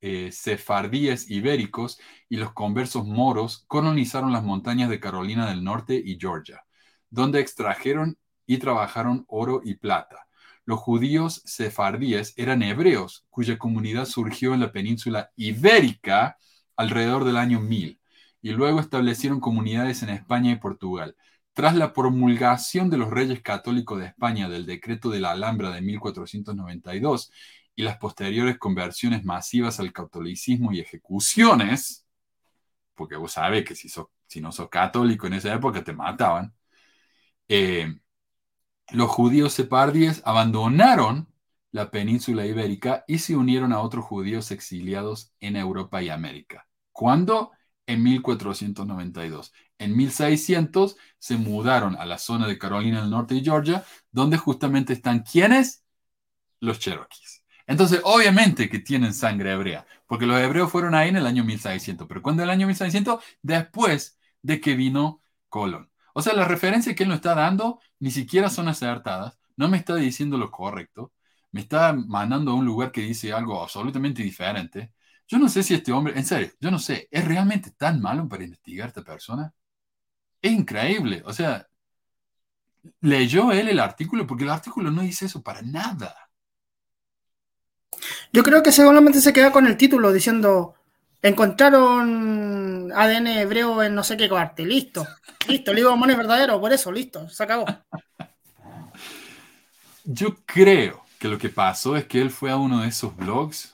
[0.00, 6.18] eh, sefardíes ibéricos y los conversos moros colonizaron las montañas de Carolina del Norte y
[6.18, 6.64] Georgia,
[7.10, 10.26] donde extrajeron y trabajaron oro y plata.
[10.64, 16.36] Los judíos sefardíes eran hebreos, cuya comunidad surgió en la península ibérica
[16.76, 18.00] alrededor del año 1000,
[18.42, 21.16] y luego establecieron comunidades en España y Portugal.
[21.54, 25.82] Tras la promulgación de los reyes católicos de España del decreto de la Alhambra de
[25.82, 27.30] 1492
[27.74, 32.06] y las posteriores conversiones masivas al catolicismo y ejecuciones,
[32.94, 34.08] porque vos sabés que si, sos-
[34.40, 36.54] no sos católico en esa época te mataban,
[37.48, 37.94] eh,
[38.90, 41.28] los judíos separdíes abandonaron
[41.72, 46.68] la península ibérica y se unieron a otros judíos exiliados en Europa y América.
[46.92, 47.52] ¿Cuándo?
[47.86, 49.52] En 1492.
[49.78, 54.92] En 1600 se mudaron a la zona de Carolina del Norte y Georgia, donde justamente
[54.92, 55.84] están quienes?
[56.60, 57.42] Los Cherokees.
[57.66, 62.06] Entonces, obviamente que tienen sangre hebrea, porque los hebreos fueron ahí en el año 1600.
[62.08, 63.22] ¿Pero cuándo el año 1600?
[63.42, 65.90] Después de que vino Colón.
[66.14, 69.78] O sea, las referencias que él nos está dando ni siquiera son acertadas, no me
[69.78, 71.12] está diciendo lo correcto,
[71.52, 74.92] me está mandando a un lugar que dice algo absolutamente diferente.
[75.32, 78.28] Yo no sé si este hombre, en serio, yo no sé, ¿es realmente tan malo
[78.28, 79.50] para investigar a esta persona?
[80.42, 81.66] Es increíble, o sea,
[83.00, 86.14] leyó él el artículo porque el artículo no dice eso para nada.
[88.30, 90.74] Yo creo que solamente se queda con el título diciendo
[91.22, 94.66] encontraron ADN hebreo en no sé qué parte.
[94.66, 95.06] Listo.
[95.48, 95.70] Listo.
[95.70, 97.26] El libro de Mormón es verdadero, por eso, listo.
[97.30, 97.64] Se acabó.
[100.04, 103.72] Yo creo que lo que pasó es que él fue a uno de esos blogs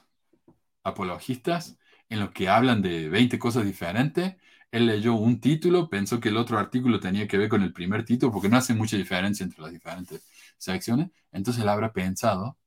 [0.89, 1.79] apologistas
[2.09, 4.37] en los que hablan de 20 cosas diferentes.
[4.71, 8.05] Él leyó un título, pensó que el otro artículo tenía que ver con el primer
[8.05, 10.27] título, porque no hace mucha diferencia entre las diferentes
[10.59, 11.11] secciones.
[11.33, 12.59] Entonces él habrá pensado,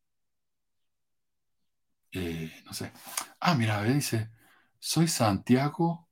[2.12, 2.92] eh, no sé,
[3.40, 4.30] ah, mira, a ver, dice,
[4.80, 6.10] soy Santiago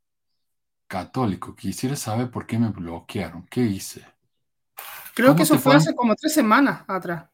[0.88, 4.06] católico, quisiera saber por qué me bloquearon, ¿qué hice?
[5.14, 7.26] Creo ¿Cómo que eso fue hace como tres semanas atrás.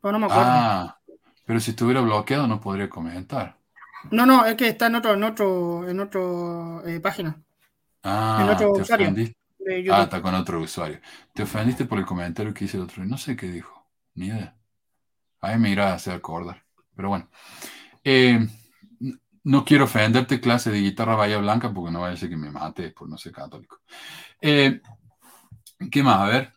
[0.00, 0.50] Pero no me acuerdo.
[0.52, 1.00] Ah,
[1.46, 3.59] pero si estuviera bloqueado no podría comentar.
[4.10, 7.40] No, no, es que está en otro, en otro, en otro eh, página
[8.02, 9.06] Ah, En otro te usuario.
[9.06, 9.36] ofendiste.
[9.88, 11.00] Ah, está con otro usuario.
[11.34, 13.04] Te ofendiste por el comentario que hice el otro.
[13.04, 13.86] No sé qué dijo.
[14.14, 14.56] Ni idea.
[15.40, 16.64] Ahí me irá a hacer acordar.
[16.96, 17.30] Pero bueno.
[18.04, 18.46] Eh,
[19.44, 22.50] no quiero ofenderte, clase de guitarra Bahía Blanca, porque no vaya a ser que me
[22.50, 23.80] mate por no ser católico.
[24.42, 24.80] Eh,
[25.90, 26.18] ¿qué más?
[26.20, 26.52] A ver.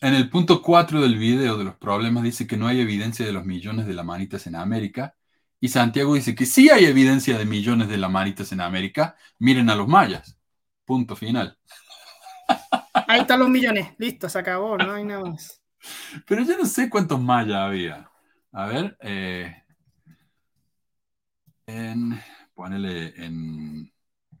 [0.00, 3.32] En el punto 4 del video de los problemas dice que no hay evidencia de
[3.32, 5.16] los millones de lamanitas en América.
[5.60, 9.16] Y Santiago dice que sí hay evidencia de millones de lamanitas en América.
[9.38, 10.38] Miren a los mayas.
[10.86, 11.58] Punto final.
[13.06, 13.92] Ahí están los millones.
[13.98, 15.60] Listo, se acabó, no hay nada más.
[16.26, 18.10] Pero yo no sé cuántos mayas había.
[18.52, 19.62] A ver, eh,
[21.66, 22.20] en,
[22.54, 23.92] ponele en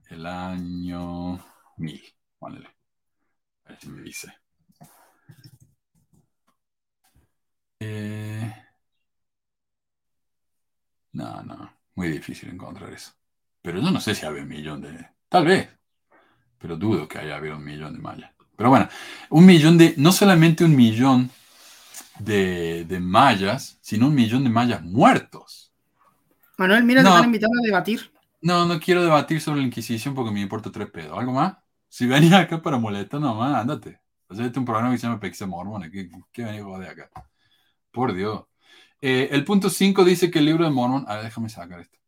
[0.08, 1.44] el año
[1.76, 2.02] 1000,
[2.38, 2.68] ponele.
[3.64, 4.32] A ver si me dice.
[7.78, 8.52] Eh,
[11.12, 13.12] no, no, muy difícil encontrar eso.
[13.62, 15.06] Pero yo no sé si había un millón de...
[15.28, 15.68] Tal vez,
[16.58, 18.32] pero dudo que haya habido un millón de mayas.
[18.56, 18.88] Pero bueno,
[19.30, 19.94] un millón de...
[19.96, 21.30] No solamente un millón
[22.20, 25.72] de, de mayas, sino un millón de mayas muertos.
[26.58, 27.08] Manuel, mira, No.
[27.10, 28.12] te están invitando a debatir.
[28.42, 31.18] No, no quiero debatir sobre la Inquisición porque me importa tres pedos.
[31.18, 31.56] ¿Algo más?
[31.88, 34.00] Si venís acá para molestar nomás, ándate.
[34.28, 35.90] Este es un programa que se llama Pexia Mormona.
[35.90, 37.10] ¿Qué, qué venís de acá?
[37.92, 38.44] Por Dios.
[39.00, 41.04] Eh, el punto 5 dice que el libro de Mormón...
[41.08, 42.00] A ver, déjame sacar esto.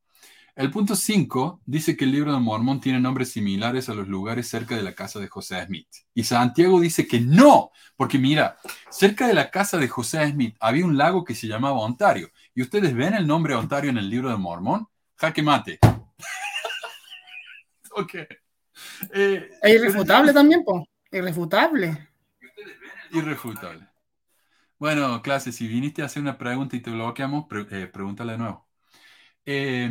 [0.55, 4.49] El punto 5 dice que el libro de Mormón tiene nombres similares a los lugares
[4.49, 5.89] cerca de la casa de José Smith.
[6.13, 8.59] Y Santiago dice que no, porque mira,
[8.91, 12.31] cerca de la casa de José Smith había un lago que se llamaba Ontario.
[12.55, 14.87] Y ustedes ven el nombre Ontario en el libro de Mormón.
[15.17, 15.79] Jaque mate.
[17.93, 18.15] ok.
[19.15, 20.87] Eh, Es irrefutable también, po.
[21.11, 22.09] Irrefutable.
[23.13, 23.89] Irrefutable.
[24.83, 27.87] Bueno, clase, si viniste a hacer una pregunta y te bloqueamos, pre- eh,
[28.33, 28.69] de nuevo.
[29.47, 29.91] Eh,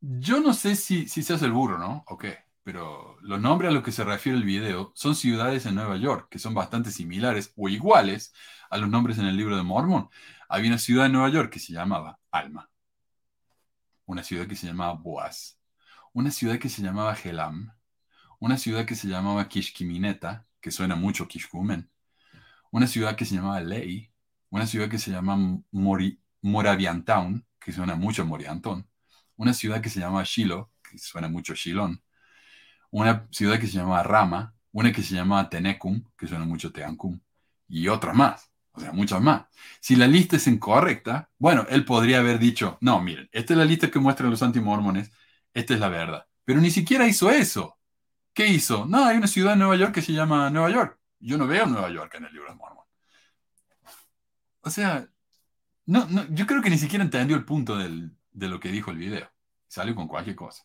[0.00, 2.04] yo no sé si, si se el burro, ¿no?
[2.08, 2.26] Ok,
[2.62, 6.28] pero los nombres a los que se refiere el video son ciudades en Nueva York,
[6.30, 8.32] que son bastante similares o iguales
[8.70, 10.08] a los nombres en el libro de Mormón.
[10.48, 12.70] Había una ciudad en Nueva York que se llamaba Alma,
[14.06, 15.58] una ciudad que se llamaba Boaz,
[16.12, 17.72] una ciudad que se llamaba Helam,
[18.40, 21.90] una ciudad que se llamaba Kishkimineta, que suena mucho Kishkumen,
[22.74, 24.10] una ciudad que se llamaba Ley,
[24.50, 25.36] una ciudad que se llama
[25.70, 28.88] Mori- Moraviantown, que suena mucho a Moriantón,
[29.36, 32.02] una ciudad que se llama Shiloh, que suena mucho a Shilón,
[32.90, 36.72] una ciudad que se llama Rama, una que se llama Tenecum, que suena mucho a
[36.72, 37.20] Teancum,
[37.68, 39.44] y otras más, o sea, muchas más.
[39.80, 43.64] Si la lista es incorrecta, bueno, él podría haber dicho, no, miren, esta es la
[43.64, 45.12] lista que muestran los antimormones,
[45.52, 46.26] esta es la verdad.
[46.44, 47.78] Pero ni siquiera hizo eso.
[48.34, 48.84] ¿Qué hizo?
[48.86, 50.98] No, hay una ciudad en Nueva York que se llama Nueva York.
[51.24, 52.84] Yo no veo Nueva York en el libro de Mormon.
[54.60, 55.08] O sea,
[55.86, 58.98] no, no, yo creo que ni siquiera entendió el punto de lo que dijo el
[58.98, 59.30] video.
[59.66, 60.64] Salió con cualquier cosa.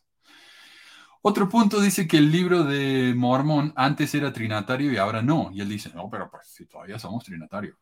[1.22, 5.50] Otro punto dice que el libro de Mormón antes era trinatario y ahora no.
[5.52, 7.76] Y él dice, no, pero pues si todavía somos trinatarios.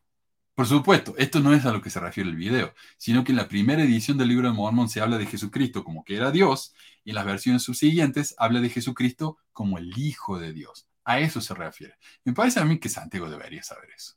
[0.55, 3.37] Por supuesto, esto no es a lo que se refiere el video, sino que en
[3.37, 6.73] la primera edición del libro de Mormón se habla de Jesucristo como que era Dios
[7.03, 10.88] y en las versiones subsiguientes habla de Jesucristo como el Hijo de Dios.
[11.09, 11.95] A eso se refiere.
[12.23, 14.13] Me parece a mí que Santiago debería saber eso.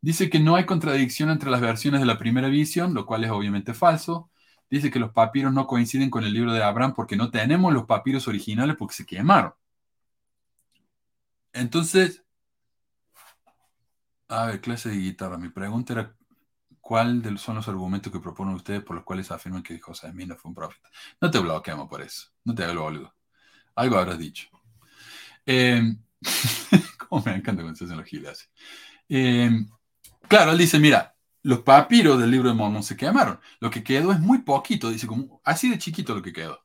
[0.00, 3.30] Dice que no hay contradicción entre las versiones de la primera edición, lo cual es
[3.30, 4.30] obviamente falso.
[4.70, 7.84] Dice que los papiros no coinciden con el libro de Abraham porque no tenemos los
[7.84, 9.52] papiros originales porque se quemaron.
[11.52, 12.24] Entonces,
[14.28, 15.36] a ver, clase de guitarra.
[15.36, 16.16] Mi pregunta era,
[16.80, 20.48] ¿cuáles son los argumentos que proponen ustedes por los cuales afirman que José no fue
[20.50, 20.88] un profeta?
[21.20, 22.28] No te bloqueamos por eso.
[22.44, 23.14] No te hagas boludo.
[23.76, 24.48] Algo habrás dicho.
[25.46, 25.94] Eh,
[27.08, 28.50] ¿Cómo me encanta cuando se hacen los giles?
[29.08, 29.50] Eh,
[30.28, 33.38] claro, él dice, mira, los papiros del libro de Mormón se quemaron.
[33.60, 36.60] Lo que quedó es muy poquito, dice, como así de chiquito lo que quedó.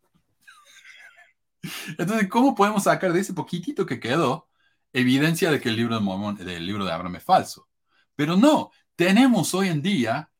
[1.98, 4.50] Entonces, ¿cómo podemos sacar de ese poquitito que quedó
[4.94, 7.68] evidencia de que el libro de Mormón, del libro de Abraham es falso?
[8.16, 10.32] Pero no, tenemos hoy en día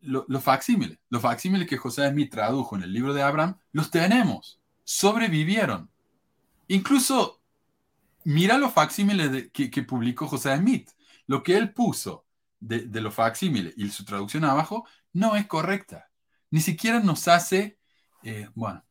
[0.00, 0.98] los facsímiles.
[1.10, 4.60] Los facsímiles que José Smith tradujo en el libro de Abraham, los tenemos.
[4.84, 5.90] Sobrevivieron.
[6.68, 7.39] Incluso,
[8.30, 10.90] mira los facsímiles que, que publicó José Smith.
[11.26, 12.26] Lo que él puso
[12.58, 16.08] de, de los facsímiles y su traducción abajo no es correcta.
[16.50, 17.78] Ni siquiera nos hace,
[18.22, 18.84] eh, bueno.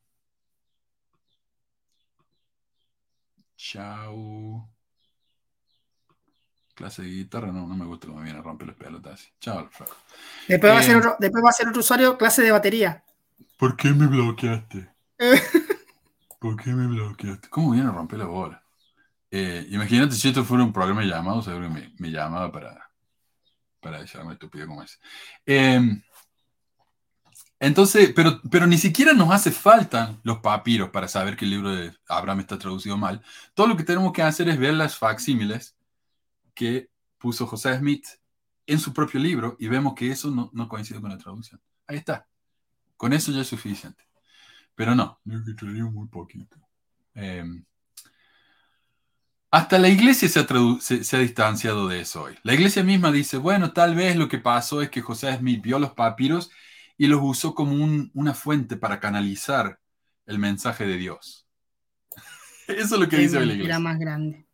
[3.56, 4.70] Chao.
[6.74, 9.34] Clase de guitarra, no, no me gusta cómo viene a romper las pelotas.
[9.42, 9.92] Chao, Alfredo.
[10.48, 13.04] Después, va a ser Eh, otro, después va a ser otro usuario clase de batería.
[13.58, 14.90] ¿Por qué me bloqueaste?
[16.40, 17.50] ¿Por qué me bloqueaste?
[17.50, 18.64] ¿Cómo viene a romper la bola?
[19.32, 22.92] Eh, imagínate si esto fuera un programa de llamados, seguro que me, me llamaba para,
[23.80, 25.00] para decirme estúpido como es.
[25.46, 25.80] Eh,
[27.60, 31.76] entonces, pero, pero ni siquiera nos hace falta los papiros para saber que el libro
[31.76, 33.22] de Abraham está traducido mal.
[33.54, 35.76] Todo lo que tenemos que hacer es ver las facsímiles
[36.54, 38.08] que puso José Smith
[38.66, 41.60] en su propio libro y vemos que eso no, no coincide con la traducción.
[41.86, 42.28] Ahí está.
[42.96, 44.06] Con eso ya es suficiente.
[44.74, 46.58] Pero no, muy poquito.
[47.14, 47.44] Eh,
[49.52, 50.48] hasta la iglesia se ha,
[50.80, 52.36] se- se ha distanciado de eso hoy.
[52.44, 55.80] La iglesia misma dice, bueno, tal vez lo que pasó es que José Smith vio
[55.80, 56.52] los papiros
[56.98, 59.80] y los usó como un- una fuente para canalizar
[60.26, 61.48] el mensaje de Dios.
[62.68, 63.80] Eso es lo que Qué dice hoy la iglesia.
[63.80, 64.46] más grande.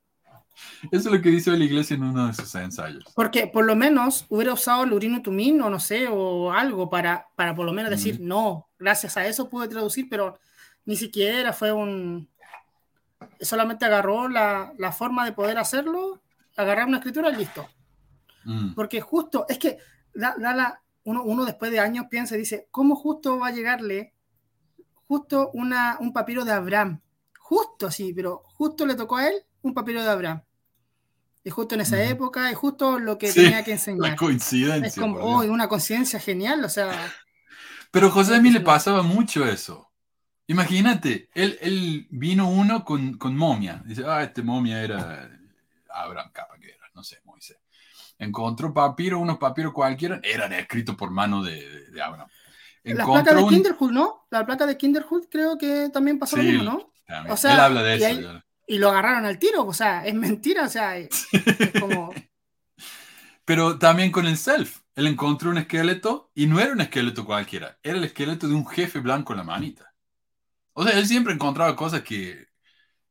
[0.84, 3.04] Eso es lo que dice hoy la iglesia en uno de sus ensayos.
[3.14, 7.28] Porque por lo menos hubiera usado el urino tumín o no sé, o algo para,
[7.36, 10.40] para por lo menos decir, no, gracias a eso pude traducir, pero
[10.86, 12.30] ni siquiera fue un...
[13.40, 16.22] Solamente agarró la, la forma de poder hacerlo,
[16.58, 17.68] agarrar una escritura y listo.
[18.46, 18.76] Mm.
[18.76, 19.78] Porque justo, es que
[20.14, 23.52] da, da la- uno, uno después de años piensa y dice, ¿cómo justo va a
[23.52, 24.14] llegarle
[25.08, 27.02] justo una, un papiro de Abraham?
[27.40, 30.44] Justo así, pero justo le tocó a él un papiro de Abraham.
[31.44, 32.10] Y justo en esa Ujú.
[32.12, 34.16] época es justo lo que Sí, tenía que La enseñar.
[34.16, 34.88] coincidencia.
[34.88, 36.92] Es como, oh, una conciencia genial, o sea,
[37.92, 39.85] Pero José a mí le pasaba mucho eso.
[40.48, 43.82] Imagínate, él, él vino uno con, con momia.
[43.86, 45.30] Dice, ah, este momia era
[45.90, 47.58] Abraham, capa que era, no sé, Moisés.
[48.20, 52.30] Encontró papiro, unos papiros cualquiera, eran escritos por mano de, de- de Abraham.
[52.84, 53.50] las placas Encontró de un...
[53.50, 54.28] Kinderhook, ¿no?
[54.30, 56.94] La placa de Kinderhook creo que también pasó Sí, lo mismo, ¿no?
[57.08, 57.34] también.
[57.34, 58.06] O sea, él habla de y eso.
[58.06, 58.42] ahí-.
[58.68, 61.12] Y lo agarraron al tiro, o sea, es mentira, o sea, es,
[61.58, 62.14] es como...
[63.46, 64.82] Pero también con el self.
[64.96, 68.66] Él encontró un esqueleto y no era un esqueleto cualquiera, era el esqueleto de un
[68.68, 69.94] jefe blanco en la manita.
[70.78, 72.48] O sea, él siempre encontraba cosas que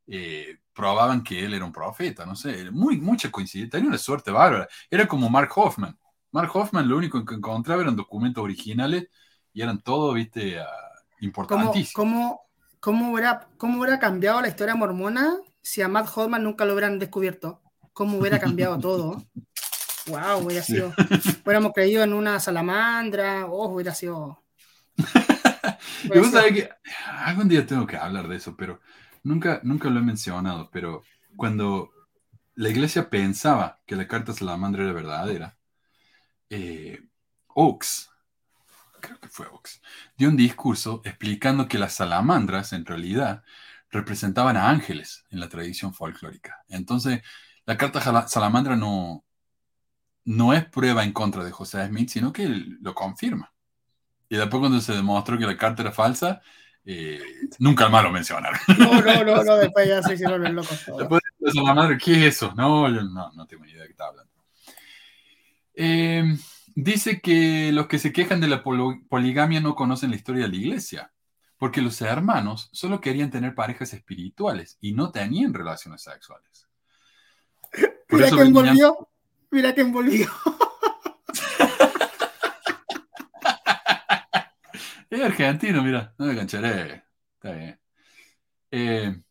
[0.06, 4.30] eh, probaban que él era un profeta, no sé, muy, mucha coincidencia, tenía una suerte
[4.30, 4.68] bárbara.
[4.90, 5.98] Era como Mark Hoffman.
[6.30, 9.08] Mark Hoffman lo único que encontraba eran documentos originales
[9.52, 11.92] y eran todo, viste, ah, ¿Cómo, importantísimos.
[11.94, 12.40] cómo,
[12.80, 16.98] cómo, hubiera, ¿Cómo hubiera cambiado la historia mormona si a Matt Hodman nunca lo hubieran
[16.98, 17.62] descubierto?
[17.94, 19.22] ¿Cómo hubiera cambiado todo?
[20.06, 20.44] ¡Wow!
[20.44, 20.74] Hubiera Sí.
[20.74, 20.92] sido.
[21.44, 24.42] Hubiéramos creído en una salamandra, oh, hubiera sido.
[26.04, 26.70] Y vos sabés que
[27.08, 28.80] algún día tengo que hablar de eso, pero
[29.22, 30.70] nunca, nunca lo he mencionado.
[30.72, 31.02] Pero
[31.36, 31.90] cuando
[32.54, 35.56] la iglesia pensaba que la carta salamandra era verdadera,
[36.50, 37.00] eh,
[37.48, 38.10] Oaks,
[39.00, 39.82] creo que fue Oaks,
[40.16, 43.44] dio un discurso explicando que las salamandras en realidad
[43.90, 46.64] representaban a ángeles en la tradición folclórica.
[46.68, 47.22] Entonces,
[47.66, 49.24] la carta salamandra no,
[50.24, 53.53] no es prueba en contra de José Smith, sino que lo confirma.
[54.28, 56.40] Y después cuando se demostró que la carta era falsa,
[56.84, 57.22] eh,
[57.58, 58.58] nunca más lo mencionaron.
[58.78, 60.98] No, no, no, no, después ya se hicieron los locos todos.
[61.00, 62.52] Después de eso, la madre, ¿qué es eso?
[62.56, 64.32] No, yo no, no tengo ni idea de qué está hablando.
[65.74, 66.36] Eh,
[66.74, 70.56] dice que los que se quejan de la poligamia no conocen la historia de la
[70.56, 71.10] iglesia.
[71.56, 76.68] Porque los hermanos solo querían tener parejas espirituales y no tenían relaciones sexuales.
[78.08, 79.08] Por Mira que envolvió.
[79.50, 80.28] Mira que envolvió.
[85.14, 87.04] Es argentino, mira, no me cancharé.
[87.36, 87.80] Está bien.
[88.72, 89.22] Eh,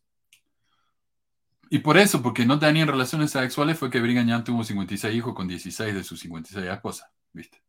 [1.68, 5.34] y por eso, porque no tenían relaciones sexuales, fue que Brigham Young tuvo 56 hijos
[5.34, 7.62] con 16 de sus 56 esposas, ¿viste?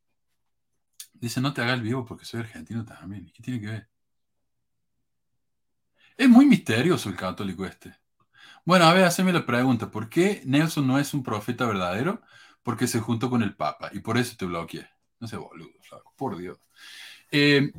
[1.14, 3.28] Dice, no te hagas el vivo porque soy argentino también.
[3.28, 3.90] ¿Y qué tiene que ver?
[6.16, 7.96] Es muy misterioso el católico este.
[8.64, 9.92] Bueno, a ver, haceme la pregunta.
[9.92, 12.22] ¿Por qué Nelson no es un profeta verdadero?
[12.64, 14.88] Porque se juntó con el Papa y por eso te bloqueé.
[15.20, 15.72] No sé, boludo,
[16.16, 16.60] por Dios.
[17.32, 17.74] Eh,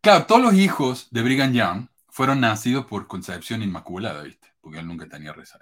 [0.00, 4.48] claro, todos los hijos de Brigham Young fueron nacidos por concepción inmaculada, ¿viste?
[4.60, 5.60] Porque él nunca tenía rezar.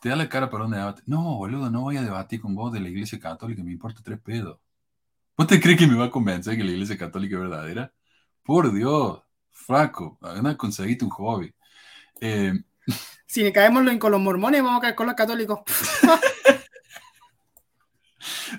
[0.00, 1.02] Te da la cara para un debate.
[1.06, 4.20] No, boludo, no voy a debatir con vos de la iglesia católica, me importa tres
[4.20, 4.60] pedos.
[5.36, 7.92] ¿Vos te crees que me va a convencer que la iglesia católica es verdadera?
[8.44, 11.54] Por Dios, flaco, anda, conseguiste un hobby.
[12.20, 12.54] Eh,
[13.26, 15.60] Si caemos con los mormones, vamos a caer con los católicos.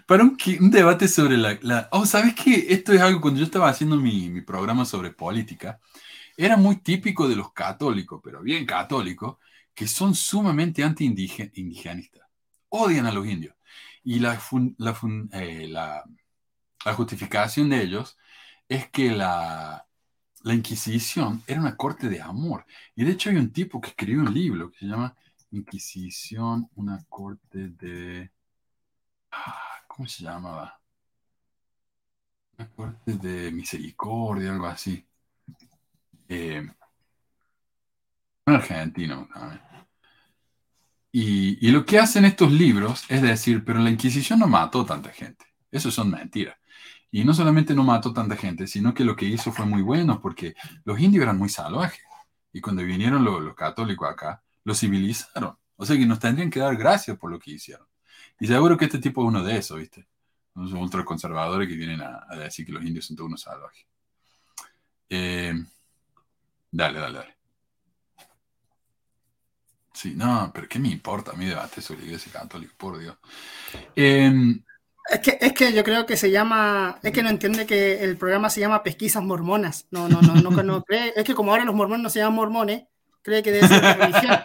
[0.08, 2.68] para un, un debate sobre la, la- Oh, ¿sabes qué?
[2.70, 5.80] Esto es algo cuando yo estaba haciendo mi, mi programa sobre política,
[6.38, 9.38] era muy típico de los católicos, pero bien católicos,
[9.76, 12.24] que son sumamente anti-indigenistas.
[12.70, 13.56] Odian a los indios.
[14.04, 16.04] Y la, fun- la, fun- eh, la-
[16.86, 18.18] la justificación de ellos
[18.68, 19.86] es que la,
[20.44, 22.66] la Inquisición era una corte de amor.
[22.96, 25.16] Y de hecho hay un tipo que escribió un libro que se llama
[25.52, 28.32] Inquisición, una corte de...
[29.32, 30.80] Ah, ¿Cómo se llamaba?
[32.58, 35.06] Una corte de misericordia, algo así.
[36.28, 36.68] Eh,
[38.46, 39.28] un argentino.
[41.12, 45.46] Y, lo que hacen estos libros es decir, pero la Inquisición no mató tanta gente.
[45.72, 46.58] Eso son mentiras.
[47.12, 50.22] Y no solamente no mató tanta gente, sino que lo que hizo fue muy bueno
[50.22, 52.04] porque los indios eran muy salvajes.
[52.54, 55.58] Y cuando vinieron los católicos acá, los civilizaron.
[55.76, 57.89] O sea que nos tendrían que dar gracias por lo que hicieron.
[58.40, 60.08] Y seguro que este tipo es uno de esos, ¿viste?
[60.56, 63.86] Unos ultraconservadores que vienen a, decir que los indios son todos unos salvajes.
[65.10, 65.54] Eh,
[66.72, 67.38] dale, dale, dale.
[69.94, 72.74] Sí, no, pero ¿qué me importa a mí debate sobre la iglesia católica?
[72.78, 73.18] Por Dios.
[73.96, 74.32] Eh,
[75.10, 78.16] Es que, es que yo creo que se llama, es que no entiende que el
[78.16, 79.88] programa se llama Pesquisas Mormonas.
[79.90, 81.14] No, no, no, no, no cree.
[81.16, 82.84] Es que como ahora los mormones no se llaman mormones,
[83.24, 84.38] cree que debe ser religión.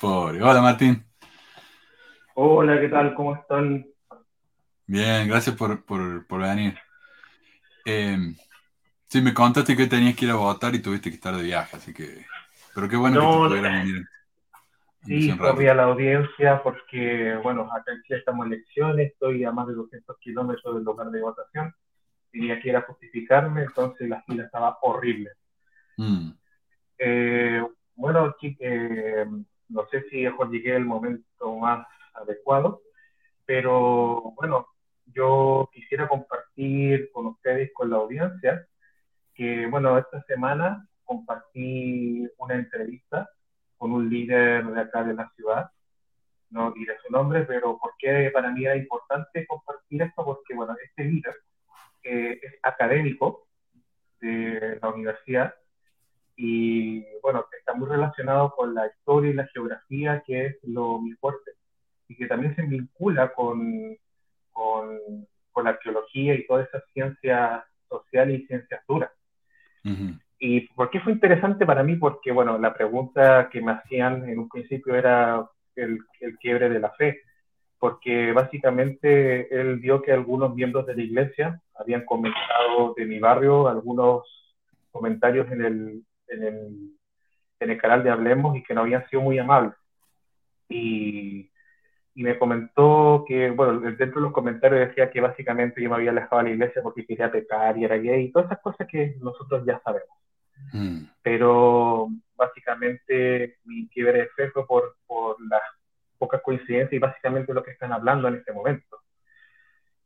[0.00, 0.42] Pobre.
[0.42, 1.04] Hola, Martín.
[2.34, 3.14] Hola, ¿qué tal?
[3.14, 3.84] ¿Cómo están?
[4.86, 6.76] Bien, gracias por, por, por venir.
[7.84, 8.16] Eh,
[9.08, 11.76] sí, me contaste que tenías que ir a votar y tuviste que estar de viaje,
[11.76, 12.26] así que...
[12.74, 14.06] Pero qué bueno No, que te pudieras venir.
[15.06, 19.52] Sí, corrí a la audiencia porque, bueno, acá en Chile estamos en elecciones, estoy a
[19.52, 21.74] más de 200 kilómetros del lugar de votación,
[22.32, 25.30] tenía que ir a justificarme, entonces la fila estaba horrible.
[25.98, 26.36] Mm,
[26.98, 27.62] Eh,
[27.94, 29.26] bueno, eh,
[29.68, 32.82] no sé si mejor llegué el momento más adecuado,
[33.44, 34.66] pero bueno,
[35.06, 38.66] yo quisiera compartir con ustedes, con la audiencia,
[39.34, 43.28] que bueno, esta semana compartí una entrevista
[43.76, 45.70] con un líder de acá de la ciudad,
[46.50, 51.04] no diré su nombre, pero porque para mí era importante compartir esto, porque bueno, este
[51.04, 51.34] líder
[52.02, 53.46] eh, es académico
[54.20, 55.54] de la universidad
[56.36, 61.12] y bueno, está muy relacionado con la historia y la geografía, que es lo muy
[61.14, 61.52] fuerte,
[62.08, 63.96] y que también se vincula con,
[64.52, 64.98] con,
[65.52, 69.10] con la arqueología y toda esa ciencia social y ciencias duras.
[69.84, 71.96] ujú, ¿Y por qué fue interesante para mí?
[71.96, 76.80] Porque, bueno, la pregunta que me hacían en un principio era el, el quiebre de
[76.80, 77.22] la fe,
[77.78, 83.68] porque básicamente él vio que algunos miembros de la iglesia habían comentado de mi barrio
[83.68, 84.24] algunos
[84.90, 86.90] comentarios en el, en el,
[87.60, 89.74] en el canal de Hablemos y que no habían sido muy amables.
[90.68, 91.50] Y,
[92.16, 96.10] y me comentó que, bueno, dentro de los comentarios decía que básicamente yo me había
[96.10, 99.16] alejado de la iglesia porque quería pecar y era gay y todas esas cosas que
[99.20, 100.16] nosotros ya sabemos
[100.72, 105.60] mm, pero básicamente mi quiebre de fe fue por, por las
[106.16, 108.98] pocas coincidencias y básicamente lo que están hablando en este momento.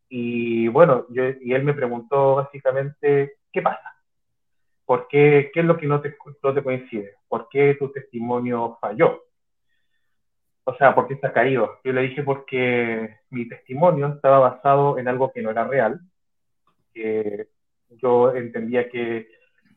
[0.08, 3.94] Y bueno, yo, y él me preguntó básicamente, ¿qué pasa?
[4.90, 7.14] ¿Por qué, ¿Qué es lo que no te, no te coincide?
[7.28, 9.22] ¿Por qué tu testimonio falló?
[10.64, 11.78] O sea, ¿por qué está caído?
[11.84, 16.00] Yo le dije porque mi testimonio estaba basado en algo que no era real,
[16.92, 17.46] que
[17.90, 19.28] yo entendía que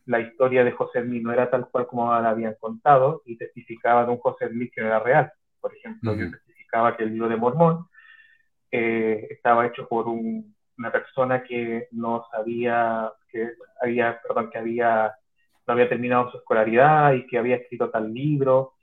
[0.07, 4.06] la historia de José Smith no era tal cual como la habían contado y testificaba
[4.06, 5.31] de un José Smith que no era real.
[5.61, 6.31] Por ejemplo, yo Ujú.
[6.31, 7.85] testificaba que el libro de Mormón
[8.72, 13.51] eh, estaba hecho por un una persona que no sabía, que
[13.81, 15.13] había, perdón, que había,
[15.67, 18.73] no había terminado su escolaridad y que había escrito tal libro,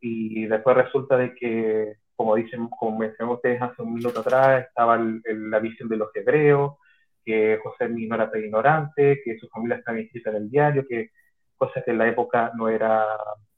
[0.00, 4.98] y después resulta de que, como dicen, como mencionó ustedes hace un minuto atrás, estaba
[4.98, 6.76] la visión de los hebreos,
[7.24, 11.10] que José no era tan ignorante, que su familia estaba inscrita en el diario, que
[11.56, 13.04] cosas que en la época no era,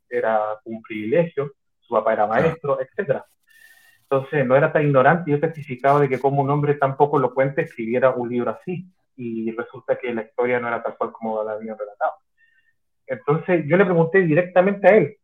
[0.08, 3.26] era un privilegio, su papá era maestro, etcétera.
[4.10, 7.60] Entonces no era tan ignorante yo testificaba de que como un hombre tan poco elocuente
[7.62, 11.52] escribiera un libro así y resulta que la historia no era tal cual como la
[11.52, 12.14] habían relatado.
[13.06, 15.16] Entonces yo le pregunté directamente a él,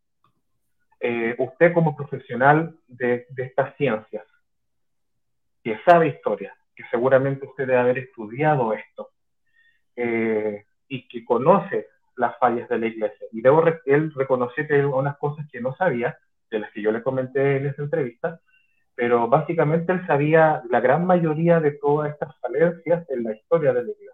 [1.00, 4.24] eh, usted como profesional de, de, estas ciencias,
[5.62, 9.10] que sabe historia, que seguramente usted debe haber estudiado esto
[9.96, 13.26] eh, y que conoce las fallas de la iglesia.
[13.32, 16.18] Y debo él reconoció que hay unas cosas que no sabía,
[16.50, 18.40] de las que yo le comenté en esta entrevista,
[18.94, 23.84] pero básicamente él sabía la gran mayoría de todas estas falencias en la historia de
[23.84, 24.10] la iglesia.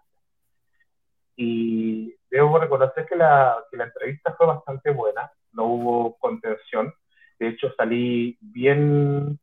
[1.35, 6.93] Y debo reconocer que la, que la entrevista fue bastante buena, no hubo contención,
[7.39, 9.39] de hecho salí bien,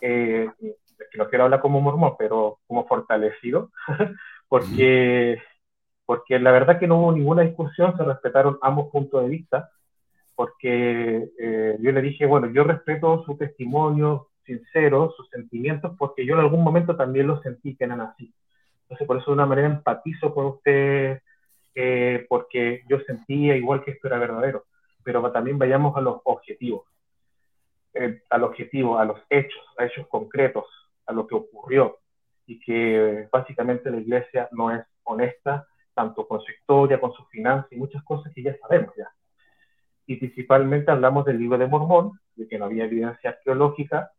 [0.00, 0.50] eh,
[1.10, 3.70] que no quiero hablar como mormón, pero como fortalecido,
[4.48, 5.40] porque,
[6.06, 9.70] porque la verdad que no hubo ninguna discusión, se respetaron ambos puntos de vista,
[10.34, 16.34] porque eh, yo le dije, bueno, yo respeto su testimonio, sinceros, sus sentimientos, porque yo
[16.34, 18.32] en algún momento también los sentí que eran así.
[18.82, 21.20] Entonces, por eso de una manera empatizo con usted,
[21.74, 24.64] eh, porque yo sentía igual que esto era verdadero.
[25.02, 26.84] Pero también vayamos a los objetivos,
[27.94, 30.66] eh, al objetivo, a los hechos, a hechos concretos,
[31.06, 31.98] a lo que ocurrió,
[32.46, 37.70] y que básicamente la iglesia no es honesta, tanto con su historia, con su finanzas
[37.72, 39.10] y muchas cosas que ya sabemos ya.
[40.06, 44.12] Y principalmente hablamos del libro de Mormón, de que no había evidencia arqueológica,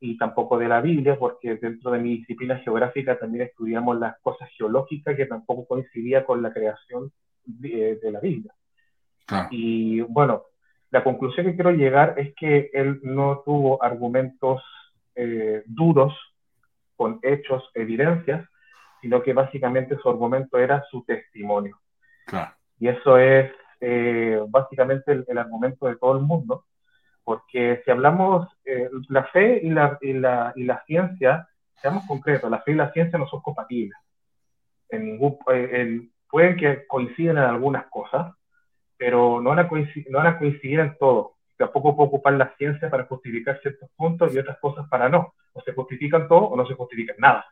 [0.00, 4.48] y tampoco de la Biblia, porque dentro de mi disciplina geográfica también estudiamos las cosas
[4.56, 7.12] geológicas que tampoco coincidía con la creación
[7.44, 8.52] de, la Biblia.
[9.50, 10.42] Y bueno,
[10.90, 14.62] la conclusión que quiero llegar es que él no tuvo argumentos
[15.14, 16.14] eh, duros
[16.94, 18.46] con hechos, evidencias,
[19.00, 21.78] sino que básicamente su argumento era su testimonio.
[22.78, 23.50] Y eso es
[23.80, 26.64] eh, básicamente el argumento de todo el mundo
[27.26, 31.48] porque si hablamos, eh, la fe y la, y, la, y la ciencia,
[31.82, 33.98] seamos concretos, la fe y la ciencia no son compatibles.
[34.88, 38.32] En ningún, eh, pueden que coinciden en algunas cosas,
[38.96, 41.32] pero no van a coincidir, no van a coincidir en todo.
[41.56, 45.34] Tampoco puede ocupar la ciencia para justificar ciertos puntos y otras cosas para no.
[45.52, 47.44] O se justifican todo o no se justifican nada.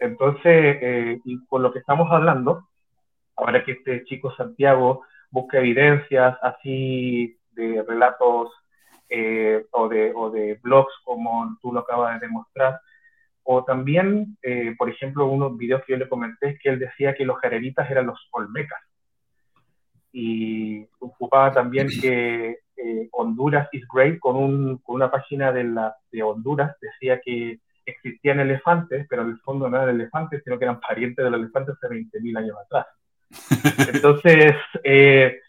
[0.00, 2.66] Entonces, eh, y con lo que estamos hablando,
[3.36, 8.52] ahora que este chico Santiago busca evidencias así de relatos
[9.08, 12.80] eh, o, de, o, de, blogs como tú lo acabas de demostrar.
[13.42, 17.14] O también, eh, por ejemplo, unos videos que yo le comenté es que él decía
[17.14, 18.80] que los jareritas eran los olmecas.
[20.12, 25.94] Y ocupaba también que eh, Honduras is great, con, un, con una página de, la,
[26.10, 30.64] de Honduras, decía que existían elefantes, pero en el fondo no eran elefantes, sino que
[30.64, 32.86] eran parientes de los elefantes hace 20.000 años atrás.
[33.94, 35.40] Entonces, eh,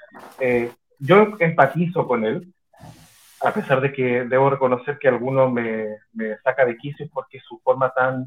[0.99, 2.53] yo empatizo con él,
[3.41, 7.59] a pesar de que debo reconocer que alguno me, me saca de quicio porque su
[7.59, 8.25] forma tan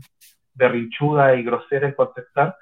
[0.55, 2.57] berrinchuda y grosera en contestar,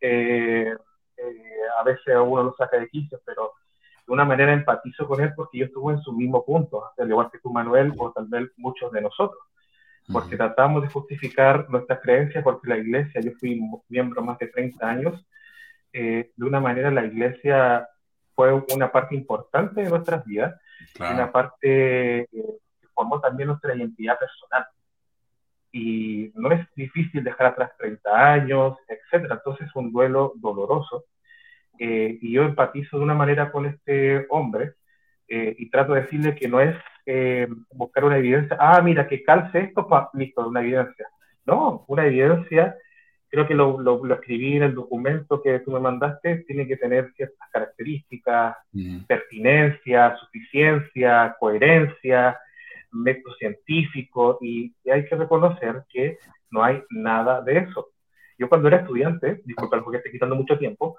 [0.00, 0.74] eh,
[1.16, 3.52] eh, a veces a uno lo saca de quicio, pero
[4.06, 7.30] de una manera empatizo con él porque yo estuve en su mismo punto, al igual
[7.30, 9.40] que tú, Manuel, o tal vez muchos de nosotros,
[10.12, 14.88] porque tratamos de justificar nuestras creencias, porque la iglesia, yo fui miembro más de 30
[14.88, 15.26] años,
[15.92, 17.88] eh, de una manera la iglesia
[18.36, 20.60] fue una parte importante de nuestras vidas,
[21.00, 24.66] una parte eh, que formó también nuestra identidad personal.
[25.72, 29.36] Y no es difícil dejar atrás 30 años, etcétera.
[29.36, 31.06] Entonces es un duelo doloroso.
[31.78, 34.74] Eh, y yo empatizo de una manera con este hombre
[35.28, 36.76] eh, y trato de decirle que no es
[37.70, 41.06] buscar una evidencia, ah, mira, que calce esto, listo, una evidencia.
[41.44, 42.76] No, una evidencia
[43.28, 47.12] creo que lo, lo, escribí en el documento que tú me mandaste, tiene que tener
[47.14, 49.00] ciertas características, mm.
[49.04, 52.38] pertinencia, suficiencia, coherencia,
[52.92, 56.18] método científico, y, hay que reconocer que
[56.50, 57.88] no hay nada de eso.
[58.38, 60.96] Yo cuando era estudiante, disculpa porque estoy quitando mucho tiempo,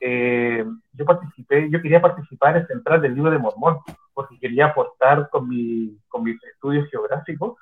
[0.00, 3.78] eh, yo participé, yo quería participar en Central del Libro de Mormón,
[4.14, 7.56] porque quería aportar con, mi, con mis estudios geográficos,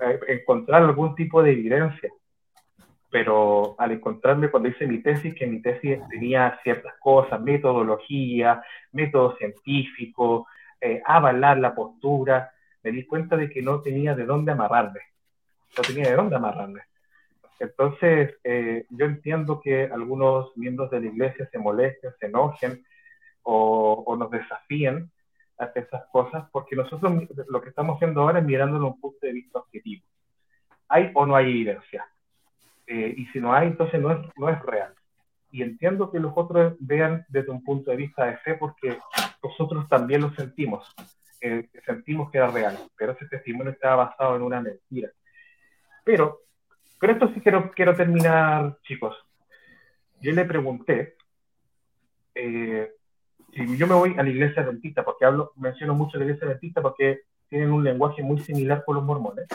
[0.00, 2.10] eh, encontrar algún tipo de evidencia
[3.10, 8.62] pero al encontrarme cuando hice mi tesis, que mi tesis tenía ciertas cosas, metodología,
[8.92, 10.46] método científico,
[10.80, 12.50] eh, avalar la postura,
[12.82, 15.00] me di cuenta de que no tenía de dónde amarrarme,
[15.76, 16.82] no tenía de dónde amarrarme.
[17.58, 22.84] Entonces, eh, yo entiendo que algunos miembros de la iglesia se molesten, se enojen
[23.42, 25.10] o, nos desafíen
[25.58, 27.12] ante esas cosas, porque nosotros
[27.48, 30.04] lo que estamos haciendo ahora es mirándolo un punto de vista objetivo.
[30.88, 32.06] ¿Hay o no hay evidencia?
[32.86, 34.94] Eh, y si no hay, entonces no es, no es real.
[35.50, 38.98] Y entiendo que los otros vean desde un punto de vista de fe, porque
[39.42, 40.94] nosotros también lo sentimos.
[41.40, 45.10] Eh, sentimos que era real, pero ese testimonio estaba basado en una mentira.
[46.04, 46.40] Pero,
[46.98, 49.16] pero esto sí quiero, quiero terminar, chicos.
[50.20, 51.16] Yo le pregunté,
[52.34, 52.92] eh,
[53.54, 56.82] si yo me voy a la iglesia adventista, porque hablo, menciono mucho la iglesia adventista
[56.82, 59.46] porque tienen un lenguaje muy similar con los mormones,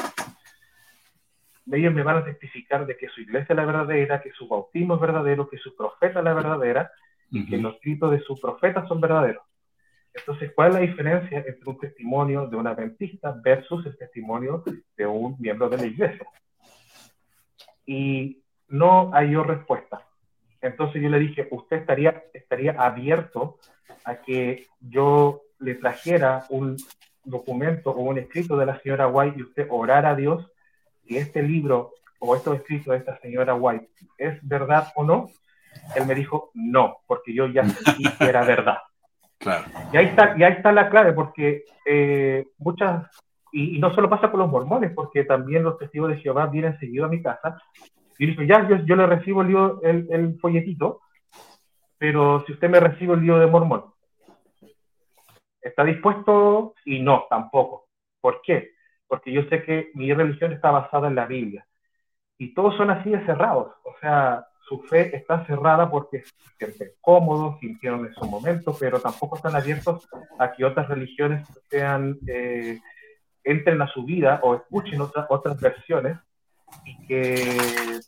[1.77, 4.95] ellos me van a testificar de que su iglesia es la verdadera, que su bautismo
[4.95, 6.91] es verdadero, que su profeta es la verdadera
[7.29, 9.43] y que los escritos de su profeta son verdaderos.
[10.13, 14.63] Entonces, ¿cuál es la diferencia entre un testimonio de un adventista versus el testimonio
[14.97, 16.27] de un miembro de la iglesia?
[17.85, 20.05] Y no hay respuesta.
[20.61, 23.57] Entonces yo le dije, usted estaría, estaría abierto
[24.03, 26.77] a que yo le trajera un
[27.23, 30.50] documento o un escrito de la señora White y usted orara a Dios
[31.11, 35.29] si este libro o estos escritos de esta señora White es verdad o no.
[35.95, 38.77] Él me dijo no, porque yo ya sentí que era verdad.
[39.37, 39.65] Claro.
[39.91, 43.07] Y ahí está, y ahí está la clave, porque eh, muchas,
[43.51, 47.07] y, no solo pasa con los mormones, porque también los testigos de Jehová vienen seguidos
[47.07, 47.57] a mi casa.
[48.17, 51.01] Y dijo, ya, yo, yo le recibo el, el, el folletito,
[51.97, 53.85] pero si usted me recibe el libro de mormón,
[55.59, 56.75] ¿está dispuesto?
[56.85, 57.87] Y no, tampoco.
[58.21, 58.71] ¿Por qué?
[59.11, 61.67] Porque yo sé que mi religión está basada en la Biblia.
[62.37, 63.73] Y todos son así de cerrados.
[63.83, 69.01] O sea, su fe está cerrada porque se sienten cómodos, sintieron en su momento, pero
[69.01, 70.07] tampoco están abiertos
[70.39, 72.79] a que otras religiones sean, eh,
[73.43, 76.17] entren a su vida o escuchen otras, otras versiones
[76.85, 77.99] y que,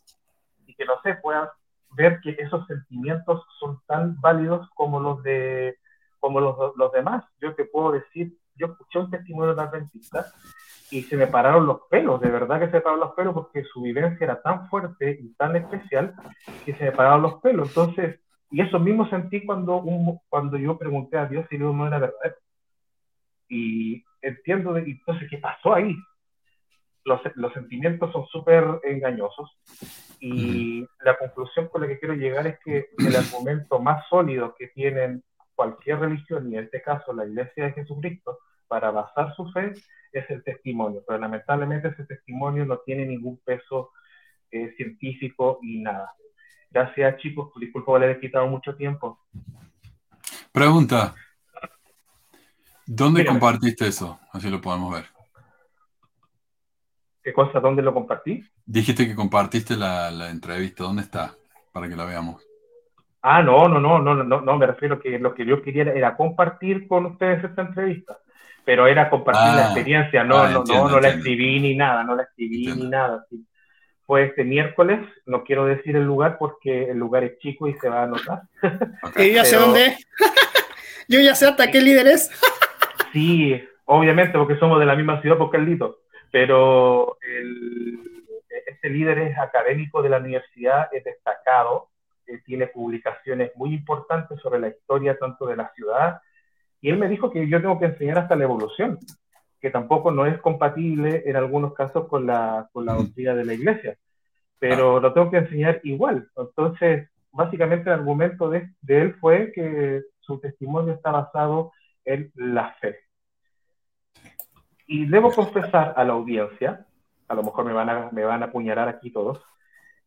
[0.66, 1.50] y que, no sé, puedan
[1.98, 5.78] ver que esos sentimientos son tan válidos como los de
[6.22, 7.26] como los, los demás.
[7.42, 10.32] Yo te puedo decir, yo escuché un testimonio de adventista
[10.94, 13.64] y se me pararon los pelos, de verdad que se me pararon los pelos porque
[13.64, 16.14] su vivencia era tan fuerte y tan especial
[16.64, 17.70] que se me pararon los pelos.
[17.70, 18.20] Entonces,
[18.52, 22.36] y eso mismo sentí cuando, un, cuando yo pregunté a Dios si no era verdad.
[23.50, 25.96] Y entiendo, de, entonces, ¿qué pasó ahí?
[27.06, 29.50] Los, los sentimientos son súper engañosos
[30.20, 34.68] y la conclusión con la que quiero llegar es que el argumento más sólido que
[34.68, 35.24] tienen
[35.56, 38.38] cualquier religión, y en este caso la Iglesia de Jesucristo,
[38.68, 39.74] para basar su fe
[40.20, 43.92] es el testimonio, pero lamentablemente ese testimonio no tiene ningún peso
[44.52, 46.14] eh, científico y nada.
[46.70, 49.20] Gracias chicos, disculpa por haber quitado mucho tiempo.
[50.52, 51.14] Pregunta,
[52.86, 54.20] ¿dónde compartiste eso?
[54.32, 55.06] Así lo podemos ver.
[57.24, 57.60] ¿Qué cosa?
[57.60, 58.44] ¿Dónde lo compartí?
[58.66, 60.84] Dijiste que compartiste la, la entrevista.
[60.84, 61.34] ¿Dónde está?
[61.72, 62.44] Para que la veamos.
[63.26, 66.18] Ah, no, no, no, no, no, no, me refiero que lo que yo quería era
[66.18, 68.18] compartir con ustedes esta entrevista,
[68.66, 71.18] pero era compartir la Ah, experiencia, no, ah, no, entiendo, no, no la entiendo.
[71.30, 72.84] escribí ni nada, no la escribí Entiendo.
[72.86, 73.26] ni nada.
[73.30, 73.46] sí.
[74.06, 77.88] Fue este miércoles, no quiero decir el lugar porque el lugar es chico y se
[77.90, 78.42] va a notar.
[79.02, 79.14] Ok.
[79.16, 79.96] Que yo ya sé dónde
[81.08, 82.30] yo ya sé hasta qué líder es.
[83.14, 86.00] Sí, obviamente, porque somos de la misma ciudad, porque es Lito,
[86.32, 88.00] pero el-
[88.68, 91.90] este líder es académico de la universidad, es destacado,
[92.28, 96.20] eh, tiene publicaciones muy importantes sobre la historia tanto de la ciudad,
[96.84, 99.00] y él me dijo que yo tengo que enseñar hasta la evolución,
[99.62, 103.54] que tampoco no es compatible en algunos casos con la, con la doctrina de la
[103.54, 103.98] iglesia,
[104.60, 106.28] pero lo tengo que enseñar igual.
[106.36, 111.72] Entonces, básicamente el argumento de, de él fue que su testimonio está basado
[112.04, 112.98] en la fe.
[114.86, 116.86] Y debo confesar a la audiencia,
[117.30, 119.42] a lo mejor me van a, me van a apuñalar aquí todos,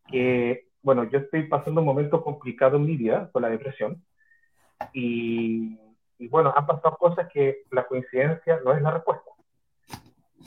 [0.09, 4.05] que, bueno, yo estoy pasando un momento complicado en mi vida con la depresión
[4.93, 5.79] y,
[6.19, 9.31] y bueno, han pasado cosas que la coincidencia no es la respuesta.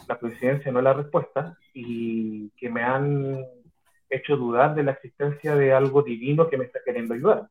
[0.07, 3.45] La coincidencia no es la respuesta y que me han
[4.09, 7.47] hecho dudar de la existencia de algo divino que me está queriendo ayudar.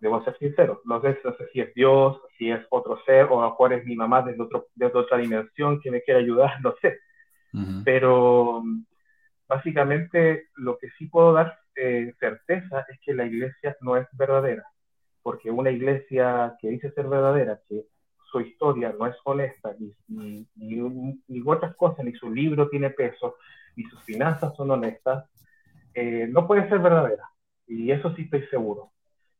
[0.00, 3.40] Debo ser sincero, no sé, no sé si es Dios, si es otro ser o
[3.40, 6.74] a mejor es mi mamá desde, otro, desde otra dimensión que me quiere ayudar, no
[6.82, 6.98] sé
[7.84, 8.62] pero
[9.48, 14.64] básicamente lo que sí puedo dar eh, certeza es que la iglesia no es verdadera,
[15.22, 17.86] porque una iglesia que dice ser verdadera, que
[18.30, 19.94] su historia no es honesta, ni,
[20.56, 23.36] ni, ni, otras cosas, ni su libro tiene peso,
[23.76, 25.28] ni sus finanzas son honestas,
[25.94, 27.28] eh, no puede ser verdadera.
[27.66, 28.92] Y eso sí estoy seguro.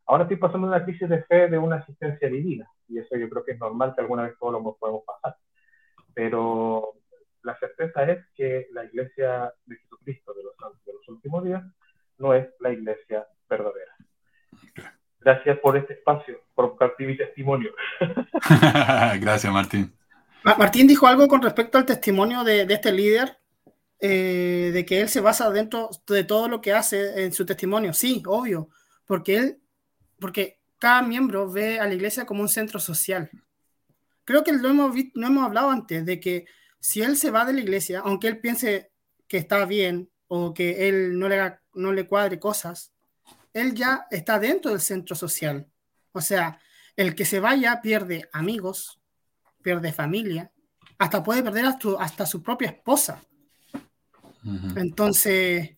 [0.07, 3.45] Ahora estoy pasando una crisis de fe de una asistencia divina, y eso yo creo
[3.45, 5.37] que es normal que alguna vez todos lo podemos pasar.
[6.15, 6.93] Pero
[7.43, 10.55] la certeza es que la iglesia de Jesucristo de los,
[10.85, 11.63] de los últimos días
[12.19, 13.93] no es la iglesia verdadera.
[15.25, 17.73] Gracias por este espacio, por compartir mi testimonio.
[19.21, 19.93] Gracias, Martín.
[20.45, 23.39] Martín dijo algo con respecto al testimonio de, de este líder,
[24.01, 27.95] eh, de que él se basa dentro de todo lo que hace en su testimonio.
[27.95, 28.69] Sí, obvio,
[29.07, 29.63] porque él,
[30.19, 33.31] porque cada miembro ve a la iglesia como un centro social.
[34.25, 36.47] Creo que lo hemos, no hemos hablado antes, de que
[36.81, 38.91] si él se va de la iglesia, aunque él piense
[39.29, 42.92] que está bien o que él no le, no le cuadre cosas,
[43.53, 45.67] él ya está dentro del centro social.
[46.13, 46.59] O sea,
[46.97, 49.01] el que se vaya pierde amigos,
[49.63, 50.53] pierde familia,
[50.99, 51.67] hasta puede perder
[51.99, 53.23] hasta, su propia esposa.
[54.77, 55.77] Entonces,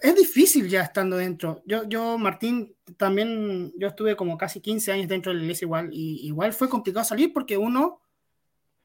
[0.00, 1.62] es difícil ya estando dentro.
[1.66, 5.90] Yo, yo, Martín, también, yo estuve como casi 15 años dentro de la iglesia igual,
[5.92, 8.00] y igual fue complicado salir porque uno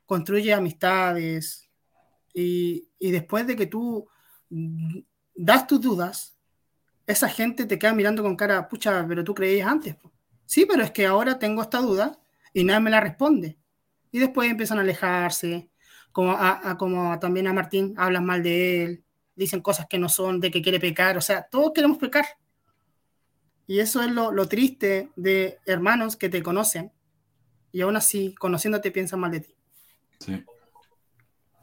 [0.05, 1.69] construye amistades
[2.33, 4.07] y, y después de que tú
[4.49, 6.32] das tus dudas,
[7.05, 9.95] esa gente te queda mirando con cara, pucha, pero tú creías antes.
[10.45, 12.17] Sí, pero es que ahora tengo esta duda
[12.53, 13.57] y nadie me la responde.
[14.11, 15.69] Y después empiezan a alejarse,
[16.11, 19.03] como, a, como también a Martín, hablan mal de él,
[19.35, 22.25] dicen cosas que no son, de que quiere pecar, o sea, todos queremos pecar.
[23.65, 26.91] Y eso es lo, lo triste de hermanos que te conocen
[27.71, 29.55] y aún así, conociéndote, piensan mal de ti.
[30.19, 30.45] Sí.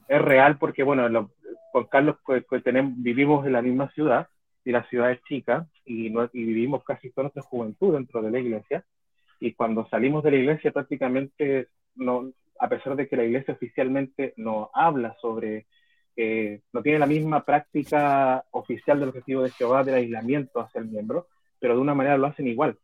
[0.09, 1.31] Es real porque, bueno, lo,
[1.73, 4.29] con Carlos pues, pues, tenemos, vivimos en la misma ciudad
[4.65, 8.31] y la ciudad es chica y, no, y vivimos casi toda nuestra juventud dentro de
[8.31, 8.85] la iglesia.
[9.41, 14.35] Y cuando salimos de la iglesia prácticamente, no, a pesar de que la iglesia oficialmente
[14.37, 15.67] no habla sobre,
[16.17, 20.89] eh, no tiene la misma práctica oficial del objetivo de Jehová del aislamiento hacia el
[20.89, 21.27] miembro,
[21.59, 22.77] pero de una manera lo hacen igual,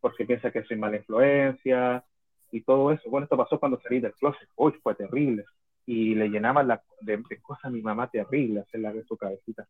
[0.00, 2.04] porque piensa que soy mala influencia
[2.50, 3.08] y todo eso.
[3.08, 5.44] Bueno, esto pasó cuando salí del closet, uy, fue terrible.
[5.86, 9.66] Y le llenaban la, de, cosas a mi mamá terribles en la de su cabecita.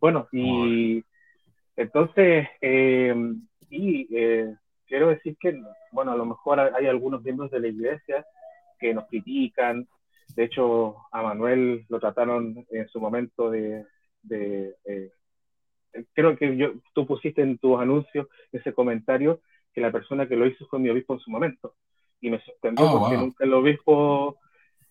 [0.00, 1.04] Bueno, y
[1.76, 3.14] entonces, eh,
[3.68, 4.54] y eh,
[4.86, 5.60] quiero decir que,
[5.92, 8.26] bueno, a lo mejor hay algunos miembros de la iglesia
[8.78, 9.86] que nos critican.
[10.34, 13.84] De hecho, a Manuel lo trataron en su momento de...
[14.22, 15.10] de eh,
[16.14, 19.40] creo que yo, tú pusiste en tus anuncios ese comentario
[19.72, 21.74] que la persona que lo hizo fue mi obispo en su momento.
[22.20, 24.38] Y me sorprendió oh, porque nunca el obispo,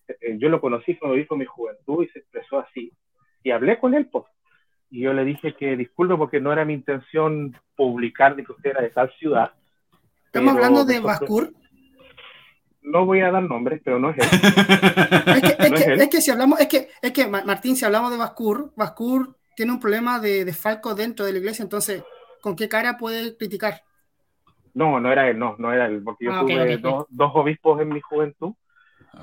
[0.08, 2.92] eh, yo lo conocí, fue obispo en mi juventud y se expresó así.
[3.42, 4.24] Y hablé con él, pues,
[4.90, 8.70] y yo le dije que disculpe porque no era mi intención publicar de que usted
[8.70, 9.52] era de tal ciudad.
[10.26, 11.52] ¿Estamos hablando de Bascur?
[12.82, 16.00] No voy a dar nombres, pero no es él.
[16.00, 19.72] es, que, si hablamos, es que, es que Martín, si hablamos de Bascur, Bascur tiene
[19.72, 22.02] un problema de, de falco dentro de la iglesia, entonces,
[22.40, 23.82] ¿con qué cara puede criticar?
[24.74, 27.80] No, no era él, no, no era él, porque yo ah, tuve Dos, dos, obispos
[27.80, 28.54] en mi juventud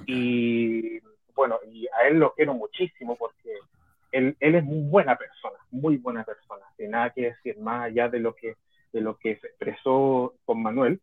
[0.06, 1.00] y
[1.34, 3.58] bueno, y a él lo quiero muchísimo porque
[4.18, 8.10] él, él es muy buena persona, muy buena persona, sin nada que decir más allá
[8.10, 8.56] de lo que,
[8.92, 11.00] de lo que se expresó con Manuel.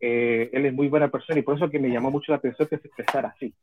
[0.00, 2.68] Eh, él es muy buena persona y por eso que me llamó mucho la atención
[2.68, 3.54] que se expresara así.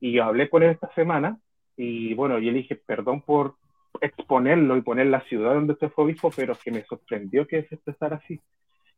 [0.00, 1.38] Y yo hablé con él esta semana
[1.76, 3.54] y bueno, yo le dije perdón por
[4.00, 7.74] exponerlo y poner la ciudad donde usted fue obispo, pero que me sorprendió que se
[7.74, 8.40] expresara así.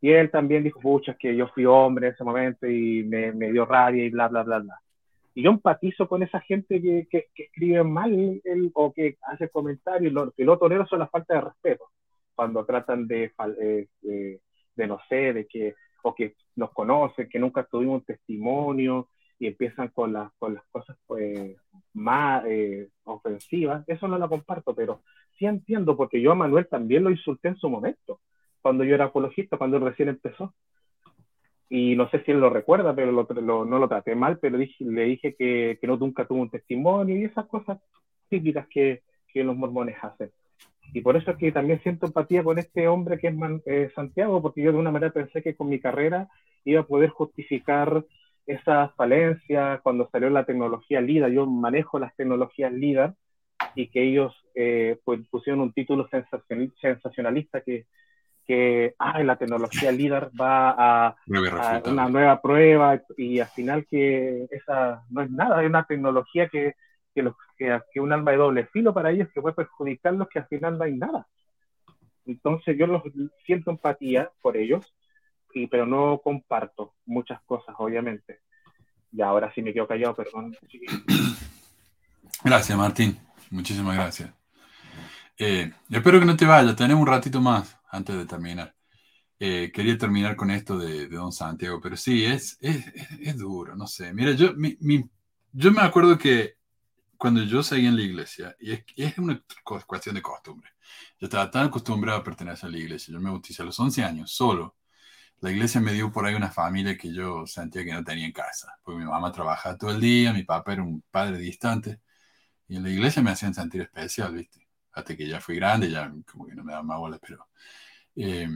[0.01, 3.51] Y él también dijo, pucha, que yo fui hombre en ese momento y me, me
[3.51, 4.81] dio rabia y bla, bla, bla, bla.
[5.35, 10.13] Y yo empatizo con esa gente que, que, escribe mal el, o que hace comentarios.
[10.13, 11.91] Lo, que lo tolero son la falta de respeto.
[12.35, 14.41] Cuando tratan de, eh, de,
[14.77, 19.09] de, no sé, de que, o que nos conocen, que nunca tuvimos testimonio
[19.39, 21.57] y empiezan con, las con las cosas pues,
[21.93, 23.85] más eh, ofensivas.
[23.89, 25.03] Eso no lo comparto, pero
[25.37, 28.21] sí entiendo, porque yo a Manuel también lo insulté en su momento,
[28.63, 30.55] cuando yo era apologista, cuando él recién empezó
[31.69, 35.35] y no sé si él lo recuerda, pero no lo traté mal, pero le dije
[35.35, 37.79] que, que, no nunca tuvo un testimonio y esas cosas
[38.29, 40.31] típicas que, que, los mormones hacen.
[40.93, 43.35] Y por eso es que también siento empatía con este hombre que es
[43.67, 46.29] eh, Santiago, porque yo de una manera pensé que con mi carrera
[46.65, 48.05] iba a poder justificar
[48.47, 51.31] esas falencias cuando salió la tecnología LIDAR.
[51.31, 53.15] Yo manejo las tecnologías LIDAR
[53.75, 56.09] y que ellos eh, pues, pusieron un título
[56.81, 57.87] sensacionalista que
[58.47, 60.75] que la tecnología líder va
[61.07, 61.17] a,
[61.87, 66.75] una nueva prueba y al final que esa no es nada, es una tecnología que,
[67.15, 70.47] que, los, que, un alma de doble filo para ellos que puede perjudicarlos que al
[70.47, 71.27] final no hay nada.
[72.27, 73.03] Entonces yo los
[73.45, 74.95] siento empatía por ellos,
[75.53, 78.41] y, pero no comparto muchas cosas, obviamente.
[79.13, 80.57] Y ahora sí me quedo callado, perdón.
[82.43, 83.19] Gracias, Martín.
[83.51, 84.31] Muchísimas gracias.
[85.39, 88.75] Eh, espero que no te vayas, tenemos un ratito más antes de terminar.
[89.39, 92.87] Eh, quería terminar con esto de, Don Santiago, pero sí, es, es,
[93.21, 94.13] es, duro, no sé.
[94.15, 94.77] Mira, yo, mi,
[95.53, 96.55] yo me acuerdo que
[97.17, 100.71] cuando yo seguí en la iglesia, y es, es una cu- cuestión de costumbre,
[101.21, 104.03] yo estaba tan acostumbrado a pertenecer a la iglesia, yo me bauticé a los 11
[104.05, 104.77] años solo,
[105.41, 108.33] la iglesia me dio por ahí una familia que yo sentía que no tenía en
[108.33, 112.01] casa, porque mi mamá trabajaba todo el día, mi papá era un padre distante,
[112.69, 114.69] y en la iglesia me hacían sentir especial, ¿viste?
[114.93, 117.49] Hasta que ya fui grande, ya como que no me daba más bola, pero...
[118.17, 118.49] eh,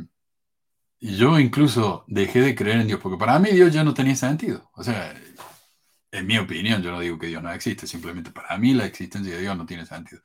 [1.00, 4.16] y yo incluso dejé de creer en Dios, porque para mí Dios ya no tenía
[4.16, 4.70] sentido.
[4.74, 5.14] O sea,
[6.12, 9.34] en mi opinión, yo no digo que Dios no existe, simplemente para mí la existencia
[9.34, 10.22] de Dios no tiene sentido.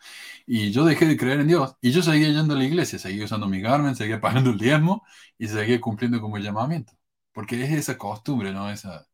[0.48, 3.26] Y yo dejé de creer en Dios y yo seguía yendo a la iglesia, seguía
[3.26, 5.06] usando mi garment, seguía pagando el diezmo
[5.38, 6.94] y seguía cumpliendo como el llamamiento.
[7.34, 8.70] Porque es esa costumbre, ¿no?
[8.72, 9.08] Esa,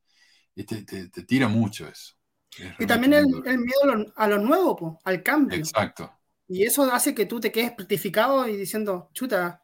[0.56, 2.16] te, te- te tira mucho eso.
[2.58, 5.74] Es Y también el, el miedo a lo, a lo nuevo, po, al cambio.
[5.74, 6.10] Exacto.
[6.48, 9.64] Y eso hace que tú te quedes petrificado y diciendo, chuta,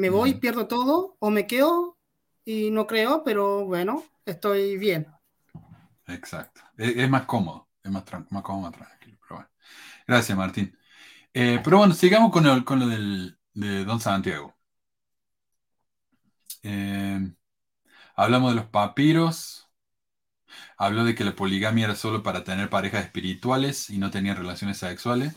[0.00, 1.98] me voy, pierdo todo, o me quedo
[2.44, 5.08] y no creo, pero bueno, estoy bien.
[6.06, 6.60] Exacto.
[6.76, 9.18] Es, es más cómodo, es más, más cómodo, más tranquilo.
[9.22, 9.50] Pero bueno.
[10.06, 10.76] Gracias, Martín.
[11.34, 14.56] Eh, pero bueno, sigamos con, el- con lo del, de Don Santiago.
[16.62, 17.32] Eh,
[18.16, 19.70] hablamos de los papiros.
[20.76, 24.78] Habló de que la poligamia era solo para tener parejas espirituales y no tenía relaciones
[24.78, 25.34] sexuales.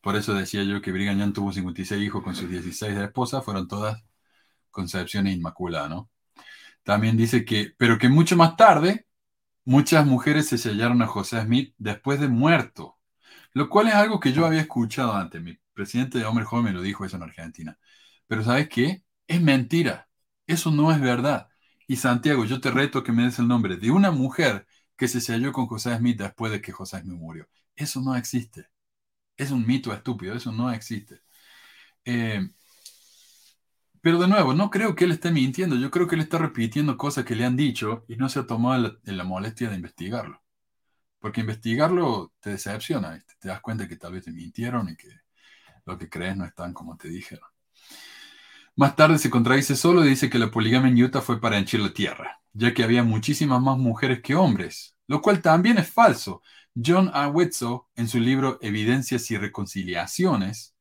[0.00, 3.68] Por eso decía yo que Brigham Young tuvo 56 hijos con sus 16 esposas, fueron
[3.68, 4.02] todas
[4.70, 6.10] concepciones inmaculadas, ¿no?
[6.84, 9.06] También dice que, pero que mucho más tarde,
[9.64, 12.98] muchas mujeres se sellaron a José Smith después de muerto,
[13.54, 15.42] lo cual es algo que yo había escuchado antes.
[15.42, 17.78] Mi presidente de Hombre Joven me lo dijo eso en Argentina.
[18.26, 19.04] Pero ¿sabes qué?
[19.26, 20.08] Es mentira.
[20.46, 21.48] Eso no es verdad.
[21.86, 24.66] Y Santiago, yo te reto que me des el nombre de una mujer
[24.96, 27.48] que se selló con José Smith después de que José Smith murió.
[27.76, 28.68] Eso no existe.
[29.40, 31.22] Es un mito estúpido, eso no existe.
[32.04, 32.46] Eh,
[34.02, 36.98] pero de nuevo, no creo que él esté mintiendo, yo creo que él está repitiendo
[36.98, 40.42] cosas que le han dicho y no se ha tomado la, molestia de investigarlo.
[41.20, 45.08] Porque investigarlo te decepciona, te das cuenta que tal vez te mintieron y que
[45.86, 47.48] lo que crees no es tan como te dijeron.
[48.76, 51.80] Más tarde se contradice solo y dice que la poligamia en Utah fue para henchir
[51.80, 56.42] la tierra, ya que había muchísimas más mujeres que hombres, lo cual también es falso.
[56.74, 57.28] John A.
[57.28, 60.74] Wetzel, en su libro Evidencias y Reconciliaciones,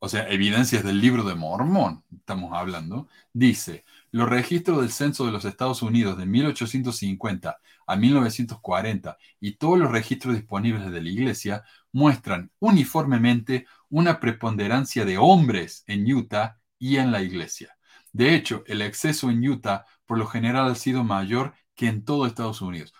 [0.00, 5.32] o sea, evidencias del libro de Mormón, estamos hablando, dice, los registros del censo de
[5.32, 11.64] los Estados Unidos de 1850 a 1940 y todos los registros disponibles de la iglesia
[11.92, 17.76] muestran uniformemente una preponderancia de hombres en Utah y en la iglesia.
[18.12, 22.26] De hecho, el exceso en Utah por lo general ha sido mayor que en todo
[22.26, 22.92] Estados Unidos.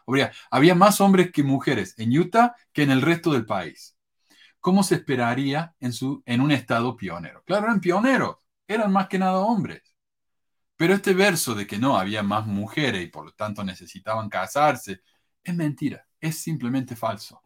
[0.50, 3.94] Había más hombres que mujeres en Utah que en el resto del país.
[4.58, 7.42] ¿Cómo se esperaría en, su, en un estado pionero?
[7.44, 8.36] Claro, eran pioneros,
[8.66, 9.82] eran más que nada hombres.
[10.76, 15.02] Pero este verso de que no había más mujeres y por lo tanto necesitaban casarse,
[15.44, 17.42] es mentira, es simplemente falso.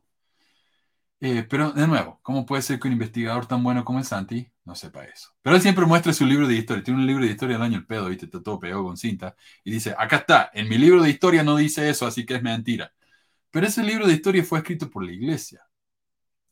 [1.20, 4.50] Eh, pero de nuevo, ¿cómo puede ser que un investigador tan bueno como el Santi
[4.64, 5.30] no sepa eso?
[5.42, 6.82] Pero él siempre muestra su libro de historia.
[6.84, 8.26] Tiene un libro de historia del año el pedo, ¿viste?
[8.26, 9.34] Está todo pegado con cinta.
[9.64, 12.42] Y dice, acá está, en mi libro de historia no dice eso, así que es
[12.42, 12.92] mentira.
[13.50, 15.62] Pero ese libro de historia fue escrito por la iglesia.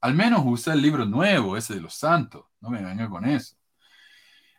[0.00, 2.44] Al menos usa el libro nuevo, ese de los santos.
[2.60, 3.56] No me venga con eso.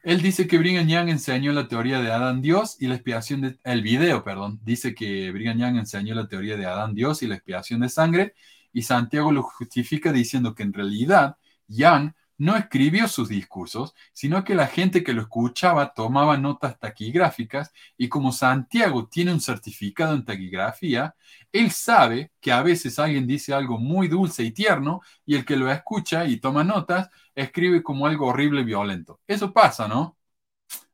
[0.03, 3.57] Él dice que Brigham Young enseñó la teoría de Adán Dios y la expiación de...
[3.63, 7.35] El video, perdón, dice que Brigham Young enseñó la teoría de Adán Dios y la
[7.35, 8.35] expiación de sangre
[8.73, 11.37] y Santiago lo justifica diciendo que en realidad
[11.67, 17.71] Young no escribió sus discursos, sino que la gente que lo escuchaba tomaba notas taquigráficas
[17.97, 21.15] y como Santiago tiene un certificado en taquigrafía,
[21.51, 25.55] él sabe que a veces alguien dice algo muy dulce y tierno y el que
[25.55, 29.21] lo escucha y toma notas escribe como algo horrible y violento.
[29.27, 30.17] Eso pasa, ¿no?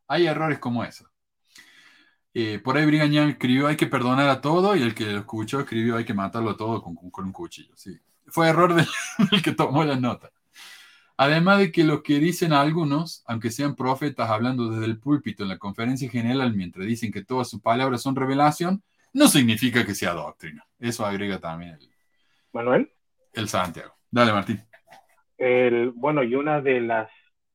[0.08, 1.09] Hay errores como eso.
[2.34, 5.20] Eh, por ahí Brigham Young escribió hay que perdonar a todo y el que lo
[5.20, 7.76] escuchó escribió hay que matarlo a todo con, con un cuchillo.
[7.76, 7.98] Sí.
[8.28, 8.88] Fue error del,
[9.32, 10.32] del que tomó la nota.
[11.18, 15.50] Además de que lo que dicen algunos, aunque sean profetas hablando desde el púlpito en
[15.50, 20.14] la conferencia general mientras dicen que todas sus palabras son revelación, no significa que sea
[20.14, 20.66] doctrina.
[20.80, 21.90] Eso agrega también el,
[22.54, 22.92] Manuel.
[23.34, 23.94] el Santiago.
[24.10, 24.64] Dale, Martín.
[25.38, 27.10] El, bueno, y una de las,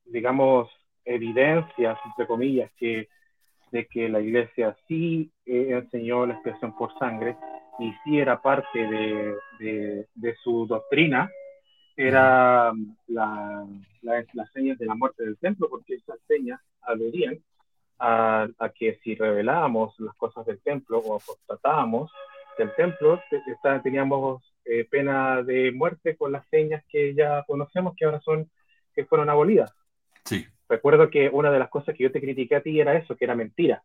[0.04, 0.68] digamos,
[1.04, 3.08] evidencias, entre comillas, que
[3.74, 7.36] de que la iglesia sí eh, enseñó la expiación por sangre
[7.80, 11.28] y sí era parte de, de, de su doctrina,
[11.96, 12.72] era
[13.08, 13.66] la,
[14.02, 17.40] la, las señas de la muerte del templo, porque esas señas aludirían
[17.98, 22.12] a, a, que si revelábamos las cosas del templo o apostatábamos
[22.56, 28.04] del templo, está, teníamos eh, pena de muerte con las señas que ya conocemos que
[28.04, 28.48] ahora son,
[28.94, 29.74] que fueron abolidas.
[30.24, 30.46] Sí.
[30.68, 33.24] Recuerdo que una de las cosas que yo te critiqué a ti era eso, que
[33.24, 33.82] era mentira,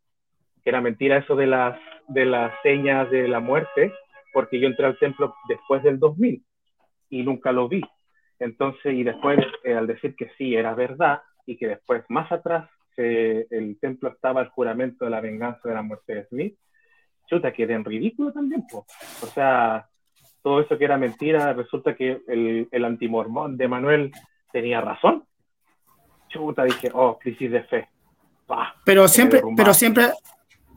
[0.64, 3.94] que era mentira eso de las, de las señas de la muerte,
[4.34, 6.44] porque yo entré al templo después del 2000.
[7.12, 7.82] y nunca lo vi.
[8.40, 12.70] Entonces, y después, eh, al decir que sí, era verdad, y que después, más atrás,
[12.96, 16.56] se- el templo estaba el juramento de la venganza de la muerte de Smith,
[17.28, 18.86] chuta, que era en ridículo también, po.
[19.24, 19.88] O sea,
[20.44, 24.12] todo eso que era mentira, resulta que el, el antimormón de Manuel
[24.52, 25.24] tenía razón.
[26.30, 27.90] Chuta, dije, oh, crisis de fe.
[28.48, 30.12] Pah, Pero siempre, pero siempre,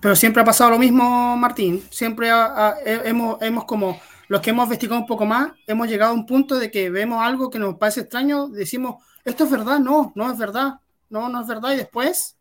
[0.01, 1.83] pero siempre ha pasado lo mismo, Martín.
[1.91, 3.99] Siempre ha- ha- he- hemos, hemos como
[4.29, 7.23] los que hemos investigado un poco más, hemos llegado a un punto de que vemos
[7.23, 10.81] algo que nos parece extraño, decimos, esto es verdad, no, no es verdad,
[11.11, 12.39] no, no es verdad, y después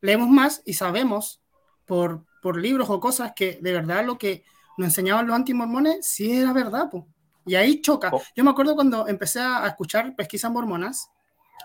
[0.00, 1.40] leemos más y sabemos
[1.86, 4.44] por, por libros o cosas que de verdad lo que
[4.76, 7.06] nos enseñaban los antimormones sí era verdad, po.
[7.46, 8.10] Y ahí choca.
[8.12, 8.20] Oh.
[8.36, 11.10] Yo me acuerdo cuando empecé a escuchar pesquisas mormonas,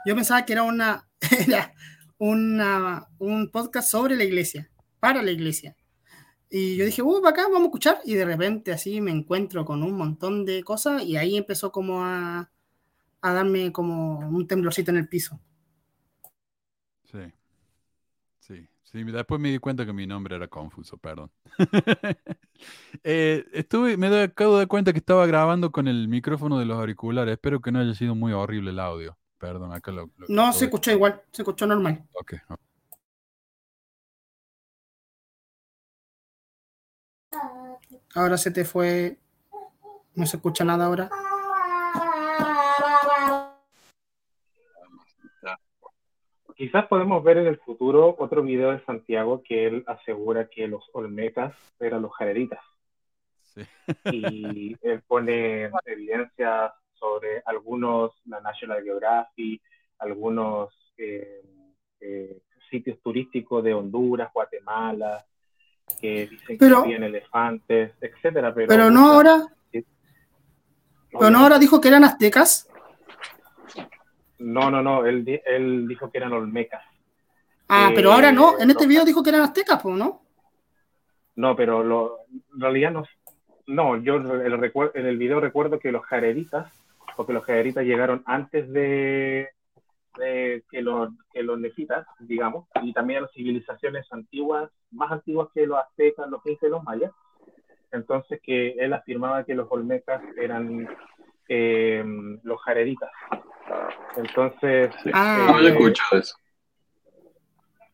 [0.05, 1.07] yo pensaba que era una,
[1.47, 1.73] era
[2.19, 4.69] un podcast sobre la iglesia,
[4.99, 5.75] para la iglesia.
[6.49, 7.99] Y yo dije, uh, acá vamos a escuchar.
[8.05, 12.03] Y de repente así me encuentro con un montón de cosas y ahí empezó como
[12.03, 12.51] a,
[13.21, 15.39] a darme como un temblorcito en el piso.
[17.11, 17.33] Sí.
[18.39, 18.69] Sí.
[18.83, 21.31] Sí, después me di cuenta que mi nombre era confuso, perdón.
[23.03, 26.79] Eh, estuve, me acabo de dar cuenta que estaba grabando con el micrófono de los
[26.79, 27.33] auriculares.
[27.33, 29.17] Espero que no haya sido muy horrible el audio.
[29.45, 30.09] Perdón, acá lo.
[30.17, 32.03] lo- No lo se escuchó igual, se escuchó normal.
[32.13, 32.33] Ok.
[38.15, 39.19] Ahora se te fue,
[40.15, 41.09] no se escucha nada ahora.
[46.55, 50.83] Quizás podemos ver en el futuro otro video de Santiago que él asegura que los
[50.93, 52.59] olmecas eran los jareritas.
[53.41, 53.61] Sí.
[54.11, 59.61] Y él pone evidencia sobre algunos, la National Geographic,
[59.99, 61.41] algunos eh,
[61.99, 65.25] eh, sitios turísticos de Honduras, Guatemala,
[66.01, 68.53] que dicen Pero- que habían elefantes, etcétera.
[68.53, 69.45] Pero, Pero no ahora,
[71.11, 72.67] pero no ahora dijo que eran aztecas.
[74.39, 76.83] No, no, no, él, él dijo que eran olmecas.
[77.69, 78.89] Ah, Eh, pero ahora no, en este no.
[78.89, 80.21] video dijo que eran aztecas, pues, ¿no?
[81.35, 82.19] No, pero lo,
[82.53, 83.03] en realidad no.
[83.67, 86.71] No, yo el en el video recuerdo que los jareritas,
[87.15, 89.49] porque los jareritas llegaron antes de,
[90.17, 95.65] de que, los, que los nefitas, digamos, y también las civilizaciones antiguas, más antiguas que
[95.67, 97.11] los aztecas, los incas y los mayas.
[97.91, 100.87] Entonces que él afirmaba que los olmecas eran
[101.47, 102.03] eh,
[102.43, 103.09] los jareritas.
[104.17, 106.35] Entonces, Ah, No, yo he eh, escuchado eso.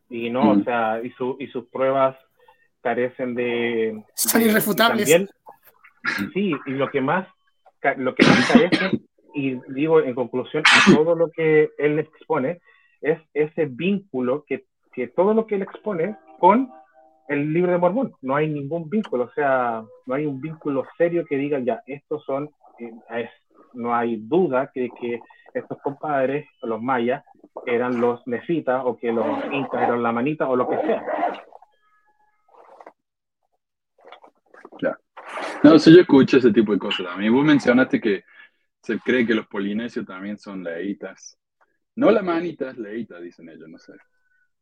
[0.09, 0.61] y no, Mm.
[0.61, 2.17] o sea, y, su, y sus pruebas
[2.81, 4.03] carecen de...
[4.15, 5.09] Son irrefutables.
[5.09, 5.29] también-
[6.33, 7.27] sí, y lo que más,
[7.97, 9.01] lo que más carece,
[9.33, 12.61] y digo en conclusión, a todo lo que él expone,
[13.01, 16.69] es ese vínculo que, que todo lo que él expone con
[17.27, 18.13] el libro de Mormón.
[18.21, 22.23] No hay ningún vínculo, o sea, no hay un vínculo serio que diga, ya, estos
[22.25, 22.49] son,
[22.79, 23.29] eh,
[23.73, 25.19] no hay duda que, que
[25.53, 27.23] estos compadres, los mayas,
[27.65, 31.03] eran los nefitas o que los incas eran la manita o lo que sea.
[35.63, 37.33] No, sí, yo escucho ese tipo de cosas también.
[37.33, 38.23] Vos mencionaste que
[38.81, 41.37] se cree que los polinesios también son leitas.
[41.95, 43.93] No las manitas, leitas, dicen ellos, no sé.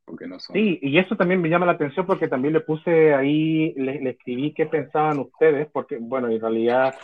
[0.05, 0.55] Porque no son.
[0.55, 4.09] Sí, y eso también me llama la atención porque también le puse ahí, le, le
[4.11, 6.95] escribí qué pensaban ustedes, porque, bueno, en realidad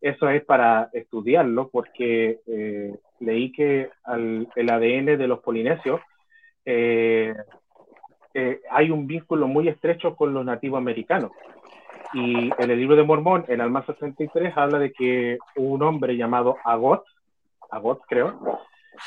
[0.00, 6.00] eso es para estudiarlo, porque eh, leí que al- el ADN de los polinesios
[6.64, 7.34] eh,
[8.34, 11.32] eh, hay un vínculo muy estrecho con los nativos americanos.
[12.14, 16.56] Y en el libro de Mormón, en Alma 63, habla de que un hombre llamado
[16.64, 17.04] Agot,
[17.70, 18.60] Agot creo,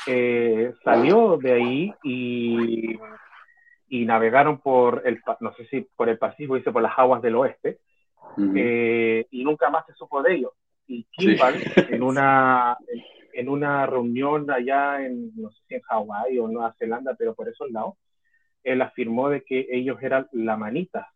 [0.06, 2.98] eh, salió de ahí y,
[3.88, 7.36] y navegaron por el, no sé si por el Pacífico, dice por las aguas del
[7.36, 7.78] oeste,
[8.56, 10.52] eh, y nunca más se supo de ellos.
[10.86, 11.54] Y Kimball,
[11.90, 12.76] en, una,
[13.32, 17.48] en, una reunión allá en, no sé si en Hawái o Nueva Zelanda, pero por
[17.48, 17.94] esos lados,
[18.62, 21.06] él afirmó de que ellos eran lamanitas.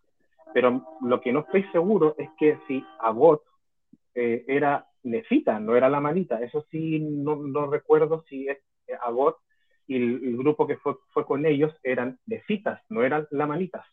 [0.53, 3.43] Pero lo que no estoy seguro es que si Agot
[4.15, 6.41] eh, era nefita, no era lamanita.
[6.43, 8.59] Eso sí, no, no recuerdo si es
[8.89, 9.37] eh, Agot
[9.87, 13.85] y el, el grupo que fue, fue con ellos eran nefitas, no eran lamanitas.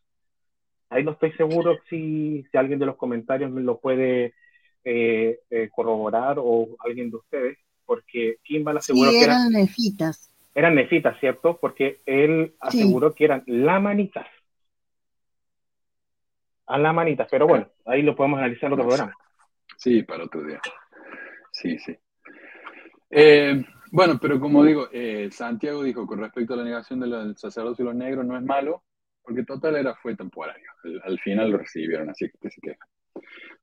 [0.89, 4.33] Ahí no estoy seguro si, si alguien de los comentarios me lo puede
[4.83, 10.31] eh, eh, corroborar o alguien de ustedes, porque Kimball aseguró Sí, que eran, eran nefitas.
[10.55, 11.57] eran nefitas, ¿cierto?
[11.59, 12.57] Porque él Sí.
[12.61, 14.27] aseguró que eran lamanitas.
[16.67, 19.13] A lamanitas, pero bueno, ahí lo podemos analizar en otro programa.
[19.77, 20.59] Sí, para otro día.
[21.51, 21.97] Sí, sí.
[23.09, 27.85] Eh, bueno, pero como digo, eh, Santiago dijo con respecto a la negación del sacerdocio
[27.85, 28.83] de los negros no es malo,
[29.21, 30.69] porque total era fue temporario.
[30.83, 32.87] Al, al final lo recibieron, así que se quejan.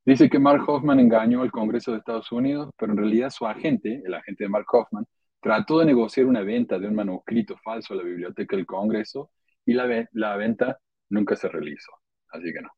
[0.05, 4.03] Dice que Mark Hoffman engañó al Congreso de Estados Unidos, pero en realidad su agente,
[4.05, 5.07] el agente de Mark Hoffman,
[5.41, 9.31] trató de negociar una venta de un manuscrito falso a la biblioteca del Congreso
[9.67, 10.79] y la, la venta
[11.11, 11.93] nunca se realizó.
[12.29, 12.71] Así que no.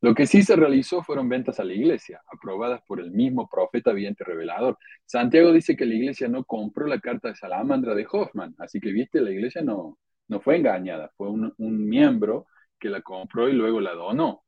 [0.00, 3.92] Lo que sí se realizó fueron ventas a la iglesia, aprobadas por el mismo profeta
[3.92, 4.78] viviente revelador.
[5.04, 8.92] Santiago dice que la iglesia no compró la carta de salamandra de Hoffman, así que,
[8.92, 9.98] viste, la iglesia no,
[10.28, 12.46] no fue engañada, fue un, un miembro
[12.78, 14.44] que la compró y luego la donó.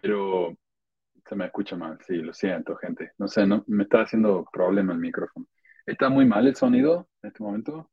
[0.00, 0.56] Pero
[1.28, 3.12] se me escucha mal, sí, lo siento, gente.
[3.18, 5.46] No sé, no, me está haciendo problema el micrófono.
[5.84, 7.90] ¿Está muy mal el sonido en este momento?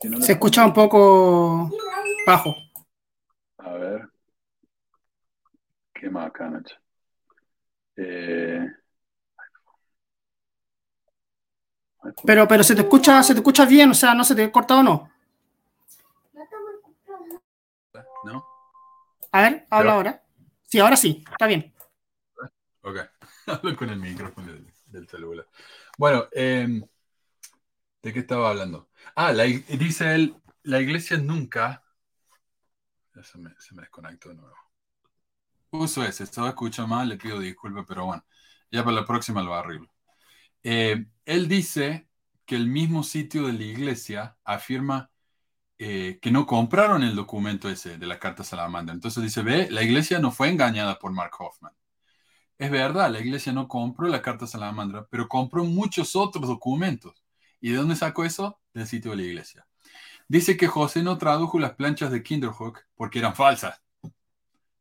[0.00, 1.70] Si no, le Se escucha un poco
[2.26, 2.54] bajo.
[3.58, 4.15] A ver.
[5.98, 6.74] Qué macana, che.
[7.96, 8.66] Eh,
[12.24, 14.76] Pero, pero se te escucha, se te escucha bien, o sea, no se te corta
[14.78, 15.10] o no.
[18.24, 18.44] ¿No?
[19.32, 20.22] A ver, habla Pero- ahora.
[20.64, 21.74] Sí, ahora sí, está bien.
[22.82, 22.98] Ok.
[23.46, 25.48] Hablo con el micrófono del, del celular.
[25.98, 26.84] Bueno, em,
[28.02, 28.88] ¿de qué estaba hablando?
[29.14, 31.82] Ah, la dice él, la iglesia nunca...
[33.14, 34.56] Ya se me, se me desconectó de nuevo.
[35.78, 38.24] Uso ese, estaba escuchando mal, le pido disculpas, pero bueno,
[38.70, 39.88] ya para la próxima lo arreglo.
[40.62, 42.08] Eh, él dice
[42.46, 45.10] que el mismo sitio de la iglesia afirma
[45.78, 48.94] eh, que no compraron el documento ese de la carta salamandra.
[48.94, 51.72] Entonces dice, ve, la iglesia no fue engañada por Mark Hoffman.
[52.58, 57.22] Es verdad, la iglesia no compró la carta salamandra, pero compró muchos otros documentos.
[57.60, 58.60] ¿Y de dónde sacó eso?
[58.74, 59.66] Del sitio de la iglesia.
[60.28, 63.82] Dice que José no tradujo las planchas de Kinderhook porque eran falsas.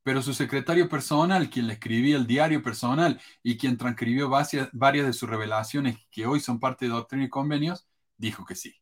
[0.06, 5.14] Pero su secretario personal, quien le escribía el diario personal y quien transcribió varias, de
[5.14, 8.76] sus revelaciones que hoy son parte de Doctrina y Convenios, dijo que sí.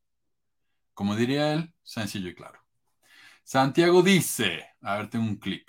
[0.93, 2.59] Como diría él, sencillo y claro.
[3.45, 5.65] Santiago dice, a ver, tengo un clip.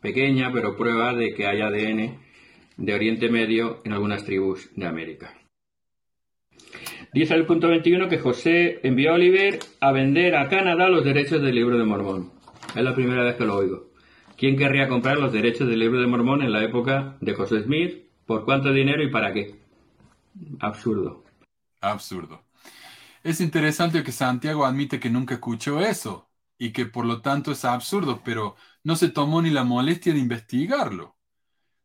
[0.00, 2.18] Pequeña, pero prueba de que hay ADN
[2.78, 5.34] de Oriente Medio en algunas tribus de América.
[7.12, 11.42] Dice el punto 21 que José envió a Oliver a vender a Canadá los derechos
[11.42, 12.39] del libro de Mormón.
[12.74, 13.90] Es la primera vez que lo oigo.
[14.36, 18.06] ¿Quién querría comprar los derechos del libro de Mormón en la época de José Smith?
[18.26, 19.56] ¿Por cuánto dinero y para qué?
[20.60, 21.24] Absurdo.
[21.80, 22.44] Absurdo.
[23.22, 27.64] Es interesante que Santiago admite que nunca escuchó eso y que por lo tanto es
[27.64, 31.16] absurdo, pero no se tomó ni la molestia de investigarlo.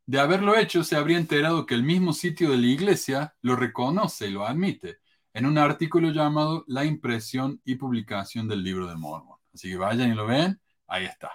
[0.06, 4.28] De haberlo hecho, se habría enterado que el mismo sitio de la iglesia lo reconoce
[4.28, 5.00] y lo admite
[5.34, 9.40] en un artículo llamado La impresión y publicación del libro de Mormon.
[9.54, 11.32] Así que vayan y lo ven, ahí está.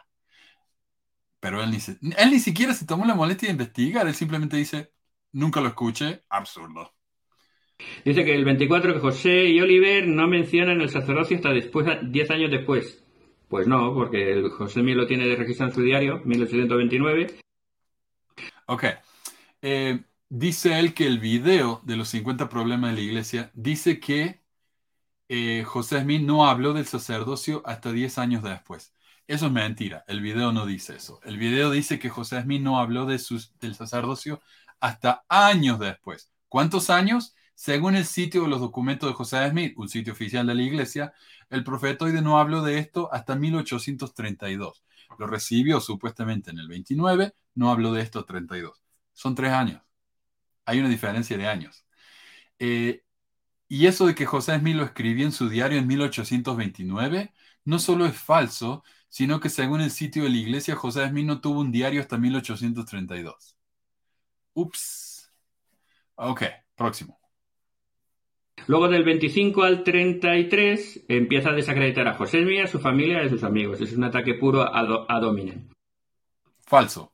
[1.40, 4.56] Pero él ni, se- él ni siquiera se tomó la molestia de investigar, él simplemente
[4.56, 4.92] dice,
[5.32, 6.94] nunca lo escuché, absurdo.
[8.04, 12.30] Dice que el 24 que José y Oliver no mencionan el sacerdocio hasta después, 10
[12.30, 13.02] años después.
[13.48, 17.26] Pues no, porque el José Smith lo tiene de registro en su diario, 1829.
[18.66, 18.84] Ok.
[19.62, 24.42] Eh, dice él que el video de los 50 problemas de la iglesia dice que
[25.28, 28.94] eh, José Smith no habló del sacerdocio hasta 10 años después.
[29.30, 30.04] Eso es mentira.
[30.08, 31.20] El video no dice eso.
[31.22, 34.42] El video dice que José Smith no habló de sus- del sacerdocio
[34.80, 36.32] hasta años después.
[36.48, 37.36] ¿Cuántos años?
[37.54, 41.12] Según el sitio de los documentos de José Smith, un sitio oficial de la iglesia,
[41.48, 44.82] el profetoide no habló de esto hasta 1832.
[45.16, 48.82] Lo recibió supuestamente en el 29, no habló de esto 32.
[49.12, 49.80] Son tres años.
[50.64, 51.84] Hay una diferencia de años.
[52.58, 53.04] Eh,
[53.68, 57.32] y eso de que José Smith lo escribió en su diario en 1829
[57.64, 61.42] no solo es falso, sino que según el sitio de la iglesia, José Smith no
[61.42, 63.56] tuvo un diario hasta 1832.
[64.54, 65.32] Ups.
[66.16, 66.42] Ok,
[66.76, 67.20] próximo.
[68.68, 73.26] Luego del 25 al 33 empieza a desacreditar a José Smith, a su familia y
[73.26, 73.82] a sus amigos.
[73.82, 75.68] Es un ataque puro a, do- a dominem.
[76.66, 77.12] Falso.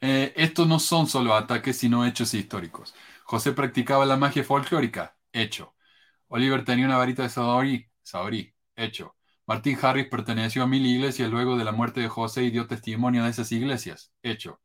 [0.00, 2.94] Eh, estos no son solo ataques, sino hechos históricos.
[3.24, 5.16] José practicaba la magia folclórica.
[5.32, 5.74] Hecho.
[6.28, 7.90] Oliver tenía una varita de Saori.
[8.02, 8.54] Saori.
[8.76, 9.15] Hecho.
[9.46, 13.24] Martín Harris perteneció a mil iglesias luego de la muerte de José y dio testimonio
[13.24, 14.12] de esas iglesias.
[14.22, 14.60] Hecho.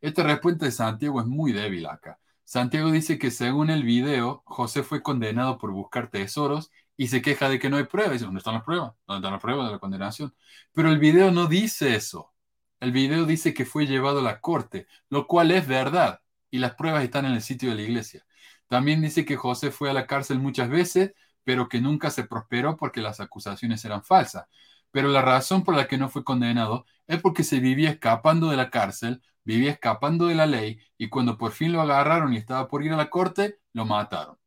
[0.00, 2.18] Esta respuesta de Santiago es muy débil acá.
[2.44, 7.48] Santiago dice que según el video, José fue condenado por buscar tesoros y se queja
[7.48, 8.14] de que no hay pruebas.
[8.14, 8.92] Dice, ¿dónde están las pruebas?
[9.06, 10.34] ¿Dónde están las pruebas de la condenación?
[10.72, 12.32] Pero el video no dice eso.
[12.78, 16.20] El video dice que fue llevado a la corte, lo cual es verdad,
[16.50, 18.24] y las pruebas están en el sitio de la iglesia.
[18.68, 21.12] También dice que José fue a la cárcel muchas veces,
[21.50, 24.46] pero que nunca se prosperó porque las acusaciones eran falsas.
[24.92, 28.56] Pero la razón por la que no fue condenado es porque se vivía escapando de
[28.56, 32.68] la cárcel, vivía escapando de la ley, y cuando por fin lo agarraron y estaba
[32.68, 34.38] por ir a la corte, lo mataron.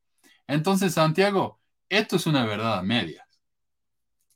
[0.47, 1.59] Entonces, Santiago,
[1.89, 3.27] esto es una verdad a medias.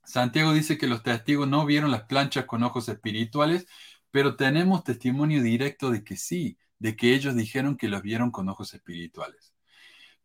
[0.03, 3.65] Santiago dice que los testigos no vieron las planchas con ojos espirituales,
[4.11, 8.49] pero tenemos testimonio directo de que sí, de que ellos dijeron que los vieron con
[8.49, 9.53] ojos espirituales.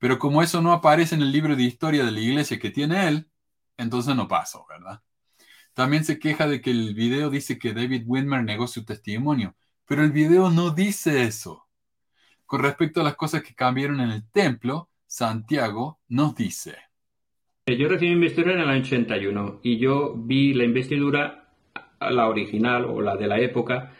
[0.03, 3.07] Pero como eso no aparece en el libro de historia de la iglesia que tiene
[3.07, 3.29] él,
[3.77, 5.01] entonces no pasó, ¿verdad?
[5.75, 9.55] También se queja de que el video dice que David Widmer negó su testimonio,
[9.87, 11.69] pero el video no dice eso.
[12.47, 16.75] Con respecto a las cosas que cambiaron en el templo, Santiago nos dice.
[17.69, 21.55] Yo recibí mi investidura en el año 81 y yo vi la investidura,
[22.01, 23.93] la original o la de la época,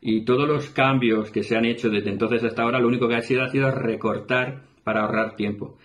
[0.00, 3.16] y todos los cambios que se han hecho desde entonces hasta ahora, lo único que
[3.16, 5.76] ha sido ha sido recortar para ahorrar tiempo.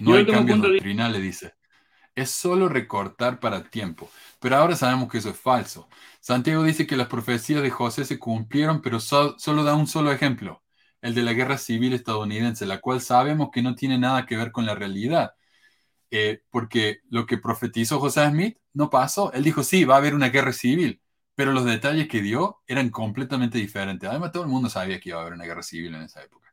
[0.00, 1.54] No hay cambio doctrinal, le dice.
[2.14, 4.10] Es solo recortar para tiempo.
[4.40, 5.88] Pero ahora sabemos que eso es falso.
[6.20, 10.62] Santiago dice que las profecías de José se cumplieron, pero solo da un solo ejemplo,
[11.00, 14.52] el de la guerra civil estadounidense, la cual sabemos que no tiene nada que ver
[14.52, 15.32] con la realidad.
[16.10, 19.32] Eh, porque lo que profetizó José Smith no pasó.
[19.32, 21.00] Él dijo, sí, va a haber una guerra civil,
[21.34, 24.10] pero los detalles que dio eran completamente diferentes.
[24.10, 26.45] Además, todo el mundo sabía que iba a haber una guerra civil en esa época.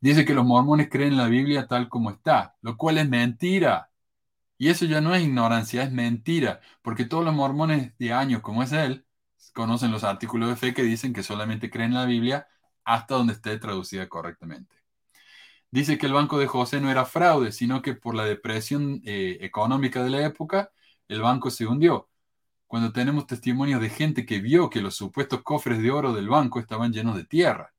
[0.00, 3.90] Dice que los mormones creen la Biblia tal como está, lo cual es mentira.
[4.58, 8.62] Y eso ya no es ignorancia, es mentira, porque todos los mormones de años como
[8.62, 9.06] es él
[9.56, 12.46] conocen los artículos de fe que dicen que solamente creen la Biblia
[12.84, 14.76] hasta donde esté traducida correctamente.
[15.70, 19.38] Dice que el banco de José no era fraude, sino que por la depresión eh,
[19.42, 20.72] económica de la época,
[21.08, 22.08] el banco se hundió.
[22.66, 26.60] Cuando tenemos testimonios de gente que vio que los supuestos cofres de oro del banco
[26.60, 27.74] estaban llenos de tierra.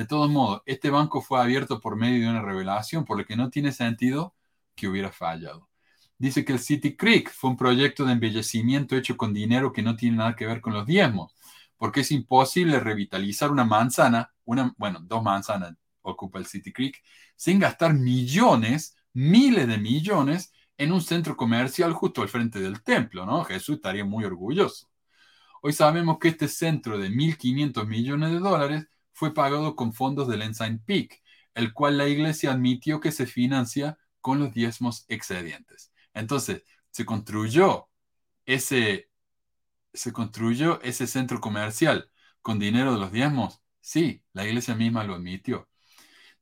[0.00, 3.36] De todos modos, este banco fue abierto por medio de una revelación, por lo que
[3.36, 4.34] no tiene sentido
[4.74, 5.68] que hubiera fallado.
[6.16, 9.96] Dice que el City Creek fue un proyecto de embellecimiento hecho con dinero que no
[9.96, 11.34] tiene nada que ver con los diezmos,
[11.76, 17.02] porque es imposible revitalizar una manzana, una, bueno, dos manzanas ocupa el City Creek,
[17.36, 23.26] sin gastar millones, miles de millones en un centro comercial justo al frente del templo,
[23.26, 23.44] ¿no?
[23.44, 24.88] Jesús estaría muy orgulloso.
[25.60, 28.86] Hoy sabemos que este centro de 1.500 millones de dólares
[29.20, 31.22] fue pagado con fondos del Ensign Peak,
[31.54, 35.92] el cual la iglesia admitió que se financia con los diezmos excedentes.
[36.14, 37.90] Entonces, se construyó
[38.46, 39.10] ese,
[39.92, 43.60] se construyó ese centro comercial con dinero de los diezmos.
[43.82, 45.68] Sí, la iglesia misma lo admitió.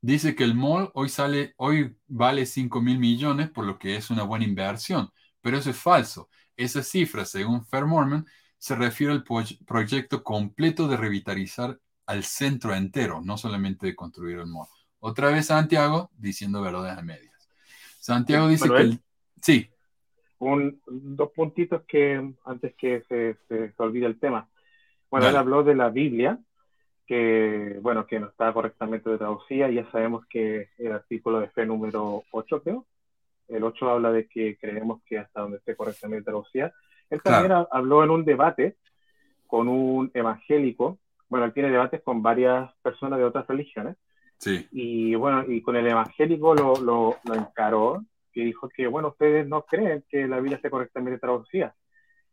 [0.00, 4.08] Dice que el mall hoy, sale, hoy vale 5 mil millones, por lo que es
[4.08, 6.30] una buena inversión, pero eso es falso.
[6.56, 8.24] Esa cifra, según Fair Mormon,
[8.56, 9.24] se refiere al
[9.66, 14.66] proyecto completo de revitalizar al centro entero, no solamente de construir el mall.
[14.98, 17.48] Otra vez Santiago diciendo verdades a medias.
[18.00, 18.98] Santiago dice que...
[19.42, 19.70] Sí.
[20.38, 24.48] Un, dos puntitos que antes que se, se, olvide el tema.
[25.10, 26.38] Bueno, él habló de la Biblia
[27.06, 29.68] que, bueno, que no está correctamente traducida.
[29.68, 32.86] Ya sabemos que el artículo de fe número 8, creo,
[33.48, 36.72] el 8 habla de que creemos que hasta donde esté correctamente traducida.
[37.10, 38.76] Él también habló en un debate
[39.46, 40.98] con un evangélico.
[41.28, 43.96] Bueno, él tiene debates con varias personas de otras religiones.
[44.38, 44.66] Sí.
[44.70, 49.46] Y bueno, y con el evangélico lo, lo, lo encaró y dijo que, bueno, ustedes
[49.48, 51.74] no creen que la Biblia esté correctamente traducida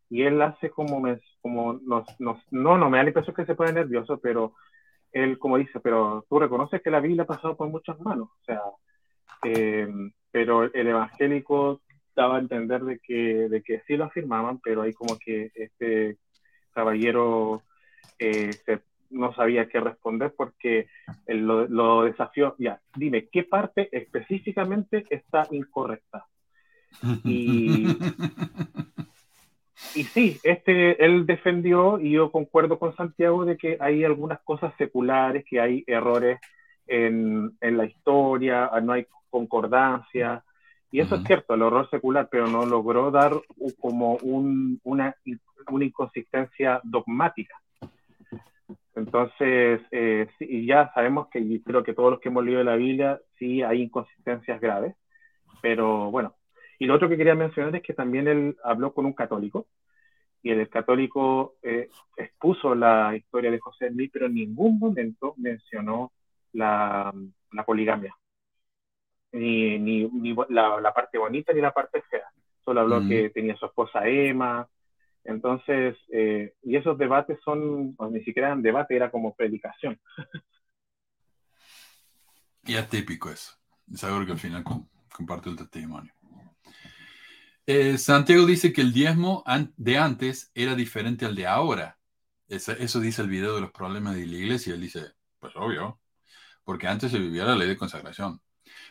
[0.10, 1.04] y él hace como,
[1.42, 4.54] como nos, nos, no, no me da la impresión que se pone nervioso, pero
[5.12, 8.44] él como dice, pero tú reconoces que la Biblia ha pasado por muchas manos, o
[8.46, 8.62] sea,
[9.44, 9.88] eh,
[10.32, 11.82] pero el evangélico
[12.16, 16.18] daba a entender de que, de que sí lo afirmaban, pero ahí como que este
[16.72, 17.64] caballero
[18.20, 18.52] eh,
[19.10, 20.88] no sabía qué responder porque
[21.28, 26.26] lo, lo desafió, ya, dime, ¿qué parte específicamente está incorrecta?
[27.26, 27.98] Y
[29.94, 34.74] y sí, este, él defendió, y yo concuerdo con Santiago, de que hay algunas cosas
[34.78, 36.40] seculares, que hay errores
[36.88, 40.44] en, en la historia, no hay concordancia,
[40.92, 43.34] y eso es cierto, el error secular, pero no logró dar
[43.80, 45.16] como un, una,
[45.70, 47.56] una inconsistencia dogmática.
[48.96, 52.76] Entonces, eh, sí, ya sabemos que, y creo que todos los que hemos leído la
[52.76, 54.96] Biblia, sí hay inconsistencias graves,
[55.62, 56.36] pero bueno.
[56.80, 59.68] Y lo otro que quería mencionar es que también él habló con un católico,
[60.42, 66.12] y el católico eh, expuso la historia de José Smith, pero en ningún momento mencionó
[66.54, 67.12] la,
[67.52, 68.16] la poligamia,
[69.32, 72.30] ni, ni, ni la, la, parte bonita ni la parte fea.
[72.64, 73.10] Solo habló mm.
[73.10, 74.68] que tenía su esposa Emma.
[75.26, 80.00] Entonces, eh, y esos debates son, ni siquiera eran debate, era como predicación.
[82.64, 83.54] y es típico eso.
[83.92, 84.64] Es algo que al final
[85.12, 86.14] comparte el testimonio.
[87.68, 89.44] Eh, Santiago dice que el diezmo
[89.76, 91.98] de antes era diferente al de ahora.
[92.48, 94.76] Eso, dice el video de los problemas de la iglesia.
[94.76, 96.00] Él dice, pues obvio,
[96.64, 98.40] porque antes se vivía la ley de consagración.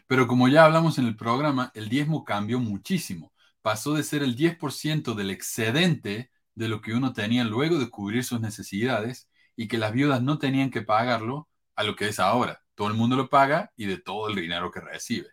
[0.09, 3.33] Pero como ya hablamos en el programa, el diezmo cambió muchísimo.
[3.65, 8.23] Pasó de ser el 10% del excedente de lo que uno tenía luego de cubrir
[8.23, 12.60] sus necesidades y que las viudas no tenían que pagarlo a lo que es ahora.
[12.75, 15.28] Todo el mundo lo paga y de todo el dinero que recibe.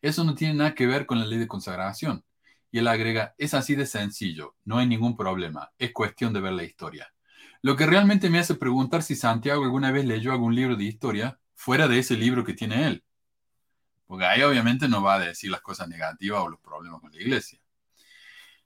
[0.00, 2.24] Eso no tiene nada que ver con la ley de consagración.
[2.72, 6.54] Y él agrega, es así de sencillo, no hay ningún problema, es cuestión de ver
[6.54, 7.14] la historia.
[7.60, 11.38] Lo que realmente me hace preguntar si Santiago alguna vez leyó algún libro de historia
[11.54, 13.04] fuera de ese libro que tiene él.
[14.12, 17.18] Porque ahí obviamente no va a decir las cosas negativas o los problemas con la
[17.18, 17.58] iglesia.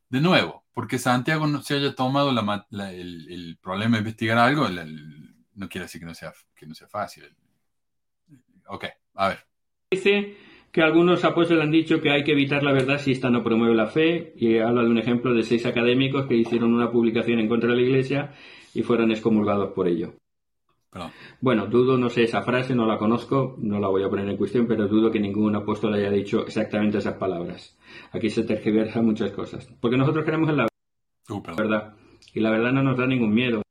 [0.08, 5.84] De nuevo, porque Santiago no se haya tomado el, problema de investigar algo, no quiere
[5.84, 7.33] decir que no sea, que no sea fácil.
[8.66, 9.39] Ok, a ver.
[9.92, 10.36] Dice
[10.73, 13.76] que algunos apóstoles han dicho que hay que evitar la verdad si esta no promueve
[13.76, 17.49] la fe, y habla de un ejemplo de seis académicos que hicieron una publicación en
[17.49, 18.34] contra de la iglesia
[18.75, 20.15] y fueron excomulgados por ello.
[21.40, 24.36] Bueno, dudo, no sé esa frase, no la conozco, no la voy a poner en
[24.36, 27.76] cuestión, pero dudo que ningún apóstol haya dicho exactamente esas palabras.
[28.12, 29.68] Aquí se tergiversan muchas cosas.
[29.81, 30.68] Porque nosotros creemos en la
[31.28, 31.94] uh, verdad.
[32.32, 33.62] Y la verdad no nos da ningún miedo.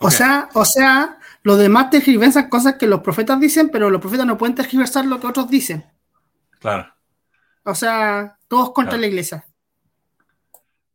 [0.00, 4.26] O sea, o sea, los demás tergiversan cosas que los profetas dicen, pero los profetas
[4.26, 5.84] no pueden tergiversar lo que otros dicen.
[6.58, 6.92] Claro.
[7.64, 9.44] O sea, todos contra la iglesia.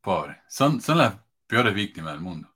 [0.02, 0.42] Pobre.
[0.48, 1.16] Son, son las
[1.48, 2.50] peores víctimas del mundo.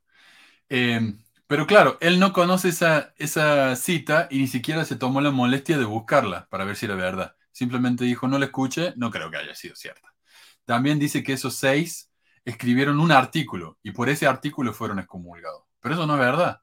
[0.70, 1.14] Eh,
[1.52, 5.78] pero claro, él no conoce esa, esa cita y ni siquiera se tomó la molestia
[5.78, 7.36] de buscarla para ver si era verdad.
[7.52, 10.16] Simplemente dijo, no la escuche, no creo que haya sido cierta.
[10.64, 12.10] También dice que esos seis
[12.46, 15.66] escribieron un artículo y por ese artículo fueron excomulgados.
[15.82, 16.62] Pero eso no es verdad.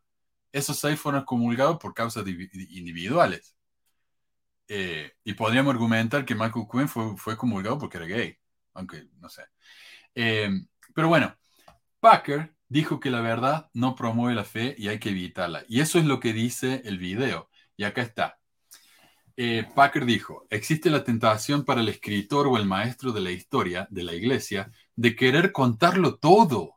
[0.52, 3.54] Esos seis fueron excomulgados por causas individuales.
[4.68, 8.38] Eh, y podríamos argumentar que Michael Quinn fue, fue excomulgado porque era gay,
[8.72, 9.42] aunque no sé.
[10.14, 10.48] Eh,
[10.94, 11.36] pero bueno,
[12.00, 15.64] Packer dijo que la verdad no promueve la fe y hay que evitarla.
[15.68, 17.50] Y eso es lo que dice el video.
[17.76, 18.38] Y acá está.
[19.36, 23.86] Eh, Packer dijo, existe la tentación para el escritor o el maestro de la historia
[23.90, 26.76] de la iglesia de querer contarlo todo.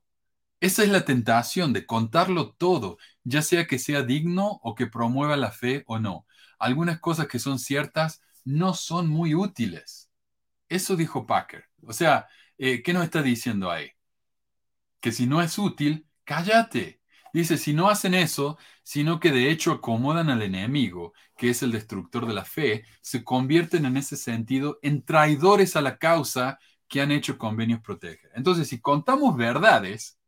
[0.60, 5.36] Esa es la tentación de contarlo todo, ya sea que sea digno o que promueva
[5.38, 6.28] la fe o no.
[6.60, 10.12] Algunas cosas que son ciertas no son muy útiles.
[10.70, 11.66] Eso dijo Packer.
[11.84, 12.28] O sea,
[12.60, 13.92] eh, ¿qué nos está diciendo ahí?
[15.02, 17.02] Que si no es útil, cállate.
[17.34, 21.72] Dice, si no hacen eso, sino que de hecho acomodan al enemigo, que es el
[21.72, 27.02] destructor de la fe, se convierten en ese sentido en traidores a la causa que
[27.02, 28.32] han hecho convenios proteger.
[28.36, 30.20] Entonces, si contamos verdades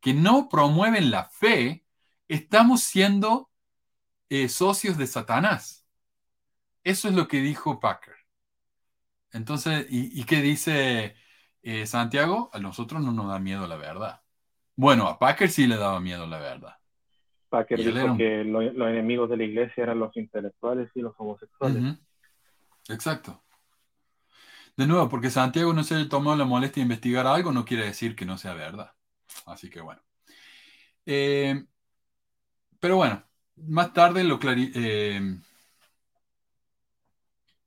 [0.00, 1.84] que no promueven la fe,
[2.28, 3.50] estamos siendo
[4.28, 5.86] eh, socios de Satanás.
[6.84, 8.16] Eso es lo que dijo Packer.
[9.32, 11.14] Entonces, ¿y, qué dice
[11.62, 12.50] eh, Santiago?
[12.52, 14.22] A nosotros no nos da miedo la verdad.
[14.74, 16.76] Bueno, a Packer sí le daba miedo la verdad.
[17.48, 21.98] Packer dijo que los enemigos de la iglesia eran los intelectuales y los homosexuales.
[22.88, 23.42] Exacto.
[24.76, 28.16] De nuevo, porque Santiago no se tomó la molestia de investigar algo, no quiere decir
[28.16, 28.92] que no sea verdad.
[29.46, 30.00] Así que bueno.
[31.04, 31.62] Eh,
[32.80, 33.22] pero bueno,
[33.56, 35.20] más tarde lo clari eh,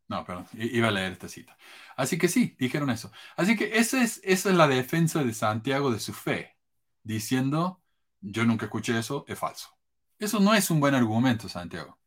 [0.07, 1.57] no, perdón, iba a leer esta cita.
[1.95, 3.11] Así que sí, dijeron eso.
[3.37, 6.57] Así que esa es, esa es la defensa de Santiago de su fe,
[7.03, 7.81] diciendo,
[8.21, 9.69] yo nunca escuché eso, es falso.
[10.19, 11.99] Eso no es un buen argumento, Santiago.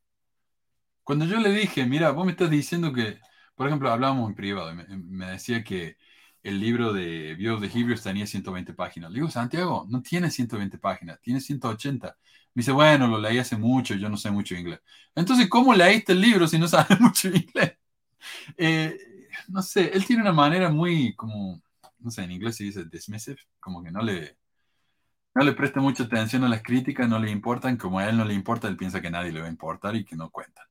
[1.05, 3.19] Cuando yo le dije, mira, vos me estás diciendo que,
[3.55, 5.97] por ejemplo, hablábamos en privado, me, me decía que
[6.43, 9.11] el libro de Bios de Hebrews tenía 120 páginas.
[9.11, 12.17] Le digo, Santiago, no tiene 120 páginas, tiene 180.
[12.55, 14.81] Me dice, bueno, lo leí hace mucho, yo no sé mucho inglés.
[15.15, 17.79] Entonces, ¿cómo leíste el libro si no sabes mucho inglés?
[18.57, 18.99] Eh,
[19.47, 21.61] no sé, él tiene una manera muy como,
[22.01, 24.37] no sé, en inglés se dice dismissive, como que no le,
[25.35, 28.25] no le presta mucha atención a las críticas, no le importan, como a él no
[28.25, 30.67] le importa, él piensa que nadie le va a importar y que no cuentan.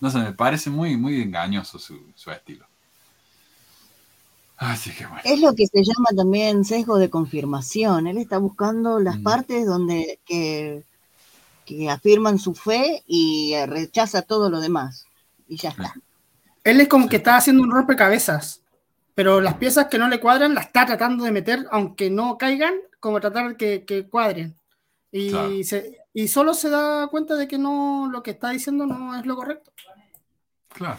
[0.00, 2.66] No sé, me parece muy, muy engañoso su, estilo.
[4.58, 5.22] Así que bueno.
[5.24, 8.06] Es lo que se llama también sesgo de confirmación.
[8.06, 10.84] Él está buscando las partes donde que,
[11.64, 15.06] que afirman su fe y rechaza todo lo demás.
[15.48, 15.94] Y ya está.
[16.66, 18.64] Él es como que está haciendo un rompecabezas,
[19.14, 22.74] pero las piezas que no le cuadran las está tratando de meter, aunque no caigan,
[22.98, 24.56] como tratar que, que cuadren.
[25.12, 25.32] Y,
[26.12, 29.36] y solo se da cuenta de que no lo que está diciendo no es lo
[29.36, 29.70] correcto.
[30.70, 30.98] Claro.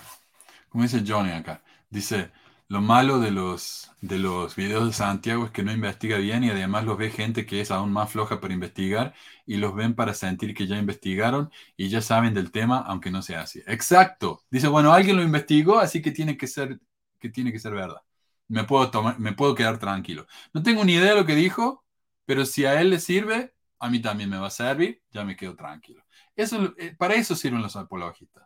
[0.69, 1.61] Como dice Johnny acá.
[1.89, 2.31] Dice,
[2.69, 6.49] lo malo de los, de los videos de Santiago es que no investiga bien y
[6.49, 9.13] además los ve gente que es aún más floja para investigar
[9.45, 13.21] y los ven para sentir que ya investigaron y ya saben del tema, aunque no
[13.21, 13.61] sea así.
[13.67, 14.43] Exacto.
[14.51, 16.79] Dice, bueno, alguien lo investigó, así que tiene que ser,
[17.19, 18.01] que tiene que ser verdad.
[18.49, 20.27] Me puedo, tomar, me puedo quedar tranquilo.
[20.53, 21.85] No tengo ni idea de lo que dijo,
[22.25, 25.35] pero si a él le sirve, a mí también me va a servir, ya me
[25.37, 26.03] quedo tranquilo.
[26.35, 28.45] Eso, eh, para eso sirven los apologistas.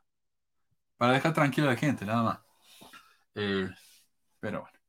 [0.97, 2.39] Para dejar tranquila a la gente, nada más.
[3.35, 3.69] Eh,
[4.41, 4.79] pero bueno.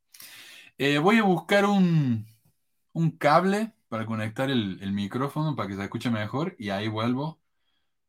[0.78, 2.26] Eh, voy a buscar un,
[2.92, 7.40] un, cable para conectar el, micrófono para que se escuche mejor y ahí vuelvo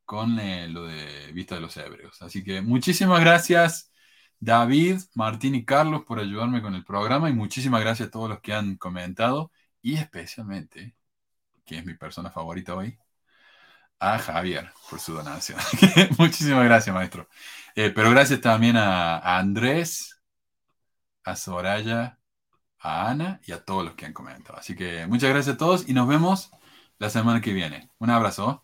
[0.05, 2.21] con eh, lo de Vista de los Hebreos.
[2.21, 3.91] Así que muchísimas gracias
[4.39, 8.41] David, Martín y Carlos por ayudarme con el programa y muchísimas gracias a todos los
[8.41, 10.95] que han comentado y especialmente,
[11.65, 12.97] que es mi persona favorita hoy,
[13.99, 15.59] a Javier por su donación.
[16.17, 17.29] muchísimas gracias, maestro.
[17.75, 20.12] Eh, pero gracias también a Andrés,
[21.23, 22.17] a Soraya,
[22.79, 24.57] a Ana y a todos los que han comentado.
[24.57, 26.51] Así que muchas gracias a todos y nos vemos
[26.99, 27.89] la semana que viene.
[27.99, 28.63] Un abrazo.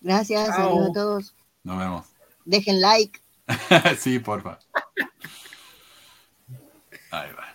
[0.00, 1.34] Gracias, saludos a todos.
[1.62, 2.06] Nos vemos.
[2.44, 3.20] Dejen like.
[3.98, 4.58] sí, porfa.
[7.10, 7.49] Ahí va.